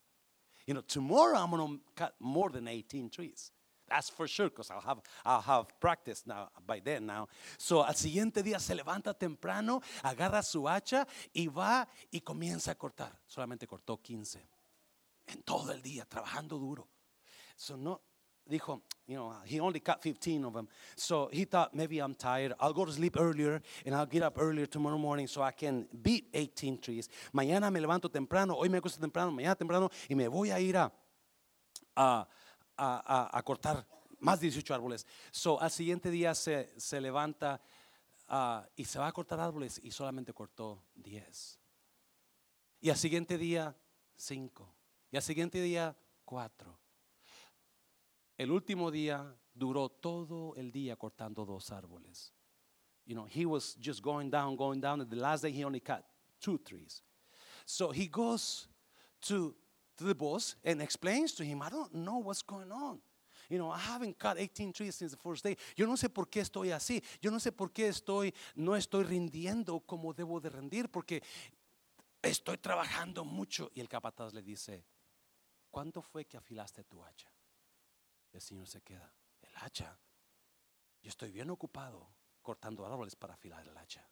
You 0.66 0.74
know, 0.74 0.82
tomorrow 0.82 1.38
I'm 1.38 1.52
going 1.52 1.78
to 1.78 1.84
cut 1.96 2.16
more 2.20 2.50
than 2.50 2.68
18 2.68 3.12
trees. 3.12 3.52
That's 3.90 4.10
for 4.10 4.28
sure, 4.28 4.50
because 4.50 4.72
I'll 4.72 4.82
have, 4.82 5.02
I'll 5.26 5.42
have 5.42 5.80
practice 5.80 6.24
now 6.26 6.50
by 6.66 6.80
then 6.80 7.06
now. 7.06 7.28
So 7.58 7.84
al 7.84 7.96
siguiente 7.96 8.44
día 8.44 8.60
se 8.60 8.76
levanta 8.76 9.14
temprano, 9.14 9.82
agarra 10.04 10.44
su 10.44 10.68
hacha 10.68 11.08
y 11.34 11.48
va 11.48 11.88
y 12.12 12.22
comienza 12.22 12.72
a 12.72 12.76
cortar. 12.76 13.12
Solamente 13.28 13.68
cortó 13.68 14.02
15 14.02 14.48
en 15.28 15.44
todo 15.44 15.72
el 15.72 15.82
día, 15.82 16.06
trabajando 16.06 16.58
duro. 16.58 16.88
So 17.56 17.76
no, 17.76 18.02
dijo, 18.50 18.82
you 19.08 19.16
know, 19.16 19.34
he 19.46 19.60
only 19.60 19.80
cut 19.80 20.02
15 20.02 20.46
of 20.46 20.54
them. 20.54 20.68
So 20.96 21.30
he 21.32 21.46
thought 21.46 21.74
maybe 21.74 22.00
I'm 22.00 22.16
tired. 22.16 22.54
I'll 22.60 22.74
go 22.74 22.86
to 22.86 22.92
sleep 22.92 23.18
earlier 23.20 23.62
and 23.86 23.96
I'll 23.96 24.06
get 24.06 24.24
up 24.24 24.38
earlier 24.40 24.66
tomorrow 24.66 24.98
morning 24.98 25.28
so 25.28 25.42
I 25.42 25.52
can 25.52 25.88
beat 26.02 26.28
18 26.34 26.80
trees. 26.80 27.10
Mañana 27.34 27.72
me 27.72 27.80
levanto 27.80 28.10
temprano, 28.10 28.56
hoy 28.56 28.70
me 28.70 28.80
acuesto 28.80 29.00
temprano, 29.00 29.32
mañana 29.32 29.56
temprano 29.56 29.90
y 30.10 30.16
me 30.16 30.28
voy 30.28 30.52
a 30.52 30.60
ir 30.60 30.78
a, 30.78 30.92
a 31.96 32.28
a, 32.80 33.42
cortar 33.44 33.86
más 34.20 34.40
de 34.40 34.48
18 34.48 34.74
árboles. 34.74 35.06
So, 35.32 35.60
al 35.62 35.72
siguiente 35.72 36.10
día 36.10 36.34
se, 36.34 36.74
se 36.80 37.02
levanta 37.02 37.62
ah, 38.28 38.68
y 38.76 38.86
se 38.86 39.00
va 39.00 39.08
a 39.08 39.12
cortar 39.12 39.40
árboles 39.40 39.80
y 39.84 39.92
solamente 39.92 40.34
cortó 40.34 40.84
10. 40.96 41.60
Y 42.82 42.90
al 42.90 42.98
siguiente 42.98 43.38
día, 43.38 43.76
5. 44.16 44.76
Y 45.12 45.18
al 45.18 45.24
siguiente 45.24 45.62
día, 45.62 45.98
4. 46.26 46.80
El 48.38 48.52
último 48.52 48.90
día 48.90 49.36
duró 49.54 49.90
todo 49.90 50.56
el 50.56 50.72
día 50.72 50.96
cortando 50.96 51.46
dos 51.46 51.72
árboles. 51.72 52.34
You 53.06 53.16
know, 53.16 53.28
he 53.28 53.46
was 53.46 53.76
just 53.82 54.02
going 54.02 54.30
down, 54.30 54.56
going 54.56 54.80
down. 54.80 55.02
And 55.02 55.10
the 55.10 55.18
last 55.18 55.42
day 55.44 55.52
he 55.52 55.66
only 55.66 55.82
cut 55.82 56.06
two 56.40 56.58
trees. 56.60 57.04
So 57.66 57.92
he 57.92 58.08
goes 58.08 58.70
to 59.22 59.56
to 60.00 60.06
the 60.06 60.16
boss 60.16 60.56
and 60.64 60.82
explains 60.82 61.34
to 61.34 61.44
him, 61.44 61.62
I 61.62 61.70
don't 61.70 61.94
know 61.94 62.18
what's 62.18 62.42
going 62.42 62.72
on. 62.72 63.00
You 63.50 63.58
know, 63.58 63.70
I 63.72 63.80
haven't 63.80 64.18
cut 64.18 64.38
18 64.38 64.74
trees 64.74 64.96
since 64.96 65.12
the 65.12 65.18
first 65.18 65.44
day. 65.44 65.58
Yo 65.76 65.86
no 65.86 65.96
sé 65.96 66.10
por 66.10 66.28
qué 66.28 66.42
estoy 66.42 66.72
así. 66.72 67.04
Yo 67.22 67.32
no 67.32 67.40
sé 67.40 67.52
por 67.52 67.72
qué 67.72 67.88
estoy, 67.88 68.34
no 68.56 68.76
estoy 68.76 69.04
rindiendo 69.04 69.80
como 69.82 70.14
debo 70.14 70.40
de 70.40 70.50
rendir, 70.50 70.90
porque 70.90 71.22
estoy 72.22 72.58
trabajando 72.58 73.26
mucho. 73.26 73.72
Y 73.74 73.82
el 73.82 73.90
capataz 73.90 74.34
le 74.34 74.42
dice, 74.42 74.86
¿cuándo 75.70 76.02
fue 76.02 76.26
que 76.26 76.38
afilaste 76.38 76.84
tu 76.84 77.04
hacha? 77.04 77.30
El 78.32 78.42
señor 78.42 78.68
se 78.68 78.82
queda, 78.82 79.12
¿el 79.42 79.52
hacha? 79.58 80.00
Yo 81.02 81.10
estoy 81.10 81.32
bien 81.32 81.50
ocupado 81.50 82.08
cortando 82.42 82.86
árboles 82.86 83.16
para 83.16 83.34
afilar 83.34 83.68
el 83.68 83.76
hacha. 83.78 84.08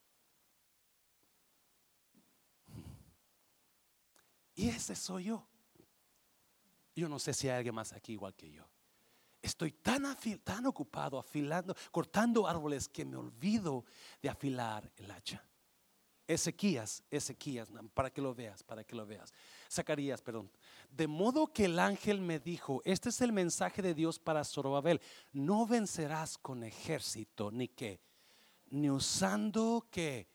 Y 4.56 4.70
ese 4.70 4.96
soy 4.96 5.26
yo. 5.26 5.48
Yo 6.98 7.08
no 7.08 7.20
sé 7.20 7.32
si 7.32 7.48
hay 7.48 7.58
alguien 7.58 7.76
más 7.76 7.94
aquí 7.94 8.14
igual 8.14 8.34
que 8.34 8.50
yo. 8.50 8.68
Estoy 9.40 9.72
tan, 9.72 10.04
tan 10.44 10.66
ocupado 10.66 11.20
afilando, 11.20 11.76
cortando 11.92 12.48
árboles 12.48 12.90
que 12.90 13.06
me 13.06 13.16
olvido 13.16 13.86
de 14.20 14.30
afilar 14.30 14.92
el 14.98 15.12
hacha. 15.12 15.46
Ezequías, 16.28 17.04
Ezequías, 17.12 17.70
para 17.94 18.10
que 18.10 18.20
lo 18.20 18.34
veas, 18.34 18.64
para 18.64 18.84
que 18.84 18.96
lo 18.96 19.06
veas. 19.06 19.32
Zacarías, 19.72 20.24
perdón. 20.24 20.52
De 20.90 21.06
modo 21.06 21.54
que 21.54 21.66
el 21.66 21.78
ángel 21.78 22.20
me 22.20 22.40
dijo, 22.40 22.82
este 22.84 23.10
es 23.10 23.22
el 23.22 23.32
mensaje 23.32 23.84
de 23.84 23.94
Dios 23.94 24.18
para 24.18 24.44
Zorobabel, 24.44 25.00
no 25.32 25.68
vencerás 25.68 26.40
con 26.40 26.64
ejército, 26.64 27.52
ni 27.52 27.68
qué, 27.68 28.02
ni 28.72 28.90
usando 28.90 29.88
que, 29.92 30.28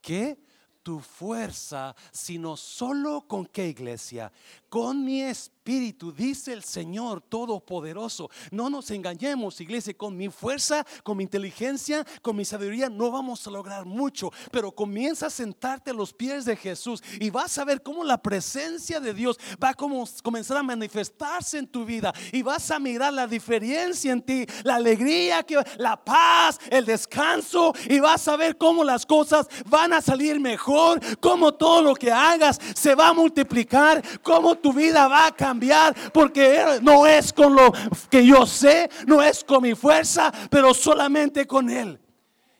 ¿qué? 0.00 0.36
tu 0.82 1.00
fuerza, 1.00 1.94
sino 2.10 2.56
solo 2.56 3.26
con 3.26 3.46
qué 3.46 3.68
iglesia, 3.68 4.32
con 4.72 5.04
mi 5.04 5.20
espíritu, 5.20 6.12
dice 6.12 6.50
el 6.50 6.64
Señor 6.64 7.20
Todopoderoso. 7.20 8.30
No 8.50 8.70
nos 8.70 8.90
engañemos, 8.90 9.60
iglesia, 9.60 9.92
con 9.92 10.16
mi 10.16 10.30
fuerza, 10.30 10.86
con 11.04 11.18
mi 11.18 11.24
inteligencia, 11.24 12.06
con 12.22 12.36
mi 12.36 12.46
sabiduría, 12.46 12.88
no 12.88 13.10
vamos 13.10 13.46
a 13.46 13.50
lograr 13.50 13.84
mucho, 13.84 14.32
pero 14.50 14.72
comienza 14.72 15.26
a 15.26 15.30
sentarte 15.30 15.90
a 15.90 15.94
los 15.94 16.14
pies 16.14 16.46
de 16.46 16.56
Jesús 16.56 17.02
y 17.20 17.28
vas 17.28 17.58
a 17.58 17.66
ver 17.66 17.82
cómo 17.82 18.02
la 18.02 18.22
presencia 18.22 18.98
de 18.98 19.12
Dios 19.12 19.38
va 19.62 19.68
a 19.68 19.74
comenzar 19.74 20.56
a 20.56 20.62
manifestarse 20.62 21.58
en 21.58 21.66
tu 21.66 21.84
vida 21.84 22.14
y 22.32 22.40
vas 22.40 22.70
a 22.70 22.78
mirar 22.78 23.12
la 23.12 23.26
diferencia 23.26 24.10
en 24.10 24.22
ti, 24.22 24.46
la 24.64 24.76
alegría, 24.76 25.44
la 25.76 26.02
paz, 26.02 26.58
el 26.70 26.86
descanso 26.86 27.74
y 27.90 28.00
vas 28.00 28.26
a 28.26 28.38
ver 28.38 28.56
cómo 28.56 28.84
las 28.84 29.04
cosas 29.04 29.46
van 29.66 29.92
a 29.92 30.00
salir 30.00 30.40
mejor, 30.40 30.98
cómo 31.20 31.52
todo 31.52 31.82
lo 31.82 31.94
que 31.94 32.10
hagas 32.10 32.58
se 32.74 32.94
va 32.94 33.08
a 33.08 33.12
multiplicar, 33.12 34.02
cómo 34.22 34.61
tu 34.62 34.72
vida 34.72 35.08
va 35.08 35.26
a 35.26 35.36
cambiar, 35.36 35.94
porque 36.12 36.78
no 36.80 37.06
es 37.06 37.32
con 37.32 37.54
lo 37.54 37.72
que 38.08 38.24
yo 38.24 38.46
sé, 38.46 38.88
no 39.06 39.22
es 39.22 39.44
con 39.44 39.62
mi 39.62 39.74
fuerza, 39.74 40.32
pero 40.50 40.72
solamente 40.72 41.46
con 41.46 41.68
Él. 41.68 42.00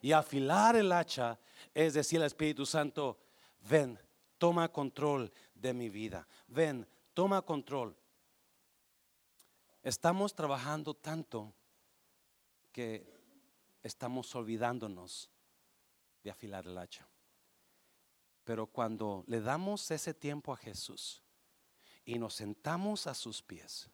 Y 0.01 0.13
afilar 0.13 0.77
el 0.77 0.91
hacha 0.93 1.39
es 1.73 1.95
decir 1.95 2.21
al 2.21 2.27
Espíritu 2.27 2.67
Santo, 2.67 3.19
ven, 3.61 3.99
toma 4.39 4.69
control 4.69 5.33
de 5.55 5.73
mi 5.73 5.89
vida, 5.89 6.27
ven, 6.49 6.87
toma 7.15 7.43
control. 7.43 7.97
Estamos 9.83 10.35
trabajando 10.35 10.95
tanto 10.95 11.55
que 12.73 13.07
estamos 13.83 14.35
olvidándonos 14.35 15.31
de 16.23 16.31
afilar 16.31 16.67
el 16.67 16.79
hacha. 16.79 17.09
Pero 18.45 18.67
cuando 18.67 19.25
le 19.27 19.41
damos 19.41 19.91
ese 19.91 20.15
tiempo 20.15 20.53
a 20.53 20.57
Jesús, 20.57 21.23
y 22.05 22.19
nos 22.19 22.35
sentamos 22.35 23.07
a 23.07 23.15
sus 23.15 23.43
pies, 23.43 23.91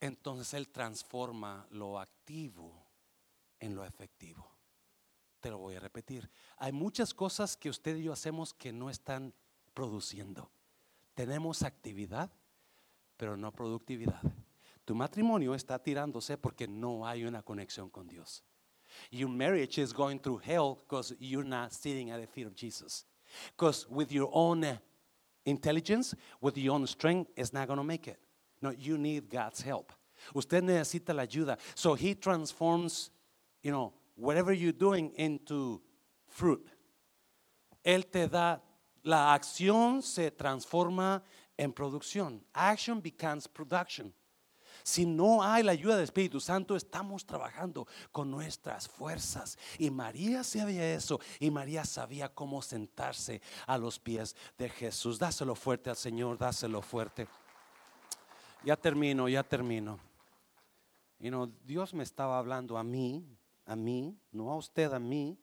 entonces 0.00 0.54
Él 0.54 0.68
transforma 0.68 1.66
lo 1.70 1.98
activo 1.98 2.86
en 3.58 3.74
lo 3.74 3.84
efectivo. 3.84 4.50
Te 5.40 5.50
lo 5.50 5.58
voy 5.58 5.74
a 5.76 5.80
repetir. 5.80 6.30
Hay 6.56 6.72
muchas 6.72 7.14
cosas 7.14 7.56
que 7.56 7.70
usted 7.70 7.96
y 7.96 8.04
yo 8.04 8.12
hacemos 8.12 8.52
que 8.52 8.72
no 8.72 8.90
están 8.90 9.34
produciendo. 9.74 10.50
Tenemos 11.14 11.62
actividad, 11.62 12.30
pero 13.16 13.36
no 13.36 13.52
productividad. 13.52 14.20
Tu 14.84 14.94
matrimonio 14.94 15.54
está 15.54 15.78
tirándose 15.78 16.36
porque 16.36 16.66
no 16.66 17.06
hay 17.06 17.24
una 17.24 17.42
conexión 17.42 17.90
con 17.90 18.08
Dios. 18.08 18.42
Your 19.10 19.28
marriage 19.28 19.80
is 19.80 19.92
going 19.92 20.18
through 20.18 20.40
hell 20.42 20.76
because 20.82 21.14
you're 21.20 21.48
not 21.48 21.72
sitting 21.72 22.10
at 22.10 22.20
the 22.20 22.26
feet 22.26 22.46
of 22.46 22.54
Jesus. 22.54 23.06
Because 23.56 23.86
with 23.88 24.10
your 24.10 24.28
own 24.32 24.64
intelligence, 25.44 26.14
with 26.40 26.56
your 26.58 26.74
own 26.74 26.86
strength, 26.86 27.30
is 27.36 27.52
not 27.52 27.66
going 27.66 27.78
to 27.78 27.84
make 27.84 28.08
it. 28.08 28.18
No, 28.62 28.70
you 28.70 28.98
need 28.98 29.30
God's 29.30 29.60
help. 29.62 29.92
Usted 30.34 30.64
necesita 30.64 31.14
la 31.14 31.22
ayuda. 31.22 31.58
So 31.74 31.94
He 31.94 32.14
transforms, 32.14 33.10
you 33.62 33.72
know, 33.72 33.92
whatever 34.16 34.52
you're 34.52 34.72
doing 34.72 35.12
into 35.16 35.80
fruit. 36.26 36.66
Él 37.84 38.04
te 38.10 38.26
da, 38.26 38.60
la 39.02 39.34
acción 39.34 40.02
se 40.02 40.30
transforma 40.30 41.22
en 41.58 41.72
producción. 41.72 42.40
Action 42.54 43.00
becomes 43.00 43.46
production. 43.46 44.12
Si 44.90 45.06
no 45.06 45.40
hay 45.44 45.62
la 45.62 45.70
ayuda 45.70 45.94
del 45.94 46.02
Espíritu 46.02 46.40
Santo, 46.40 46.74
estamos 46.74 47.24
trabajando 47.24 47.86
con 48.10 48.28
nuestras 48.28 48.88
fuerzas. 48.88 49.56
Y 49.78 49.88
María 49.88 50.42
sabía 50.42 50.92
eso. 50.92 51.20
Y 51.38 51.48
María 51.48 51.84
sabía 51.84 52.34
cómo 52.34 52.60
sentarse 52.60 53.40
a 53.68 53.78
los 53.78 54.00
pies 54.00 54.34
de 54.58 54.68
Jesús. 54.68 55.20
Dáselo 55.20 55.54
fuerte 55.54 55.90
al 55.90 55.96
Señor, 55.96 56.38
dáselo 56.38 56.82
fuerte. 56.82 57.28
Ya 58.64 58.76
termino, 58.76 59.28
ya 59.28 59.44
termino. 59.44 60.00
Y 61.20 61.30
no, 61.30 61.46
Dios 61.46 61.94
me 61.94 62.02
estaba 62.02 62.36
hablando 62.36 62.76
a 62.76 62.82
mí, 62.82 63.24
a 63.66 63.76
mí, 63.76 64.18
no 64.32 64.50
a 64.50 64.56
usted, 64.56 64.92
a 64.92 64.98
mí, 64.98 65.38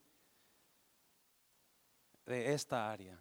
de 2.25 2.53
esta 2.53 2.91
área. 2.91 3.17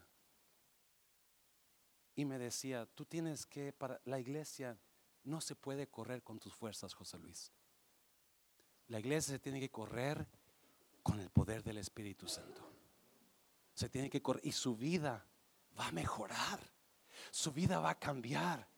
Y 2.16 2.24
me 2.24 2.37
decía, 2.37 2.85
tú 2.97 3.05
tienes 3.05 3.47
que, 3.47 3.72
para 3.72 4.01
la 4.05 4.18
iglesia 4.18 4.77
no 5.27 5.41
se 5.41 5.55
puede 5.55 5.89
correr 5.89 6.22
con 6.22 6.39
tus 6.39 6.55
fuerzas, 6.55 6.95
José 6.95 7.18
Luis. 7.18 7.53
La 8.89 9.01
iglesia 9.01 9.35
se 9.35 9.39
tiene 9.39 9.61
que 9.61 9.70
correr 9.70 10.27
con 11.03 11.20
el 11.20 11.31
poder 11.31 11.62
del 11.62 11.79
Espíritu 11.79 12.29
Santo. 12.29 12.62
Se 13.74 13.89
tiene 13.89 14.09
que 14.09 14.22
correr 14.22 14.41
y 14.45 14.53
su 14.53 14.77
vida 14.77 15.27
va 15.79 15.89
a 15.89 15.93
mejorar. 15.93 16.61
Su 17.31 17.53
vida 17.53 17.81
va 17.81 17.91
a 17.91 17.99
cambiar. 17.99 18.68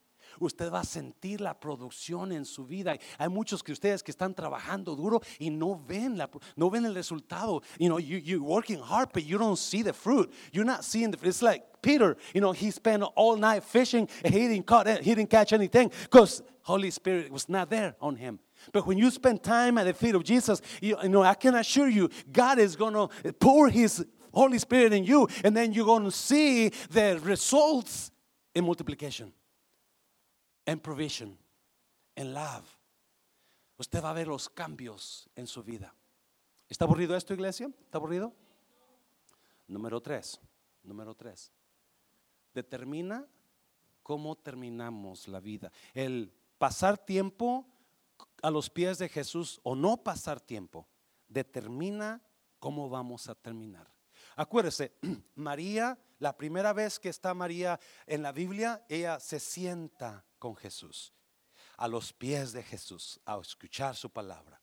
Usted 0.41 0.71
va 0.71 0.81
a 0.81 0.85
sentir 0.85 1.41
la 1.41 1.59
producción 1.59 2.33
en 2.33 2.45
su 2.45 2.67
vida. 2.67 2.97
Hay 3.19 3.29
muchos 3.29 3.63
que 3.63 3.73
ustedes 3.73 4.03
que 4.03 4.11
están 4.11 4.35
trabajando 4.35 4.95
duro 4.95 5.21
y 5.39 5.51
no 5.51 5.81
ven 5.87 6.17
la, 6.17 6.31
no 6.57 6.71
ven 6.71 6.85
el 6.85 6.95
resultado. 6.95 7.63
You 7.79 7.89
know, 7.89 7.99
you, 7.99 8.19
you're 8.19 8.43
working 8.43 8.81
hard, 8.81 9.11
but 9.13 9.25
you 9.25 9.39
don't 9.39 9.59
see 9.59 9.83
the 9.83 9.93
fruit. 9.93 10.33
You're 10.53 10.67
not 10.67 10.85
seeing 10.85 11.11
the. 11.11 11.17
Fruit. 11.17 11.29
It's 11.29 11.43
like 11.43 11.65
Peter. 11.83 12.17
You 12.35 12.41
know, 12.41 12.53
he 12.53 12.71
spent 12.71 13.03
all 13.17 13.37
night 13.37 13.65
fishing. 13.65 14.09
And 14.25 14.35
he 14.35 14.49
didn't 14.49 14.67
caught. 14.67 14.87
He 14.87 15.15
didn't 15.15 15.31
catch 15.31 15.53
anything 15.53 15.91
because 16.03 16.43
Holy 16.63 16.91
Spirit 16.91 17.31
was 17.31 17.49
not 17.49 17.71
there 17.71 17.95
on 18.01 18.17
him. 18.17 18.39
But 18.73 18.87
when 18.87 18.99
you 18.99 19.11
spend 19.11 19.43
time 19.43 19.79
at 19.79 19.85
the 19.85 19.95
feet 19.95 20.15
of 20.15 20.25
Jesus, 20.25 20.61
you, 20.81 20.97
you 21.03 21.09
know, 21.09 21.23
I 21.23 21.35
can 21.35 21.55
assure 21.55 21.89
you, 21.89 22.11
God 22.31 22.59
is 22.59 22.77
to 22.77 23.09
pour 23.39 23.69
His 23.69 24.05
Holy 24.33 24.59
Spirit 24.59 24.93
in 24.93 25.05
you, 25.05 25.29
and 25.45 25.57
then 25.57 25.73
you're 25.73 25.87
going 25.87 26.05
to 26.05 26.11
see 26.11 26.71
the 26.91 27.21
results 27.23 28.11
in 28.55 28.65
multiplication, 28.65 29.33
en 30.69 30.81
provision, 30.81 31.39
en 32.15 32.35
love. 32.35 32.69
Usted 33.79 34.05
va 34.05 34.11
a 34.11 34.13
ver 34.13 34.29
los 34.29 34.51
cambios 34.51 35.31
en 35.35 35.47
su 35.47 35.63
vida. 35.63 35.95
¿Está 36.69 36.85
aburrido 36.85 37.17
esto, 37.17 37.33
iglesia? 37.33 37.71
¿Está 37.85 37.97
aburrido? 37.97 38.35
Número 39.67 40.03
tres. 40.03 40.39
Número 40.83 41.15
tres. 41.15 41.51
Determina 42.53 43.27
cómo 44.03 44.37
terminamos 44.37 45.27
la 45.27 45.41
vida. 45.41 45.73
El 45.95 46.35
pasar 46.59 46.99
tiempo 46.99 47.67
a 48.43 48.51
los 48.51 48.69
pies 48.69 48.99
de 48.99 49.09
Jesús 49.09 49.61
o 49.63 49.75
no 49.75 49.97
pasar 50.05 50.39
tiempo 50.39 50.87
determina 51.29 52.21
cómo 52.59 52.91
vamos 52.91 53.27
a 53.31 53.35
terminar. 53.35 53.91
Acuérdese, 54.37 54.93
María, 55.35 55.99
la 56.19 56.37
primera 56.37 56.75
vez 56.75 56.99
que 57.01 57.09
está 57.09 57.33
María 57.33 57.81
en 58.07 58.23
la 58.23 58.33
Biblia, 58.33 58.85
ella 58.91 59.19
se 59.19 59.41
sienta 59.41 60.27
con 60.39 60.57
Jesús, 60.57 61.13
a 61.77 61.89
los 61.89 62.13
pies 62.13 62.53
de 62.53 62.63
Jesús, 62.63 63.21
a 63.25 63.39
escuchar 63.39 63.97
su 63.97 64.11
palabra. 64.11 64.61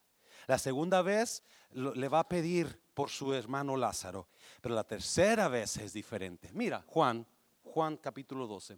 La 0.47 0.57
segunda 0.57 1.01
vez 1.01 1.43
le 1.71 2.07
va 2.07 2.19
a 2.19 2.29
pedir 2.29 2.81
por 2.93 3.09
su 3.09 3.33
hermano 3.33 3.75
Lázaro, 3.75 4.27
pero 4.61 4.75
la 4.75 4.83
tercera 4.83 5.47
vez 5.47 5.77
es 5.77 5.93
diferente. 5.93 6.49
Mira, 6.53 6.83
Juan, 6.87 7.25
Juan 7.63 7.97
capítulo 7.97 8.47
12. 8.47 8.77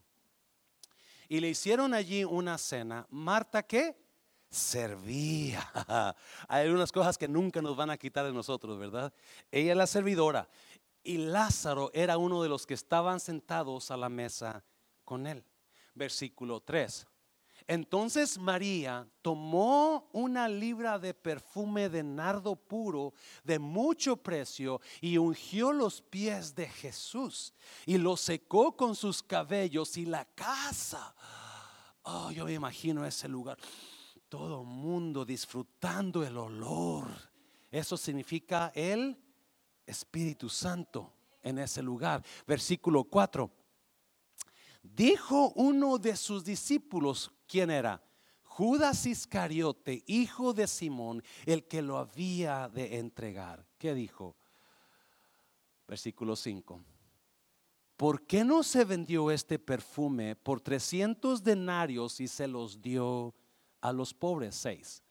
Y 1.29 1.39
le 1.39 1.49
hicieron 1.49 1.93
allí 1.93 2.23
una 2.23 2.57
cena. 2.57 3.05
Marta, 3.09 3.63
¿qué? 3.63 3.95
servía. 4.49 5.69
Hay 6.47 6.69
unas 6.69 6.91
cosas 6.91 7.17
que 7.17 7.27
nunca 7.27 7.61
nos 7.61 7.75
van 7.75 7.89
a 7.89 7.97
quitar 7.97 8.25
de 8.25 8.33
nosotros, 8.33 8.77
¿verdad? 8.79 9.13
Ella 9.51 9.71
es 9.71 9.77
la 9.77 9.87
servidora 9.87 10.47
y 11.03 11.17
Lázaro 11.17 11.89
era 11.93 12.17
uno 12.17 12.43
de 12.43 12.49
los 12.49 12.65
que 12.65 12.73
estaban 12.73 13.19
sentados 13.19 13.91
a 13.91 13.97
la 13.97 14.09
mesa 14.09 14.63
con 15.05 15.25
él. 15.25 15.43
Versículo 15.97 16.61
3. 16.61 17.07
Entonces 17.69 18.37
María 18.37 19.05
tomó 19.21 20.09
una 20.13 20.47
libra 20.47 20.97
de 20.97 21.13
perfume 21.13 21.89
de 21.89 22.01
nardo 22.01 22.55
puro 22.55 23.13
de 23.43 23.59
mucho 23.59 24.15
precio 24.15 24.79
y 25.01 25.17
ungió 25.17 25.73
los 25.73 26.01
pies 26.01 26.55
de 26.55 26.67
Jesús 26.67 27.53
y 27.85 27.97
lo 27.97 28.15
secó 28.15 28.77
con 28.77 28.95
sus 28.95 29.21
cabellos 29.21 29.97
y 29.97 30.05
la 30.05 30.23
casa. 30.23 31.13
Oh, 32.03 32.31
yo 32.31 32.45
me 32.45 32.53
imagino 32.53 33.05
ese 33.05 33.27
lugar 33.27 33.57
todo 34.29 34.63
mundo 34.63 35.25
disfrutando 35.25 36.23
el 36.23 36.37
olor. 36.37 37.07
Eso 37.71 37.97
significa 37.97 38.71
el 38.75 39.17
Espíritu 39.85 40.49
Santo 40.49 41.13
en 41.41 41.59
ese 41.59 41.81
lugar. 41.81 42.23
Versículo 42.45 43.05
4. 43.05 43.49
Dijo 44.93 45.51
uno 45.55 45.97
de 45.97 46.15
sus 46.15 46.43
discípulos, 46.43 47.31
¿quién 47.47 47.69
era? 47.69 48.03
Judas 48.43 49.05
Iscariote, 49.05 50.03
hijo 50.07 50.53
de 50.53 50.67
Simón, 50.67 51.23
el 51.45 51.67
que 51.67 51.81
lo 51.81 51.97
había 51.97 52.69
de 52.69 52.97
entregar. 52.97 53.65
¿Qué 53.77 53.93
dijo? 53.93 54.35
Versículo 55.87 56.35
5. 56.35 56.83
¿Por 57.95 58.25
qué 58.25 58.43
no 58.43 58.63
se 58.63 58.83
vendió 58.85 59.31
este 59.31 59.59
perfume 59.59 60.35
por 60.35 60.61
300 60.61 61.43
denarios 61.43 62.19
y 62.19 62.27
se 62.27 62.47
los 62.47 62.81
dio 62.81 63.35
a 63.81 63.93
los 63.93 64.13
pobres, 64.13 64.55
seis. 64.55 65.03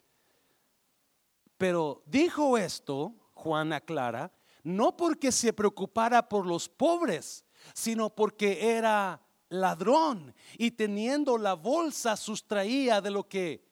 Pero 1.56 2.02
dijo 2.06 2.58
esto, 2.58 3.14
Juan 3.34 3.72
aclara, 3.72 4.32
no 4.62 4.96
porque 4.96 5.32
se 5.32 5.52
preocupara 5.52 6.28
por 6.28 6.46
los 6.46 6.68
pobres, 6.68 7.44
sino 7.74 8.10
porque 8.10 8.76
era 8.76 9.20
ladrón 9.48 10.34
y 10.58 10.72
teniendo 10.72 11.38
la 11.38 11.54
bolsa 11.54 12.16
sustraía 12.16 13.00
de 13.00 13.10
lo 13.10 13.28
que 13.28 13.64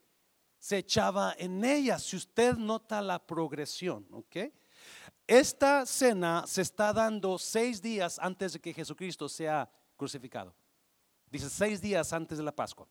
se 0.58 0.78
echaba 0.78 1.34
en 1.38 1.64
ella. 1.64 1.98
Si 1.98 2.16
usted 2.16 2.56
nota 2.56 3.02
la 3.02 3.24
progresión, 3.24 4.06
¿ok? 4.10 4.36
Esta 5.26 5.86
cena 5.86 6.44
se 6.46 6.62
está 6.62 6.92
dando 6.92 7.38
seis 7.38 7.80
días 7.80 8.18
antes 8.18 8.54
de 8.54 8.60
que 8.60 8.74
Jesucristo 8.74 9.28
sea 9.28 9.70
crucificado. 9.96 10.54
Dice 11.30 11.48
seis 11.48 11.80
días 11.80 12.12
antes 12.12 12.38
de 12.38 12.44
la 12.44 12.52
Pascua. 12.52 12.86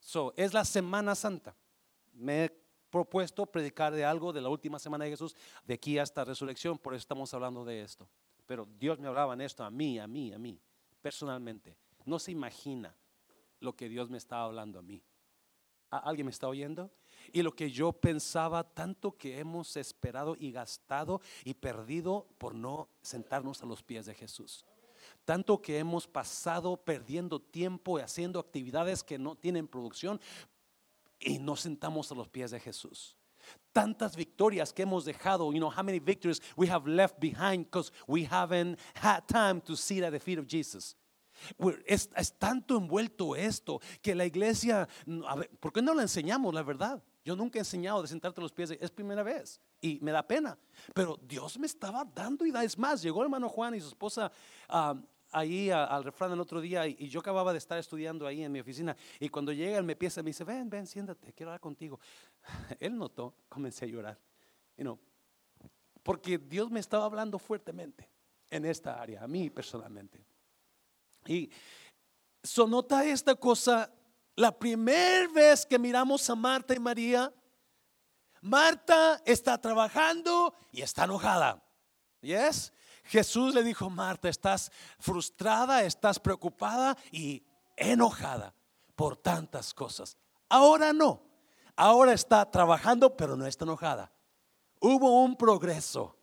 So, 0.00 0.32
es 0.36 0.52
la 0.52 0.64
Semana 0.64 1.14
Santa. 1.14 1.54
Me 2.12 2.44
he 2.44 2.64
propuesto 2.90 3.44
predicar 3.46 3.92
de 3.92 4.04
algo 4.04 4.32
de 4.32 4.40
la 4.40 4.48
última 4.48 4.78
semana 4.78 5.04
de 5.04 5.10
Jesús, 5.10 5.34
de 5.64 5.74
aquí 5.74 5.98
hasta 5.98 6.24
resurrección, 6.24 6.78
por 6.78 6.94
eso 6.94 7.00
estamos 7.00 7.32
hablando 7.34 7.64
de 7.64 7.82
esto. 7.82 8.08
Pero 8.46 8.68
Dios 8.78 8.98
me 9.00 9.08
hablaba 9.08 9.34
en 9.34 9.40
esto 9.40 9.64
a 9.64 9.70
mí, 9.70 9.98
a 9.98 10.06
mí, 10.06 10.32
a 10.32 10.38
mí, 10.38 10.60
personalmente. 11.02 11.76
No 12.04 12.18
se 12.18 12.32
imagina 12.32 12.94
lo 13.60 13.74
que 13.74 13.88
Dios 13.88 14.10
me 14.10 14.18
estaba 14.18 14.44
hablando 14.44 14.78
a 14.78 14.82
mí. 14.82 15.02
¿Alguien 15.90 16.26
me 16.26 16.32
está 16.32 16.48
oyendo? 16.48 16.90
Y 17.32 17.42
lo 17.42 17.54
que 17.54 17.70
yo 17.70 17.92
pensaba, 17.92 18.64
tanto 18.64 19.16
que 19.16 19.38
hemos 19.38 19.76
esperado 19.76 20.36
y 20.38 20.50
gastado 20.50 21.20
y 21.44 21.54
perdido 21.54 22.26
por 22.38 22.54
no 22.54 22.88
sentarnos 23.00 23.62
a 23.62 23.66
los 23.66 23.82
pies 23.82 24.06
de 24.06 24.14
Jesús. 24.14 24.64
Tanto 25.24 25.60
que 25.60 25.78
hemos 25.78 26.06
pasado 26.06 26.76
perdiendo 26.76 27.40
tiempo 27.40 27.98
y 27.98 28.02
haciendo 28.02 28.40
actividades 28.40 29.02
que 29.02 29.18
no 29.18 29.36
tienen 29.36 29.68
producción 29.68 30.20
y 31.20 31.38
nos 31.38 31.60
sentamos 31.60 32.10
a 32.10 32.14
los 32.14 32.28
pies 32.28 32.50
de 32.50 32.60
Jesús. 32.60 33.16
Tantas 33.72 34.16
victorias 34.16 34.72
que 34.72 34.82
hemos 34.82 35.04
dejado, 35.04 35.52
you 35.52 35.58
know, 35.58 35.70
how 35.70 35.82
many 35.82 35.98
victories 35.98 36.40
we 36.56 36.68
have 36.68 36.86
left 36.86 37.20
behind 37.20 37.66
because 37.66 37.92
we 38.06 38.24
haven't 38.24 38.78
had 38.94 39.26
time 39.26 39.60
to 39.60 39.76
sit 39.76 40.02
at 40.02 40.12
the 40.12 40.20
feet 40.20 40.38
of 40.38 40.46
Jesus. 40.46 40.96
Es, 41.86 42.10
es, 42.16 42.32
tanto 42.38 42.76
envuelto 42.76 43.36
esto 43.36 43.80
que 44.00 44.14
la 44.14 44.26
iglesia, 44.26 44.88
a 45.26 45.36
ver, 45.36 45.50
¿por 45.60 45.82
no 45.82 45.94
la 45.94 46.02
enseñamos 46.02 46.54
la 46.54 46.62
verdad? 46.62 47.02
Yo 47.24 47.34
nunca 47.36 47.58
he 47.58 47.60
enseñado 47.60 48.02
de 48.02 48.08
sentarte 48.08 48.40
a 48.40 48.42
los 48.42 48.52
pies, 48.52 48.70
es 48.70 48.90
primera 48.90 49.22
vez 49.22 49.60
y 49.80 49.98
me 50.02 50.12
da 50.12 50.26
pena. 50.26 50.58
Pero 50.92 51.18
Dios 51.22 51.58
me 51.58 51.66
estaba 51.66 52.04
dando 52.04 52.46
y. 52.46 52.52
Es 52.64 52.78
más, 52.78 53.02
llegó 53.02 53.20
el 53.20 53.26
hermano 53.26 53.48
Juan 53.48 53.74
y 53.74 53.80
su 53.80 53.88
esposa 53.88 54.30
ahí 55.34 55.70
al 55.70 56.04
refrán 56.04 56.32
el 56.32 56.40
otro 56.40 56.60
día 56.60 56.86
y, 56.86 57.08
yo 57.08 57.20
acababa 57.20 57.52
de 57.52 57.58
estar 57.58 57.78
estudiando 57.78 58.26
ahí 58.26 58.42
en 58.42 58.52
mi 58.52 58.60
oficina 58.60 58.96
y 59.18 59.28
cuando 59.28 59.52
llega 59.52 59.76
él 59.76 59.84
me 59.84 59.92
empieza, 59.92 60.22
me 60.22 60.30
dice, 60.30 60.44
ven, 60.44 60.70
ven, 60.70 60.86
siéntate, 60.86 61.32
quiero 61.32 61.50
hablar 61.50 61.60
contigo. 61.60 61.98
Él 62.80 62.96
notó, 62.96 63.34
comencé 63.48 63.84
a 63.84 63.88
llorar, 63.88 64.18
you 64.76 64.98
porque 66.02 66.38
Dios 66.38 66.70
me 66.70 66.80
estaba 66.80 67.06
hablando 67.06 67.38
fuertemente 67.38 68.08
en 68.50 68.66
esta 68.66 69.00
área, 69.00 69.24
a 69.24 69.26
mí 69.26 69.50
personalmente. 69.50 70.24
Y 71.26 71.50
sonota 72.42 73.04
esta 73.04 73.34
cosa, 73.34 73.90
la 74.36 74.56
primera 74.56 75.28
vez 75.28 75.64
que 75.64 75.78
miramos 75.78 76.28
a 76.28 76.34
Marta 76.34 76.74
y 76.74 76.78
María, 76.78 77.32
Marta 78.40 79.22
está 79.24 79.58
trabajando 79.58 80.54
y 80.70 80.82
está 80.82 81.04
enojada. 81.04 81.62
¿Yes? 82.20 82.72
Jesús 83.04 83.54
le 83.54 83.62
dijo, 83.62 83.88
Marta, 83.90 84.28
estás 84.28 84.70
frustrada, 84.98 85.82
estás 85.82 86.18
preocupada 86.18 86.96
y 87.10 87.42
enojada 87.76 88.54
por 88.94 89.16
tantas 89.16 89.72
cosas. 89.74 90.16
Ahora 90.48 90.92
no. 90.92 91.22
Ahora 91.76 92.12
está 92.12 92.48
trabajando, 92.50 93.16
pero 93.16 93.36
no 93.36 93.46
está 93.46 93.64
enojada. 93.64 94.12
Hubo 94.80 95.22
un 95.22 95.36
progreso. 95.36 96.16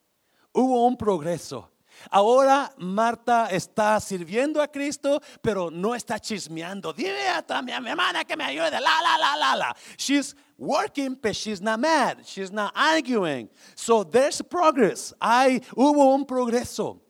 Hubo 0.53 0.85
un 0.85 0.97
progreso. 0.97 1.70
Ahora 2.09 2.73
Marta 2.77 3.47
está 3.51 3.99
sirviendo 3.99 4.61
a 4.61 4.67
Cristo, 4.67 5.21
pero 5.41 5.69
no 5.69 5.93
está 5.93 6.19
chismeando. 6.19 6.93
Dime 6.93 7.27
a 7.27 7.61
mi 7.61 7.71
hermana 7.89 8.25
que 8.25 8.35
me 8.35 8.43
ayude. 8.43 8.71
La, 8.71 8.79
la, 8.79 9.17
la, 9.17 9.37
la, 9.37 9.55
la. 9.55 9.75
She's 9.97 10.35
working, 10.57 11.15
but 11.21 11.33
she's 11.33 11.61
not 11.61 11.79
mad. 11.79 12.25
She's 12.25 12.51
not 12.51 12.71
arguing. 12.75 13.49
So 13.75 14.03
there's 14.03 14.41
progress. 14.41 15.13
Hay, 15.19 15.61
hubo 15.75 16.13
un 16.13 16.25
progreso. 16.25 17.01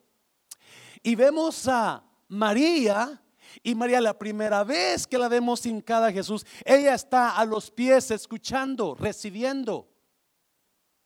Y 1.02 1.14
vemos 1.14 1.66
a 1.68 2.02
María. 2.28 3.18
Y 3.62 3.74
María, 3.74 4.00
la 4.00 4.18
primera 4.18 4.64
vez 4.64 5.06
que 5.06 5.18
la 5.18 5.28
vemos 5.28 5.66
hincada 5.66 6.08
a 6.08 6.12
Jesús, 6.12 6.44
ella 6.64 6.94
está 6.94 7.36
a 7.36 7.44
los 7.44 7.70
pies 7.70 8.10
escuchando, 8.10 8.94
recibiendo. 8.94 9.88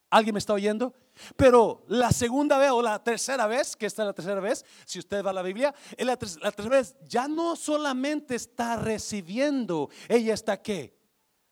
¿Alguien 0.08 0.34
me 0.34 0.38
está 0.38 0.52
oyendo? 0.52 0.94
Pero 1.36 1.84
la 1.88 2.10
segunda 2.12 2.58
vez 2.58 2.70
o 2.70 2.82
la 2.82 3.02
tercera 3.02 3.46
vez, 3.46 3.76
que 3.76 3.86
esta 3.86 4.02
es 4.02 4.06
la 4.06 4.12
tercera 4.12 4.40
vez, 4.40 4.64
si 4.84 4.98
usted 4.98 5.24
va 5.24 5.30
a 5.30 5.34
la 5.34 5.42
Biblia, 5.42 5.74
la, 5.98 6.18
la 6.40 6.52
tercera 6.52 6.76
vez 6.76 6.96
ya 7.04 7.28
no 7.28 7.56
solamente 7.56 8.34
está 8.34 8.76
recibiendo, 8.76 9.88
ella 10.08 10.34
está 10.34 10.60
qué? 10.60 10.96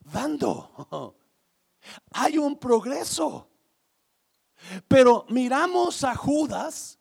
Dando. 0.01 1.17
Hay 2.13 2.39
un 2.39 2.59
progreso. 2.59 3.49
Pero 4.89 5.27
miramos 5.29 6.05
a 6.05 6.15
Judas. 6.15 6.99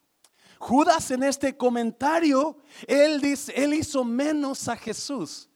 Judas 0.60 1.12
en 1.12 1.24
este 1.24 1.58
comentario, 1.58 2.58
él 2.88 3.20
dice, 3.20 3.52
él 3.56 3.74
hizo 3.74 4.06
menos 4.06 4.68
a 4.70 4.78
Jesús. 4.78 5.50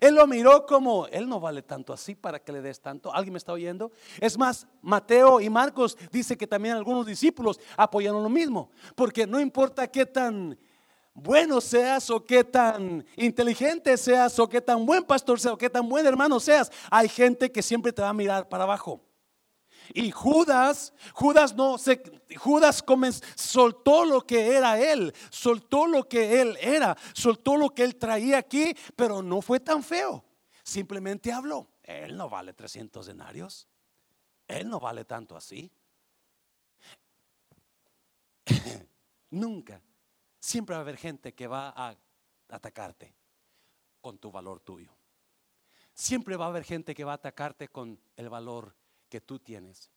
Él 0.00 0.14
lo 0.14 0.26
miró 0.26 0.66
como, 0.66 1.06
él 1.08 1.28
no 1.28 1.40
vale 1.40 1.62
tanto 1.62 1.92
así 1.92 2.14
para 2.14 2.38
que 2.38 2.52
le 2.52 2.62
des 2.62 2.80
tanto. 2.80 3.14
¿Alguien 3.14 3.32
me 3.32 3.38
está 3.38 3.52
oyendo? 3.52 3.92
Es 4.20 4.36
más, 4.38 4.66
Mateo 4.82 5.40
y 5.40 5.48
Marcos 5.48 5.96
dice 6.10 6.36
que 6.36 6.46
también 6.46 6.76
algunos 6.76 7.06
discípulos 7.06 7.58
apoyaron 7.76 8.22
lo 8.22 8.28
mismo. 8.28 8.70
Porque 8.94 9.26
no 9.26 9.40
importa 9.40 9.86
qué 9.86 10.06
tan 10.06 10.58
bueno 11.14 11.60
seas 11.60 12.10
o 12.10 12.24
qué 12.24 12.44
tan 12.44 13.04
inteligente 13.16 13.96
seas 13.96 14.38
o 14.38 14.48
qué 14.48 14.60
tan 14.60 14.86
buen 14.86 15.04
pastor 15.04 15.40
seas 15.40 15.54
o 15.54 15.58
qué 15.58 15.68
tan 15.68 15.88
buen 15.88 16.06
hermano 16.06 16.40
seas, 16.40 16.70
hay 16.90 17.08
gente 17.08 17.50
que 17.50 17.62
siempre 17.62 17.92
te 17.92 18.02
va 18.02 18.10
a 18.10 18.14
mirar 18.14 18.48
para 18.48 18.64
abajo. 18.64 19.00
Y 19.92 20.10
Judas, 20.10 20.92
Judas 21.12 21.54
no 21.54 21.76
se, 21.78 22.02
Judas 22.36 22.84
soltó 23.34 24.04
lo 24.04 24.26
que 24.26 24.54
era 24.54 24.80
él, 24.80 25.12
soltó 25.30 25.86
lo 25.86 26.08
que 26.08 26.40
él 26.40 26.56
era, 26.60 26.96
soltó 27.12 27.56
lo 27.56 27.70
que 27.70 27.82
él 27.82 27.96
traía 27.96 28.38
aquí, 28.38 28.74
pero 28.94 29.22
no 29.22 29.42
fue 29.42 29.60
tan 29.60 29.82
feo. 29.82 30.24
Simplemente 30.62 31.32
habló. 31.32 31.68
Él 31.82 32.16
no 32.16 32.28
vale 32.28 32.52
300 32.52 33.06
denarios. 33.06 33.66
Él 34.46 34.68
no 34.68 34.78
vale 34.78 35.04
tanto 35.04 35.36
así. 35.36 35.70
Nunca. 39.30 39.82
Siempre 40.38 40.74
va 40.74 40.80
a 40.80 40.82
haber 40.82 40.96
gente 40.96 41.34
que 41.34 41.46
va 41.46 41.70
a 41.70 41.96
atacarte 42.48 43.14
con 44.00 44.18
tu 44.18 44.30
valor 44.30 44.60
tuyo. 44.60 44.96
Siempre 45.92 46.36
va 46.36 46.46
a 46.46 46.48
haber 46.48 46.64
gente 46.64 46.94
que 46.94 47.04
va 47.04 47.12
a 47.12 47.16
atacarte 47.16 47.68
con 47.68 48.00
el 48.16 48.28
valor 48.28 48.74
que 49.10 49.20
tú 49.20 49.38
tienes. 49.40 49.90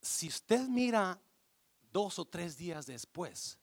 Si 0.00 0.28
usted 0.28 0.68
mira 0.68 1.18
dos 1.90 2.18
o 2.18 2.26
tres 2.26 2.56
días 2.56 2.86
después, 2.86 3.58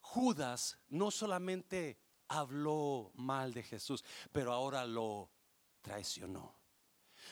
Judas 0.00 0.78
no 0.88 1.10
solamente 1.10 1.98
habló 2.28 3.12
mal 3.14 3.52
de 3.52 3.62
Jesús, 3.62 4.02
pero 4.32 4.52
ahora 4.52 4.86
lo 4.86 5.30
traicionó. 5.82 6.56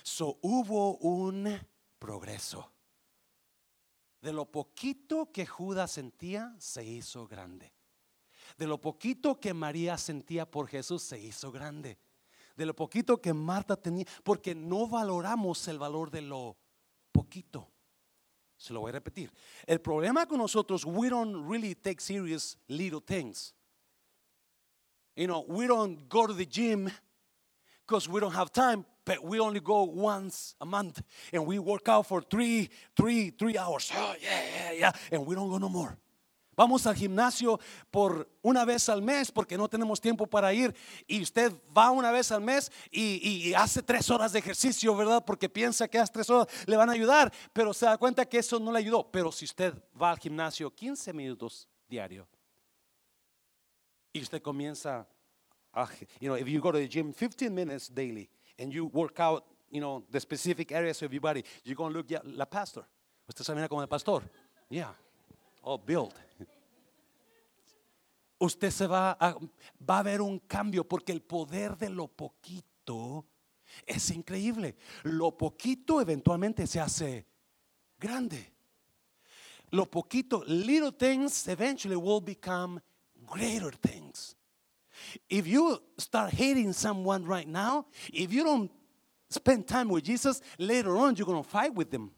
So 0.02 0.38
hubo 0.42 0.98
un 0.98 1.58
progreso. 1.98 2.72
De 4.20 4.34
lo 4.34 4.50
poquito 4.50 5.32
que 5.32 5.46
Judas 5.46 5.92
sentía, 5.92 6.54
se 6.58 6.84
hizo 6.84 7.26
grande. 7.26 7.72
De 8.58 8.66
lo 8.66 8.78
poquito 8.78 9.40
que 9.40 9.54
María 9.54 9.96
sentía 9.96 10.50
por 10.50 10.68
Jesús, 10.68 11.02
se 11.02 11.18
hizo 11.18 11.50
grande 11.50 11.98
de 12.60 12.66
lo 12.66 12.74
poquito 12.74 13.22
que 13.22 13.32
Marta 13.32 13.74
tenía, 13.74 14.06
porque 14.22 14.54
no 14.54 14.86
valoramos 14.86 15.66
el 15.68 15.78
valor 15.78 16.10
de 16.10 16.20
lo 16.20 16.58
poquito. 17.10 17.70
Se 18.58 18.74
lo 18.74 18.80
voy 18.80 18.90
a 18.90 18.92
repetir. 18.92 19.32
El 19.66 19.80
problema 19.80 20.26
con 20.26 20.36
nosotros, 20.36 20.84
we 20.84 21.08
don't 21.08 21.48
really 21.48 21.74
take 21.74 22.02
serious 22.02 22.58
little 22.68 23.00
things. 23.00 23.54
You 25.16 25.26
know, 25.26 25.46
we 25.48 25.66
don't 25.66 26.06
go 26.10 26.26
to 26.26 26.34
the 26.34 26.44
gym 26.44 26.90
because 27.86 28.06
we 28.06 28.20
don't 28.20 28.34
have 28.34 28.52
time, 28.52 28.84
but 29.06 29.24
we 29.24 29.40
only 29.40 29.60
go 29.60 29.84
once 29.84 30.54
a 30.60 30.66
month 30.66 31.00
and 31.32 31.46
we 31.46 31.58
work 31.58 31.88
out 31.88 32.06
for 32.06 32.20
three, 32.20 32.68
three, 32.94 33.30
three 33.30 33.56
hours. 33.56 33.90
Oh, 33.96 34.14
yeah, 34.20 34.42
yeah, 34.54 34.72
yeah. 34.72 34.92
And 35.10 35.24
we 35.24 35.34
don't 35.34 35.48
go 35.48 35.56
no 35.56 35.70
more. 35.70 35.96
Vamos 36.60 36.86
al 36.86 36.94
gimnasio 36.94 37.58
por 37.90 38.28
una 38.42 38.66
vez 38.66 38.90
al 38.90 39.00
mes 39.00 39.32
porque 39.32 39.56
no 39.56 39.66
tenemos 39.66 39.98
tiempo 39.98 40.26
para 40.26 40.52
ir 40.52 40.76
y 41.06 41.22
usted 41.22 41.54
va 41.74 41.90
una 41.90 42.10
vez 42.10 42.30
al 42.32 42.42
mes 42.42 42.70
y, 42.90 43.54
hace 43.54 43.82
tres 43.82 44.10
horas 44.10 44.34
de 44.34 44.40
ejercicio, 44.40 44.94
¿verdad? 44.94 45.24
Porque 45.24 45.48
piensa 45.48 45.88
que 45.88 45.96
esas 45.96 46.12
tres 46.12 46.28
horas 46.28 46.48
le 46.66 46.76
van 46.76 46.90
a 46.90 46.92
ayudar, 46.92 47.32
pero 47.54 47.72
se 47.72 47.86
da 47.86 47.96
cuenta 47.96 48.26
que 48.26 48.36
eso 48.36 48.58
no 48.58 48.72
le 48.72 48.78
ayudó. 48.78 49.10
Pero 49.10 49.32
si 49.32 49.46
usted 49.46 49.72
va 49.98 50.10
al 50.10 50.18
gimnasio 50.18 50.70
15 50.70 51.14
minutos 51.14 51.66
diario 51.88 52.28
y 54.12 54.20
usted 54.20 54.42
comienza, 54.42 55.08
a, 55.72 55.88
you 56.20 56.28
know, 56.28 56.36
if 56.36 56.46
you 56.46 56.60
go 56.60 56.70
to 56.70 56.78
the 56.78 56.86
gym 56.86 57.14
15 57.14 57.54
minutes 57.54 57.88
daily 57.88 58.28
and 58.58 58.70
you 58.70 58.84
work 58.92 59.18
out, 59.18 59.46
you 59.70 59.80
know, 59.80 60.04
the 60.10 60.20
specific 60.20 60.72
areas 60.72 61.00
of 61.00 61.10
your 61.10 61.22
body, 61.22 61.42
you're 61.64 61.74
going 61.74 61.90
to 61.90 61.96
look 62.00 62.10
like 62.10 62.20
la 62.36 62.44
pastor. 62.44 62.84
Usted 63.26 63.46
se 63.46 63.54
mira 63.54 63.66
como 63.66 63.80
el 63.80 63.88
pastor. 63.88 64.22
Yeah. 64.68 64.92
Oh, 65.64 65.78
build 65.78 66.12
usted 68.40 68.70
se 68.70 68.86
va 68.86 69.16
a, 69.20 69.36
va 69.78 69.98
a 69.98 70.02
ver 70.02 70.20
un 70.20 70.38
cambio 70.40 70.84
porque 70.84 71.12
el 71.12 71.20
poder 71.20 71.76
de 71.76 71.90
lo 71.90 72.08
poquito 72.08 73.26
es 73.86 74.10
increíble. 74.10 74.76
Lo 75.04 75.36
poquito 75.36 76.00
eventualmente 76.00 76.66
se 76.66 76.80
hace 76.80 77.26
grande. 77.98 78.52
Lo 79.70 79.86
poquito, 79.86 80.42
little 80.46 80.90
things 80.90 81.46
eventually 81.46 81.96
will 81.96 82.20
become 82.20 82.80
greater 83.26 83.70
things. 83.70 84.34
If 85.28 85.46
you 85.46 85.80
start 85.96 86.32
hating 86.32 86.72
someone 86.72 87.24
right 87.24 87.46
now, 87.46 87.86
if 88.12 88.32
you 88.32 88.42
don't 88.42 88.70
spend 89.28 89.68
time 89.68 89.88
with 89.88 90.04
Jesus, 90.04 90.42
later 90.58 90.96
on 90.96 91.14
you're 91.14 91.26
going 91.26 91.42
to 91.42 91.48
fight 91.48 91.74
with 91.74 91.90
them. 91.90 92.10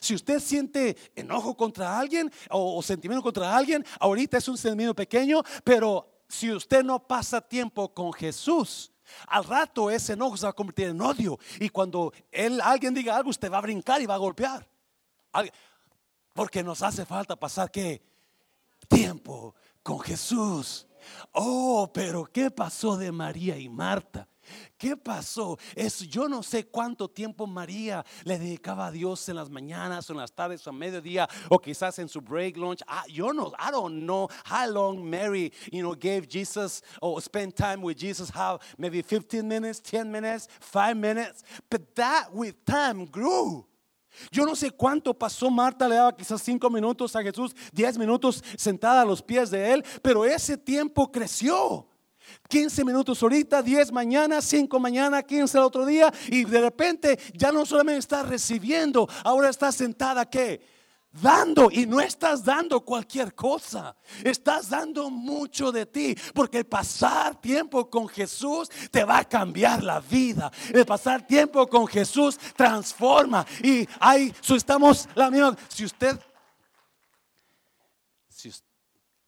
Si 0.00 0.14
usted 0.14 0.40
siente 0.40 0.96
enojo 1.14 1.56
contra 1.56 1.98
alguien 1.98 2.32
o, 2.50 2.82
sentimiento 2.82 3.22
contra 3.22 3.56
alguien, 3.56 3.84
ahorita 4.00 4.38
es 4.38 4.48
un 4.48 4.58
sentimiento 4.58 4.94
pequeño, 4.94 5.42
pero 5.62 6.22
si 6.28 6.52
usted 6.52 6.82
no 6.82 7.06
pasa 7.06 7.40
tiempo 7.40 7.92
con 7.92 8.12
Jesús, 8.12 8.92
al 9.26 9.44
rato 9.44 9.90
ese 9.90 10.14
enojo 10.14 10.36
se 10.36 10.46
va 10.46 10.50
a 10.50 10.54
convertir 10.54 10.88
en 10.88 11.00
odio. 11.00 11.38
Y 11.60 11.68
cuando 11.68 12.12
él, 12.30 12.60
alguien 12.60 12.94
diga 12.94 13.16
algo, 13.16 13.30
usted 13.30 13.50
va 13.50 13.58
a 13.58 13.62
brincar 13.62 14.00
y 14.00 14.06
va 14.06 14.14
a 14.14 14.18
golpear. 14.18 14.68
Porque 16.32 16.62
nos 16.62 16.82
hace 16.82 17.04
falta 17.04 17.36
pasar 17.36 17.70
qué? 17.70 18.02
Tiempo 18.88 19.54
con 19.82 20.00
Jesús. 20.00 20.86
Oh, 21.32 21.90
pero 21.92 22.24
¿qué 22.24 22.50
pasó 22.50 22.96
de 22.96 23.12
María 23.12 23.56
y 23.58 23.68
Marta? 23.68 24.28
¿Qué 24.78 24.96
pasó? 24.96 25.58
Es, 25.74 26.00
yo 26.00 26.28
no 26.28 26.42
sé 26.42 26.66
cuánto 26.66 27.08
tiempo 27.08 27.46
María 27.46 28.04
le 28.24 28.38
dedicaba 28.38 28.86
a 28.86 28.90
Dios 28.90 29.28
en 29.28 29.36
las 29.36 29.50
mañanas 29.50 30.08
en 30.10 30.16
las 30.16 30.32
tardes 30.32 30.66
o 30.66 30.70
a 30.70 30.72
mediodía 30.72 31.28
o 31.48 31.58
quizás 31.58 31.98
en 31.98 32.08
su 32.08 32.20
break 32.20 32.56
lunch. 32.56 32.82
Ah, 32.86 33.04
yo 33.08 33.32
no, 33.32 33.52
I 33.58 33.70
don't 33.70 34.04
know 34.04 34.28
how 34.44 34.68
long 34.68 35.08
Mary, 35.08 35.52
you 35.70 35.82
know, 35.82 35.94
gave 35.94 36.28
Jesus 36.28 36.82
or 37.00 37.20
spent 37.20 37.56
time 37.56 37.82
with 37.82 37.98
Jesus. 37.98 38.30
How 38.30 38.58
maybe 38.78 39.02
15 39.02 39.46
minutes, 39.46 39.80
10 39.80 40.10
minutes, 40.10 40.48
5 40.60 40.96
minutes. 40.96 41.42
But 41.70 41.94
that 41.96 42.32
with 42.32 42.64
time 42.64 43.06
grew. 43.06 43.66
Yo 44.30 44.44
no 44.44 44.54
sé 44.54 44.70
cuánto 44.70 45.12
pasó 45.12 45.50
Marta, 45.50 45.88
le 45.88 45.96
daba 45.96 46.14
quizás 46.14 46.40
5 46.40 46.70
minutos 46.70 47.16
a 47.16 47.22
Jesús, 47.22 47.54
10 47.72 47.98
minutos 47.98 48.44
sentada 48.56 49.02
a 49.02 49.04
los 49.04 49.20
pies 49.20 49.50
de 49.50 49.72
él, 49.72 49.84
pero 50.02 50.24
ese 50.24 50.56
tiempo 50.56 51.10
creció. 51.10 51.88
15 52.48 52.84
minutos 52.84 53.22
ahorita, 53.22 53.62
10 53.62 53.92
mañana, 53.92 54.40
5 54.40 54.78
mañana, 54.80 55.22
15 55.22 55.58
el 55.58 55.64
otro 55.64 55.86
día 55.86 56.12
y 56.28 56.44
de 56.44 56.60
repente 56.60 57.18
ya 57.34 57.52
no 57.52 57.64
solamente 57.66 58.00
estás 58.00 58.28
recibiendo, 58.28 59.08
ahora 59.24 59.50
estás 59.50 59.74
sentada 59.74 60.28
que 60.28 60.74
dando 61.22 61.70
y 61.70 61.86
no 61.86 62.00
estás 62.00 62.44
dando 62.44 62.80
cualquier 62.80 63.34
cosa, 63.34 63.96
estás 64.22 64.68
dando 64.68 65.10
mucho 65.10 65.70
de 65.70 65.86
ti, 65.86 66.16
porque 66.34 66.58
el 66.58 66.66
pasar 66.66 67.40
tiempo 67.40 67.88
con 67.88 68.08
Jesús 68.08 68.68
te 68.90 69.04
va 69.04 69.18
a 69.18 69.24
cambiar 69.24 69.82
la 69.82 70.00
vida. 70.00 70.50
El 70.72 70.84
pasar 70.84 71.26
tiempo 71.26 71.66
con 71.66 71.86
Jesús 71.86 72.38
transforma 72.56 73.46
y 73.62 73.86
ahí 74.00 74.34
estamos 74.48 75.08
la 75.14 75.30
misma. 75.30 75.56
Si 75.68 75.84
usted 75.84 76.18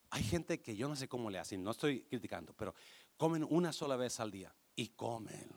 hay 0.09 0.23
gente 0.23 0.61
que 0.61 0.75
yo 0.75 0.87
no 0.87 0.95
sé 0.95 1.07
cómo 1.07 1.29
le 1.29 1.39
hacen, 1.39 1.63
no 1.63 1.71
estoy 1.71 2.03
criticando, 2.03 2.53
pero 2.53 2.73
comen 3.17 3.45
una 3.49 3.73
sola 3.73 3.95
vez 3.95 4.19
al 4.19 4.31
día 4.31 4.53
y 4.75 4.89
comen 4.89 5.49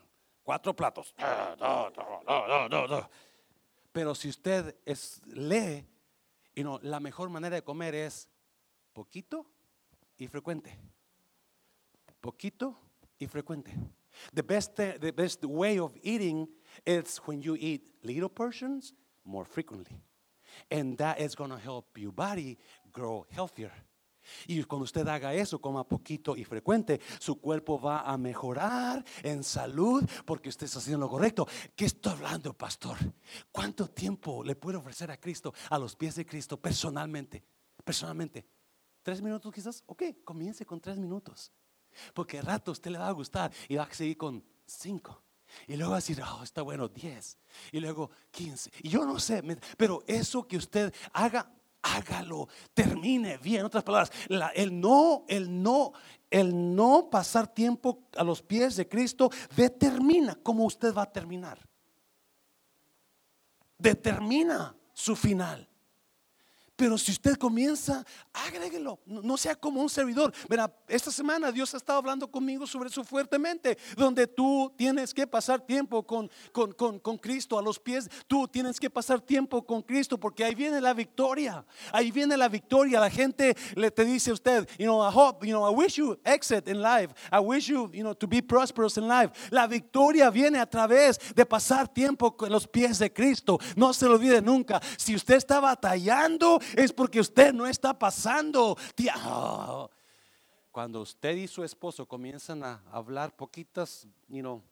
cuatro 0.43 0.75
platos. 0.75 1.13
Pero 3.91 4.15
si 4.15 4.29
usted 4.29 4.75
es, 4.85 5.21
lee, 5.25 5.85
y 6.55 6.63
no, 6.63 6.79
la 6.81 6.99
mejor 6.99 7.29
manera 7.29 7.55
de 7.55 7.63
comer 7.63 7.95
es 7.95 8.29
poquito 8.93 9.45
y 10.17 10.27
frecuente. 10.27 10.77
Poquito 12.19 12.77
y 13.17 13.27
frecuente. 13.27 13.71
The 14.33 14.43
best, 14.43 14.75
the 14.75 15.11
best 15.11 15.43
way 15.45 15.79
of 15.79 15.95
eating 16.03 16.47
is 16.85 17.19
when 17.25 17.41
you 17.41 17.55
eat 17.55 17.89
little 18.03 18.29
portions 18.29 18.93
more 19.23 19.45
frequently. 19.45 20.01
And 20.69 20.97
that 20.97 21.19
is 21.19 21.35
going 21.35 21.51
to 21.51 21.57
help 21.57 21.97
your 21.97 22.11
body 22.11 22.57
grow 22.91 23.25
healthier. 23.29 23.71
Y 24.47 24.63
cuando 24.63 24.83
usted 24.83 25.07
haga 25.07 25.33
eso, 25.33 25.59
coma 25.59 25.87
poquito 25.87 26.35
y 26.35 26.43
frecuente, 26.43 26.99
su 27.19 27.39
cuerpo 27.39 27.79
va 27.79 28.01
a 28.01 28.17
mejorar 28.17 29.03
en 29.23 29.43
salud 29.43 30.03
porque 30.25 30.49
usted 30.49 30.65
está 30.65 30.79
haciendo 30.79 31.05
lo 31.05 31.09
correcto. 31.09 31.47
¿Qué 31.75 31.85
estoy 31.85 32.13
hablando, 32.13 32.53
pastor? 32.53 32.97
¿Cuánto 33.51 33.87
tiempo 33.89 34.43
le 34.43 34.55
puede 34.55 34.77
ofrecer 34.77 35.11
a 35.11 35.17
Cristo, 35.17 35.53
a 35.69 35.77
los 35.77 35.95
pies 35.95 36.15
de 36.15 36.25
Cristo, 36.25 36.59
personalmente? 36.59 37.43
Personalmente. 37.83 38.45
¿Tres 39.01 39.21
minutos 39.21 39.51
quizás? 39.53 39.83
Ok, 39.87 40.03
comience 40.23 40.65
con 40.65 40.79
tres 40.79 40.97
minutos. 40.97 41.51
Porque 42.13 42.39
al 42.39 42.45
rato 42.45 42.71
usted 42.71 42.91
le 42.91 42.97
va 42.97 43.07
a 43.07 43.11
gustar 43.11 43.51
y 43.67 43.75
va 43.75 43.83
a 43.83 43.93
seguir 43.93 44.17
con 44.17 44.43
cinco. 44.65 45.23
Y 45.67 45.75
luego 45.75 45.91
va 45.91 45.97
a 45.97 45.99
decir, 45.99 46.21
oh, 46.21 46.43
está 46.43 46.61
bueno, 46.61 46.87
diez. 46.87 47.37
Y 47.71 47.79
luego 47.79 48.09
quince. 48.31 48.71
Y 48.83 48.89
yo 48.89 49.05
no 49.05 49.19
sé, 49.19 49.43
pero 49.77 50.03
eso 50.07 50.47
que 50.47 50.57
usted 50.57 50.93
haga 51.13 51.51
hágalo, 51.81 52.47
termine 52.73 53.37
bien. 53.37 53.61
En 53.61 53.65
otras 53.65 53.83
palabras, 53.83 54.11
el 54.55 54.79
no, 54.79 55.25
el 55.27 55.61
no, 55.61 55.93
el 56.29 56.75
no 56.75 57.09
pasar 57.09 57.47
tiempo 57.47 58.03
a 58.15 58.23
los 58.23 58.41
pies 58.41 58.75
de 58.75 58.87
Cristo 58.87 59.29
determina 59.55 60.35
cómo 60.35 60.65
usted 60.65 60.93
va 60.93 61.03
a 61.03 61.11
terminar. 61.11 61.59
Determina 63.77 64.75
su 64.93 65.15
final. 65.15 65.70
Pero 66.81 66.97
si 66.97 67.11
usted 67.11 67.35
comienza, 67.35 68.03
agréguelo. 68.33 68.99
No, 69.05 69.37
sea 69.37 69.53
como 69.53 69.83
un 69.83 69.87
servidor. 69.87 70.33
Mira, 70.49 70.75
esta 70.87 71.11
semana 71.11 71.51
Dios 71.51 71.71
ha 71.75 71.77
estado 71.77 71.99
hablando 71.99 72.27
conmigo 72.27 72.65
sobre 72.65 72.89
eso 72.89 73.03
fuertemente. 73.03 73.77
Donde 73.95 74.25
tú 74.25 74.73
tienes 74.75 75.13
que 75.13 75.27
pasar 75.27 75.61
tiempo 75.61 76.01
con, 76.01 76.27
con, 76.51 76.71
con, 76.71 76.97
con 76.97 77.19
Cristo 77.19 77.59
a 77.59 77.61
los 77.61 77.77
pies. 77.77 78.09
Tú 78.25 78.47
tienes 78.47 78.79
que 78.79 78.89
pasar 78.89 79.21
tiempo 79.21 79.63
con 79.63 79.83
Cristo 79.83 80.19
porque 80.19 80.43
ahí 80.43 80.55
viene 80.55 80.81
la 80.81 80.95
victoria. 80.95 81.63
Ahí 81.93 82.09
viene 82.09 82.35
la 82.35 82.49
victoria. 82.49 82.99
La 82.99 83.11
gente 83.11 83.55
le 83.75 83.91
te 83.91 84.03
dice 84.03 84.31
a 84.31 84.33
usted, 84.33 84.67
you 84.79 84.87
know, 84.87 85.07
I 85.07 85.11
hope, 85.13 85.45
you 85.45 85.53
know, 85.53 85.71
I 85.71 85.75
wish 85.75 85.97
you 85.97 86.17
exit 86.25 86.67
in 86.67 86.81
life. 86.81 87.13
I 87.31 87.41
wish 87.41 87.67
you, 87.67 87.91
you 87.93 88.01
know, 88.01 88.15
to 88.15 88.27
be 88.27 88.41
prosperous 88.41 88.97
in 88.97 89.07
life. 89.07 89.31
La 89.51 89.67
victoria 89.67 90.31
viene 90.31 90.57
a 90.57 90.65
través 90.65 91.19
de 91.35 91.45
pasar 91.45 91.93
tiempo 91.93 92.35
con 92.35 92.51
los 92.51 92.65
pies 92.65 92.97
de 92.97 93.13
Cristo. 93.13 93.59
No 93.75 93.93
se 93.93 94.07
lo 94.07 94.13
olvide 94.15 94.41
nunca. 94.41 94.81
Si 94.97 95.13
usted 95.13 95.35
está 95.35 95.59
batallando, 95.59 96.59
es 96.75 96.93
porque 96.93 97.19
usted 97.19 97.53
no 97.53 97.65
está 97.65 97.97
pasando. 97.97 98.77
Cuando 100.71 101.01
usted 101.01 101.35
y 101.35 101.47
su 101.47 101.63
esposo 101.63 102.07
comienzan 102.07 102.63
a 102.63 102.81
hablar 102.91 103.35
poquitas, 103.35 104.07
you 104.27 104.39
know, 104.39 104.63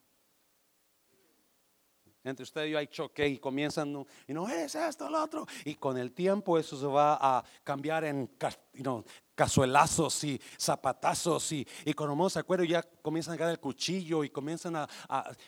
entre 2.23 2.43
usted 2.43 2.65
y 2.65 2.71
yo 2.71 2.77
hay 2.77 2.87
choque 2.87 3.27
y 3.27 3.37
comienzan, 3.37 4.05
y 4.27 4.33
no 4.33 4.47
es 4.47 4.75
esto, 4.75 5.09
lo 5.09 5.23
otro. 5.23 5.45
Y 5.65 5.75
con 5.75 5.97
el 5.97 6.11
tiempo 6.11 6.57
eso 6.57 6.77
se 6.77 6.85
va 6.85 7.17
a 7.21 7.43
cambiar 7.63 8.03
en 8.03 8.29
you 8.73 9.03
cazuelazos 9.35 10.23
y 10.25 10.41
zapatazos. 10.59 11.51
Y, 11.53 11.65
y 11.85 11.93
cuando 11.93 12.29
se 12.29 12.39
acuerda 12.39 12.65
ya 12.65 12.83
comienzan 13.01 13.35
a 13.35 13.37
caer 13.37 13.51
el 13.51 13.59
cuchillo 13.59 14.23
y 14.23 14.29
comienzan 14.29 14.75
a, 14.75 14.87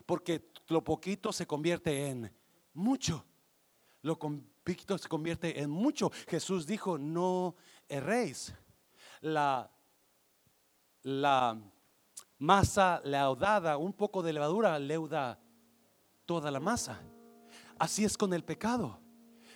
porque 0.05 0.49
lo 0.67 0.83
poquito 0.83 1.33
se 1.33 1.45
convierte 1.45 2.07
en 2.07 2.31
mucho. 2.73 3.25
Lo, 4.01 4.17
poquito 4.63 4.97
se 4.97 5.07
convierte 5.07 5.61
en 5.61 5.69
mucho. 5.69 6.11
Jesús 6.27 6.65
dijo, 6.65 6.97
no 6.97 7.55
erréis. 7.87 8.53
La, 9.21 9.69
la 11.03 11.59
masa 12.39 13.01
leudada, 13.03 13.77
un 13.77 13.93
poco 13.93 14.23
de 14.23 14.33
levadura 14.33 14.77
leuda 14.79 15.39
toda 16.25 16.49
la 16.49 16.59
masa. 16.59 17.01
Así 17.77 18.03
es 18.03 18.17
con 18.17 18.33
el 18.33 18.43
pecado. 18.43 18.99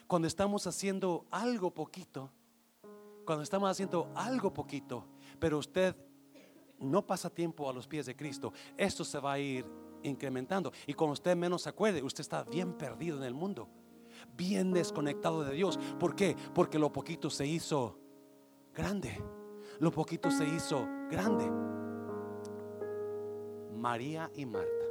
Cuando 0.07 0.27
estamos 0.27 0.67
haciendo 0.67 1.25
algo 1.31 1.73
poquito, 1.73 2.31
cuando 3.25 3.43
estamos 3.43 3.69
haciendo 3.69 4.11
algo 4.15 4.53
poquito, 4.53 5.07
pero 5.39 5.57
usted 5.57 5.95
no 6.77 7.05
pasa 7.05 7.29
tiempo 7.29 7.67
a 7.69 7.73
los 7.73 7.87
pies 7.87 8.05
de 8.05 8.15
Cristo, 8.15 8.53
esto 8.77 9.03
se 9.03 9.19
va 9.19 9.33
a 9.33 9.39
ir 9.39 9.65
incrementando. 10.03 10.71
Y 10.85 10.93
cuando 10.93 11.13
usted 11.13 11.35
menos 11.35 11.63
se 11.63 11.69
acuerde, 11.69 12.03
usted 12.03 12.21
está 12.21 12.43
bien 12.43 12.73
perdido 12.77 13.17
en 13.17 13.23
el 13.23 13.33
mundo 13.33 13.67
bien 14.35 14.71
desconectado 14.71 15.43
de 15.43 15.53
Dios. 15.53 15.79
¿Por 15.99 16.15
qué? 16.15 16.35
Porque 16.53 16.79
lo 16.79 16.91
poquito 16.91 17.29
se 17.29 17.45
hizo 17.45 17.97
grande. 18.73 19.21
Lo 19.79 19.91
poquito 19.91 20.31
se 20.31 20.45
hizo 20.45 20.87
grande. 21.09 21.49
María 23.73 24.31
y 24.35 24.45
Marta 24.45 24.85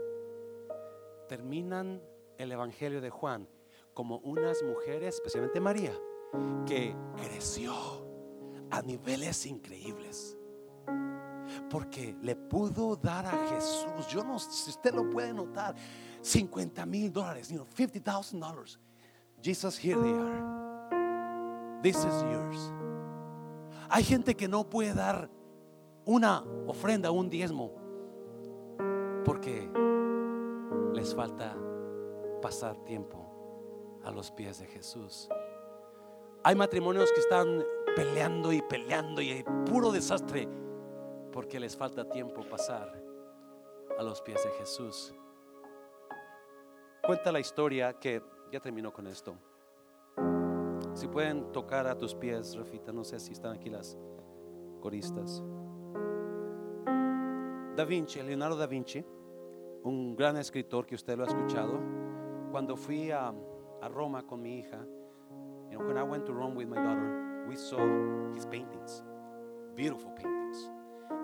terminan 1.29 2.03
el 2.39 2.53
Evangelio 2.53 3.01
de 3.01 3.11
Juan 3.11 3.49
como 3.93 4.19
unas 4.19 4.63
mujeres, 4.63 5.17
especialmente 5.17 5.61
María, 5.61 5.93
que 6.67 6.95
creció 7.17 7.75
a 8.71 8.83
niveles 8.83 9.47
increíbles. 9.47 10.37
Porque 11.71 12.17
le 12.23 12.37
pudo 12.37 12.97
dar 12.97 13.27
a 13.27 13.47
Jesús, 13.49 14.07
yo 14.09 14.25
no 14.25 14.39
sé 14.39 14.51
si 14.51 14.71
usted 14.71 14.95
lo 14.95 15.09
puede 15.11 15.33
notar, 15.33 15.75
50 16.21 16.87
mil 16.87 17.13
dólares, 17.13 17.49
you 17.49 17.57
know, 17.57 17.67
50,000 17.67 18.41
dólares 18.41 18.79
Jesus, 19.45 19.77
here 19.77 20.01
they 20.01 20.11
are. 20.11 21.83
This 21.83 21.97
is 21.97 22.23
yours. 22.33 22.73
Hay 23.91 24.03
gente 24.03 24.35
que 24.35 24.49
no 24.49 24.65
puede 24.65 24.95
dar 24.95 25.29
una 26.07 26.43
ofrenda, 26.67 27.11
un 27.11 27.29
diezmo, 27.29 27.71
porque 29.23 29.69
les 30.95 31.15
falta 31.15 31.55
pasar 32.41 32.83
tiempo 32.87 34.01
a 34.03 34.11
los 34.11 34.31
pies 34.31 34.61
de 34.61 34.67
Jesús. 34.67 35.29
Hay 36.43 36.55
matrimonios 36.55 37.13
que 37.13 37.21
están 37.21 37.63
peleando 37.95 38.51
y 38.51 38.63
peleando 38.63 39.21
y 39.21 39.31
hay 39.31 39.45
puro 39.67 39.93
desastre 39.93 40.49
porque 41.33 41.61
les 41.61 41.77
falta 41.77 42.09
tiempo 42.09 42.49
pasar 42.49 42.99
a 43.99 44.03
los 44.03 44.23
pies 44.23 44.43
de 44.43 44.51
Jesús. 44.53 45.15
Cuenta 47.03 47.31
la 47.31 47.41
historia 47.41 47.93
que 47.93 48.23
ya 48.55 48.61
terminó 48.61 48.93
con 48.93 49.09
esto. 49.09 49.35
Si 50.93 51.09
pueden 51.09 51.51
tocar 51.51 51.89
a 51.89 51.99
tus 51.99 52.15
pies, 52.15 52.55
Rafita, 52.57 52.93
no 52.93 53.03
sé 53.03 53.19
si 53.19 53.33
están 53.33 53.53
aquí 53.53 53.69
las 53.69 53.99
coristas. 54.81 55.43
Da 57.75 57.85
Vinci, 57.85 58.23
Leonardo 58.23 58.57
da 58.57 58.69
Vinci, 58.69 59.05
un 59.83 60.15
gran 60.15 60.37
escritor 60.37 60.87
que 60.87 60.95
usted 60.95 61.17
lo 61.19 61.25
ha 61.25 61.27
escuchado. 61.27 61.81
Cuando 62.53 62.77
fui 62.77 63.11
a, 63.11 63.35
a 63.83 63.89
Roma 63.89 64.25
con 64.25 64.41
mi 64.41 64.61
hija, 64.61 64.87
you 65.73 65.77
know, 65.77 65.85
when 65.85 65.99
I 65.99 66.05
went 66.05 66.25
to 66.27 66.33
Rome 66.33 66.55
with 66.55 66.69
my 66.69 66.77
daughter, 66.77 67.45
we 67.49 67.57
saw 67.57 67.81
his 68.37 68.47
paintings, 68.47 69.03
beautiful 69.75 70.13
paintings. 70.15 70.71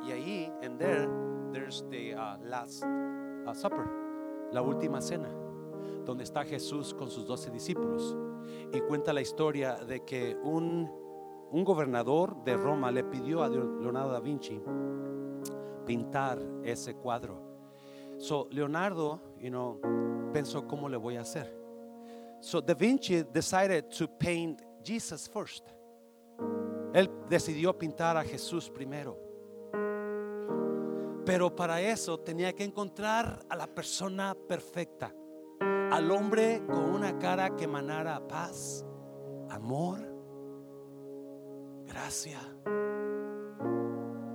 Y 0.03 0.11
ahí, 0.11 0.53
and 0.65 0.81
there, 0.81 1.09
there's 1.53 1.85
the 1.91 2.15
uh, 2.15 2.39
Last 2.43 2.83
uh, 2.83 3.55
Supper, 3.55 3.89
la 4.51 4.63
última 4.63 5.01
cena 5.01 5.40
donde 6.11 6.25
está 6.25 6.45
Jesús 6.45 6.93
con 6.93 7.09
sus 7.09 7.25
doce 7.25 7.53
discípulos. 7.53 8.17
Y 8.73 8.81
cuenta 8.81 9.13
la 9.13 9.21
historia 9.21 9.77
de 9.77 10.05
que 10.05 10.37
un, 10.43 10.91
un 11.53 11.65
gobernador 11.65 12.43
de 12.43 12.57
Roma 12.57 12.91
le 12.91 13.05
pidió 13.05 13.45
a 13.45 13.49
Leonardo 13.49 14.11
da 14.11 14.19
Vinci 14.19 14.61
pintar 15.87 16.41
ese 16.65 16.97
cuadro. 16.97 17.41
So 18.19 18.49
Leonardo, 18.51 19.21
you 19.39 19.51
know, 19.51 19.81
pensó 20.33 20.67
cómo 20.67 20.89
le 20.89 20.97
voy 20.97 21.17
a 21.17 21.21
hacer. 21.21 21.57
So 22.41 22.61
Da 22.61 22.75
Vinci 22.75 23.23
decided 23.23 23.85
to 23.97 24.09
paint 24.09 24.61
Jesus 24.83 25.29
first. 25.29 25.69
Él 26.93 27.09
decidió 27.29 27.79
pintar 27.79 28.17
a 28.17 28.25
Jesús 28.25 28.69
primero. 28.69 29.17
Pero 31.25 31.55
para 31.55 31.81
eso 31.81 32.19
tenía 32.19 32.53
que 32.53 32.65
encontrar 32.65 33.39
a 33.49 33.55
la 33.55 33.69
persona 33.69 34.35
perfecta 34.49 35.15
al 35.91 36.11
hombre 36.11 36.63
con 36.67 36.85
una 36.91 37.19
cara 37.19 37.57
que 37.57 37.65
emanara 37.65 38.27
paz, 38.27 38.85
amor, 39.51 40.01
gracia. 41.87 42.39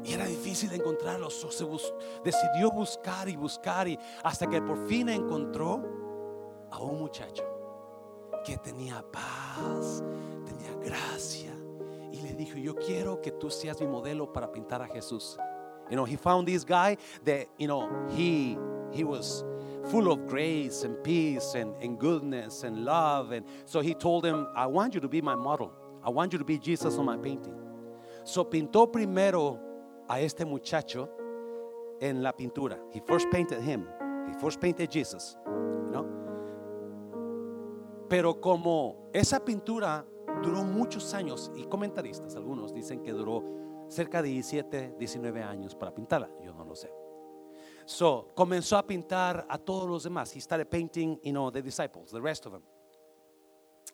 Y 0.03 0.13
era 0.13 0.25
difícil 0.25 0.71
encontrarlo. 0.73 1.29
se 1.29 1.65
decidió 2.23 2.71
buscar 2.71 3.27
y 3.29 3.35
buscar 3.35 3.87
y 3.87 3.97
hasta 4.23 4.47
que 4.47 4.61
por 4.61 4.87
fin 4.87 5.09
encontró 5.09 5.81
a 6.71 6.79
un 6.79 6.99
muchacho 6.99 7.43
que 8.43 8.57
tenía 8.57 9.03
paz, 9.11 10.03
tenía 10.45 10.75
gracia. 10.75 11.51
Y 12.11 12.21
le 12.21 12.33
dijo, 12.33 12.57
yo 12.57 12.75
quiero 12.75 13.21
que 13.21 13.31
tú 13.31 13.49
seas 13.49 13.81
mi 13.81 13.87
modelo 13.87 14.31
para 14.31 14.51
pintar 14.51 14.81
a 14.81 14.87
Jesús. 14.87 15.37
You 15.89 15.95
know, 15.95 16.05
he 16.05 16.17
found 16.17 16.47
this 16.47 16.65
guy 16.65 16.97
that, 17.25 17.47
you 17.57 17.67
know, 17.67 17.89
he, 18.09 18.57
he 18.91 19.03
was 19.03 19.43
full 19.89 20.11
of 20.11 20.27
grace 20.27 20.83
and 20.83 21.01
peace 21.03 21.55
and, 21.55 21.73
and 21.81 21.99
goodness 21.99 22.63
and 22.63 22.85
love. 22.85 23.31
And 23.31 23.45
so 23.65 23.81
he 23.81 23.93
told 23.93 24.25
him, 24.25 24.47
I 24.55 24.65
want 24.65 24.93
you 24.93 25.01
to 25.01 25.07
be 25.07 25.21
my 25.21 25.35
model. 25.35 25.71
I 26.03 26.09
want 26.09 26.33
you 26.33 26.39
to 26.39 26.45
be 26.45 26.57
Jesus 26.57 26.97
on 26.97 27.05
my 27.05 27.17
painting. 27.17 27.55
So 28.23 28.43
pintó 28.43 28.91
primero 28.91 29.59
a 30.09 30.19
este 30.19 30.45
muchacho 30.45 31.09
en 32.01 32.21
la 32.21 32.31
pintura. 32.31 32.77
He 32.91 33.01
first 33.05 33.27
painted 33.31 33.61
him. 33.61 33.87
He 34.27 34.33
first 34.39 34.59
painted 34.59 34.91
Jesus. 34.91 35.37
You 35.45 35.91
know? 35.91 36.05
Pero 38.09 38.35
como 38.35 39.09
esa 39.13 39.39
pintura 39.39 40.05
duró 40.43 40.63
muchos 40.63 41.13
años, 41.13 41.51
y 41.55 41.65
comentaristas, 41.65 42.35
algunos 42.35 42.73
dicen 42.73 43.01
que 43.03 43.11
duró 43.13 43.43
cerca 43.87 44.21
de 44.21 44.29
17, 44.29 44.95
19 44.99 45.43
años 45.43 45.75
para 45.75 45.93
pintarla, 45.93 46.29
yo 46.43 46.53
no 46.53 46.65
lo 46.65 46.75
sé. 46.75 46.91
So, 47.85 48.33
comenzó 48.35 48.77
a 48.77 48.87
pintar 48.87 49.45
a 49.47 49.57
todos 49.59 49.87
los 49.87 50.03
demás. 50.03 50.35
He 50.35 50.41
started 50.41 50.69
painting, 50.69 51.19
you 51.23 51.31
know, 51.31 51.51
the 51.51 51.61
disciples, 51.61 52.11
the 52.11 52.21
rest 52.21 52.45
of 52.47 52.53
them. 52.53 52.63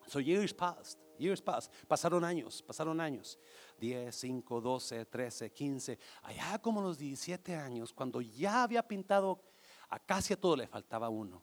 So 0.08 0.20
years 0.20 0.54
passed, 0.54 0.98
years 1.18 1.42
passed. 1.42 1.72
Pasaron 1.88 2.24
años, 2.24 2.64
pasaron 2.64 3.02
años. 3.02 3.38
10, 3.80 4.16
5, 4.16 4.62
12, 4.62 5.06
13, 5.06 5.52
15. 5.52 6.00
Allá 6.24 6.60
como 6.62 6.82
los 6.82 6.98
17 6.98 7.54
años, 7.56 7.94
cuando 7.94 8.22
ya 8.22 8.64
había 8.64 8.82
pintado 8.88 9.42
a 9.89 10.00
casi 10.00 10.34
a 10.34 10.38
todo, 10.38 10.56
le 10.56 10.68
faltaba 10.68 11.10
uno. 11.10 11.42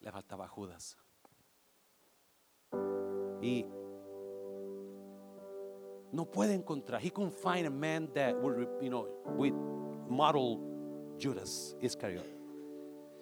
Le 0.00 0.12
faltaba 0.12 0.46
Judas. 0.48 0.98
Y 3.40 3.64
no 6.12 6.30
puede 6.30 6.54
encontrar. 6.54 7.00
He 7.00 7.10
couldn't 7.10 7.34
find 7.34 7.66
a 7.66 7.70
man 7.70 8.12
that 8.12 8.34
would, 8.34 8.68
you 8.82 8.90
know, 8.90 9.08
with 9.36 9.54
model 10.08 10.71
Judas 11.22 11.76
Iscariot. 11.80 12.26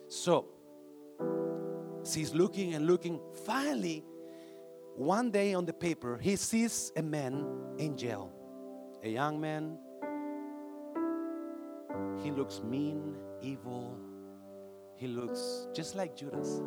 So, 0.09 0.47
he's 2.15 2.33
looking 2.33 2.75
and 2.75 2.87
looking. 2.87 3.21
Finally, 3.45 4.03
one 4.97 5.31
day 5.31 5.53
on 5.53 5.67
the 5.67 5.75
paper, 5.75 6.17
he 6.17 6.37
sees 6.37 6.93
a 6.97 7.03
man 7.03 7.45
in 7.77 7.99
jail, 7.99 8.33
a 9.05 9.09
young 9.11 9.39
man. 9.39 9.77
He 12.23 12.31
looks 12.31 12.63
mean, 12.65 13.17
evil. 13.43 13.95
He 14.97 15.07
looks 15.07 15.69
just 15.75 15.95
like 15.95 16.17
Judas. 16.17 16.63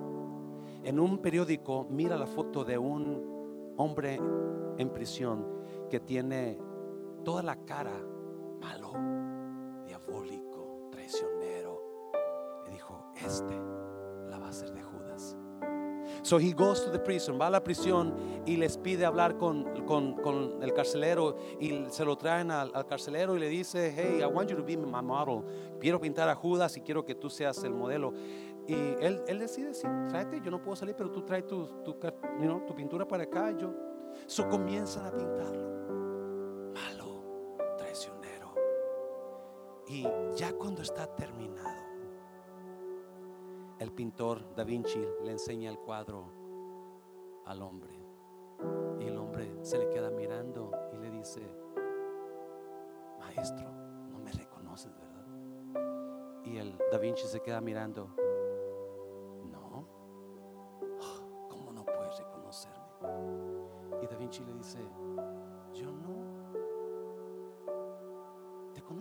En 0.85 0.99
un 0.99 1.17
periódico 1.17 1.87
mira 1.89 2.15
la 2.15 2.27
foto 2.27 2.63
de 2.63 2.77
un 2.77 3.73
hombre 3.77 4.19
en 4.77 4.89
prisión 4.89 5.45
que 5.89 5.99
tiene 5.99 6.59
toda 7.25 7.41
la 7.41 7.55
cara 7.65 7.97
malo, 8.59 8.93
diabólico, 9.87 10.52
traicionero. 11.03 11.81
Y 12.67 12.71
dijo, 12.71 13.11
este 13.15 13.53
la 14.29 14.39
va 14.39 14.47
a 14.47 14.49
hacer 14.49 14.71
de 14.71 14.81
Judas. 14.81 15.35
So 16.21 16.37
he 16.39 16.53
goes 16.53 16.83
to 16.85 16.91
the 16.91 16.99
prison, 16.99 17.37
va 17.39 17.47
a 17.47 17.49
la 17.49 17.63
prisión 17.63 18.13
y 18.45 18.55
les 18.55 18.77
pide 18.77 19.05
hablar 19.05 19.37
con, 19.37 19.85
con, 19.85 20.15
con 20.21 20.63
el 20.63 20.73
carcelero 20.73 21.35
y 21.59 21.85
se 21.89 22.05
lo 22.05 22.17
traen 22.17 22.51
al, 22.51 22.71
al, 22.73 22.85
carcelero 22.85 23.35
y 23.35 23.39
le 23.39 23.49
dice, 23.49 23.93
hey, 23.95 24.21
I 24.21 24.25
want 24.25 24.49
you 24.49 24.55
to 24.55 24.63
be 24.63 24.77
my 24.77 25.01
model. 25.01 25.43
Quiero 25.79 25.99
pintar 25.99 26.29
a 26.29 26.35
Judas 26.35 26.77
y 26.77 26.81
quiero 26.81 27.03
que 27.03 27.15
tú 27.15 27.29
seas 27.29 27.61
el 27.63 27.73
modelo. 27.73 28.13
Y 28.67 28.73
él, 28.73 29.21
él 29.27 29.39
decide, 29.39 29.73
sí, 29.73 29.87
tráete, 30.07 30.39
yo 30.41 30.49
no 30.49 30.61
puedo 30.61 30.77
salir, 30.77 30.95
pero 30.95 31.11
tú 31.11 31.23
traes 31.23 31.45
tu, 31.45 31.67
tu, 31.83 31.91
you 32.39 32.45
know, 32.45 32.65
tu 32.65 32.73
pintura 32.73 33.05
para 33.05 33.23
acá. 33.23 33.51
Y 33.51 33.61
yo, 33.61 33.73
so 34.25 34.47
comienzan 34.47 35.05
a 35.05 35.11
pintarlo. 35.11 36.02
Y 39.93 40.07
ya 40.33 40.51
cuando 40.53 40.81
está 40.81 41.05
terminado, 41.05 41.69
el 43.77 43.91
pintor 43.91 44.55
Da 44.55 44.63
Vinci 44.63 45.05
le 45.23 45.31
enseña 45.31 45.69
el 45.69 45.77
cuadro 45.77 46.31
al 47.45 47.61
hombre. 47.61 47.93
Y 48.99 49.05
el 49.05 49.15
hombre 49.19 49.59
se 49.61 49.77
le 49.77 49.89
queda 49.89 50.09
mirando 50.09 50.71
y 50.93 50.97
le 50.97 51.11
dice, 51.11 51.41
maestro, 53.19 53.69
no 54.09 54.17
me 54.17 54.31
reconoces, 54.31 54.91
¿verdad? 54.97 56.41
Y 56.43 56.57
el 56.57 56.75
Da 56.91 56.97
Vinci 56.97 57.27
se 57.27 57.41
queda 57.41 57.61
mirando, 57.61 58.07
no, 59.45 59.87
¿cómo 61.49 61.71
no 61.71 61.85
puedes 61.85 62.17
reconocerme? 62.17 62.81
Y 64.01 64.07
Da 64.07 64.17
Vinci 64.17 64.43
le 64.43 64.53
dice, 64.53 64.79
yo 65.71 65.91
no 65.91 66.22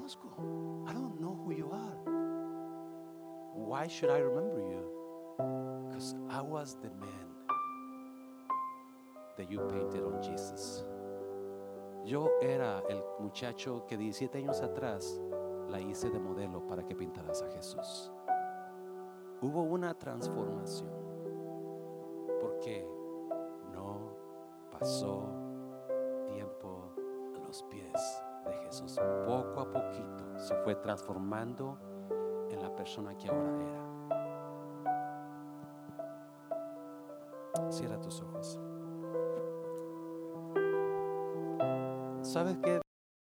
conozco. 0.02 0.28
I 0.88 0.92
don't 0.92 1.20
know 1.20 1.38
who 1.44 1.52
you 1.52 1.70
are. 1.70 2.12
Why 3.54 3.86
should 3.86 4.10
I 4.10 4.18
remember 4.18 4.60
you? 4.60 4.84
Because 5.88 6.14
I 6.30 6.40
was 6.40 6.76
the 6.82 6.90
man 6.90 7.28
that 9.36 9.50
you 9.50 9.60
painted 9.70 10.02
on 10.02 10.22
Jesus. 10.22 10.84
Yo 12.04 12.30
era 12.42 12.82
el 12.90 13.02
muchacho 13.20 13.86
que 13.86 13.96
17 13.96 14.38
años 14.38 14.60
atrás 14.60 15.20
la 15.68 15.78
hice 15.78 16.10
de 16.10 16.18
modelo 16.18 16.66
para 16.66 16.82
que 16.82 16.94
pintaras 16.94 17.42
a 17.42 17.50
Jesús. 17.52 18.10
Hubo 19.40 19.62
una 19.62 19.94
transformación 19.94 20.90
porque 22.40 22.86
no 23.72 24.16
pasó 24.70 25.41
Poco 29.26 29.60
a 29.60 29.70
poquito 29.70 30.38
se 30.38 30.54
fue 30.56 30.74
transformando 30.74 31.78
en 32.50 32.60
la 32.60 32.74
persona 32.74 33.16
que 33.16 33.28
ahora 33.28 33.50
era. 33.62 33.82
Cierra 37.70 38.00
tus 38.00 38.20
ojos. 38.20 38.58
¿Sabes 42.22 42.58
qué? 42.62 42.80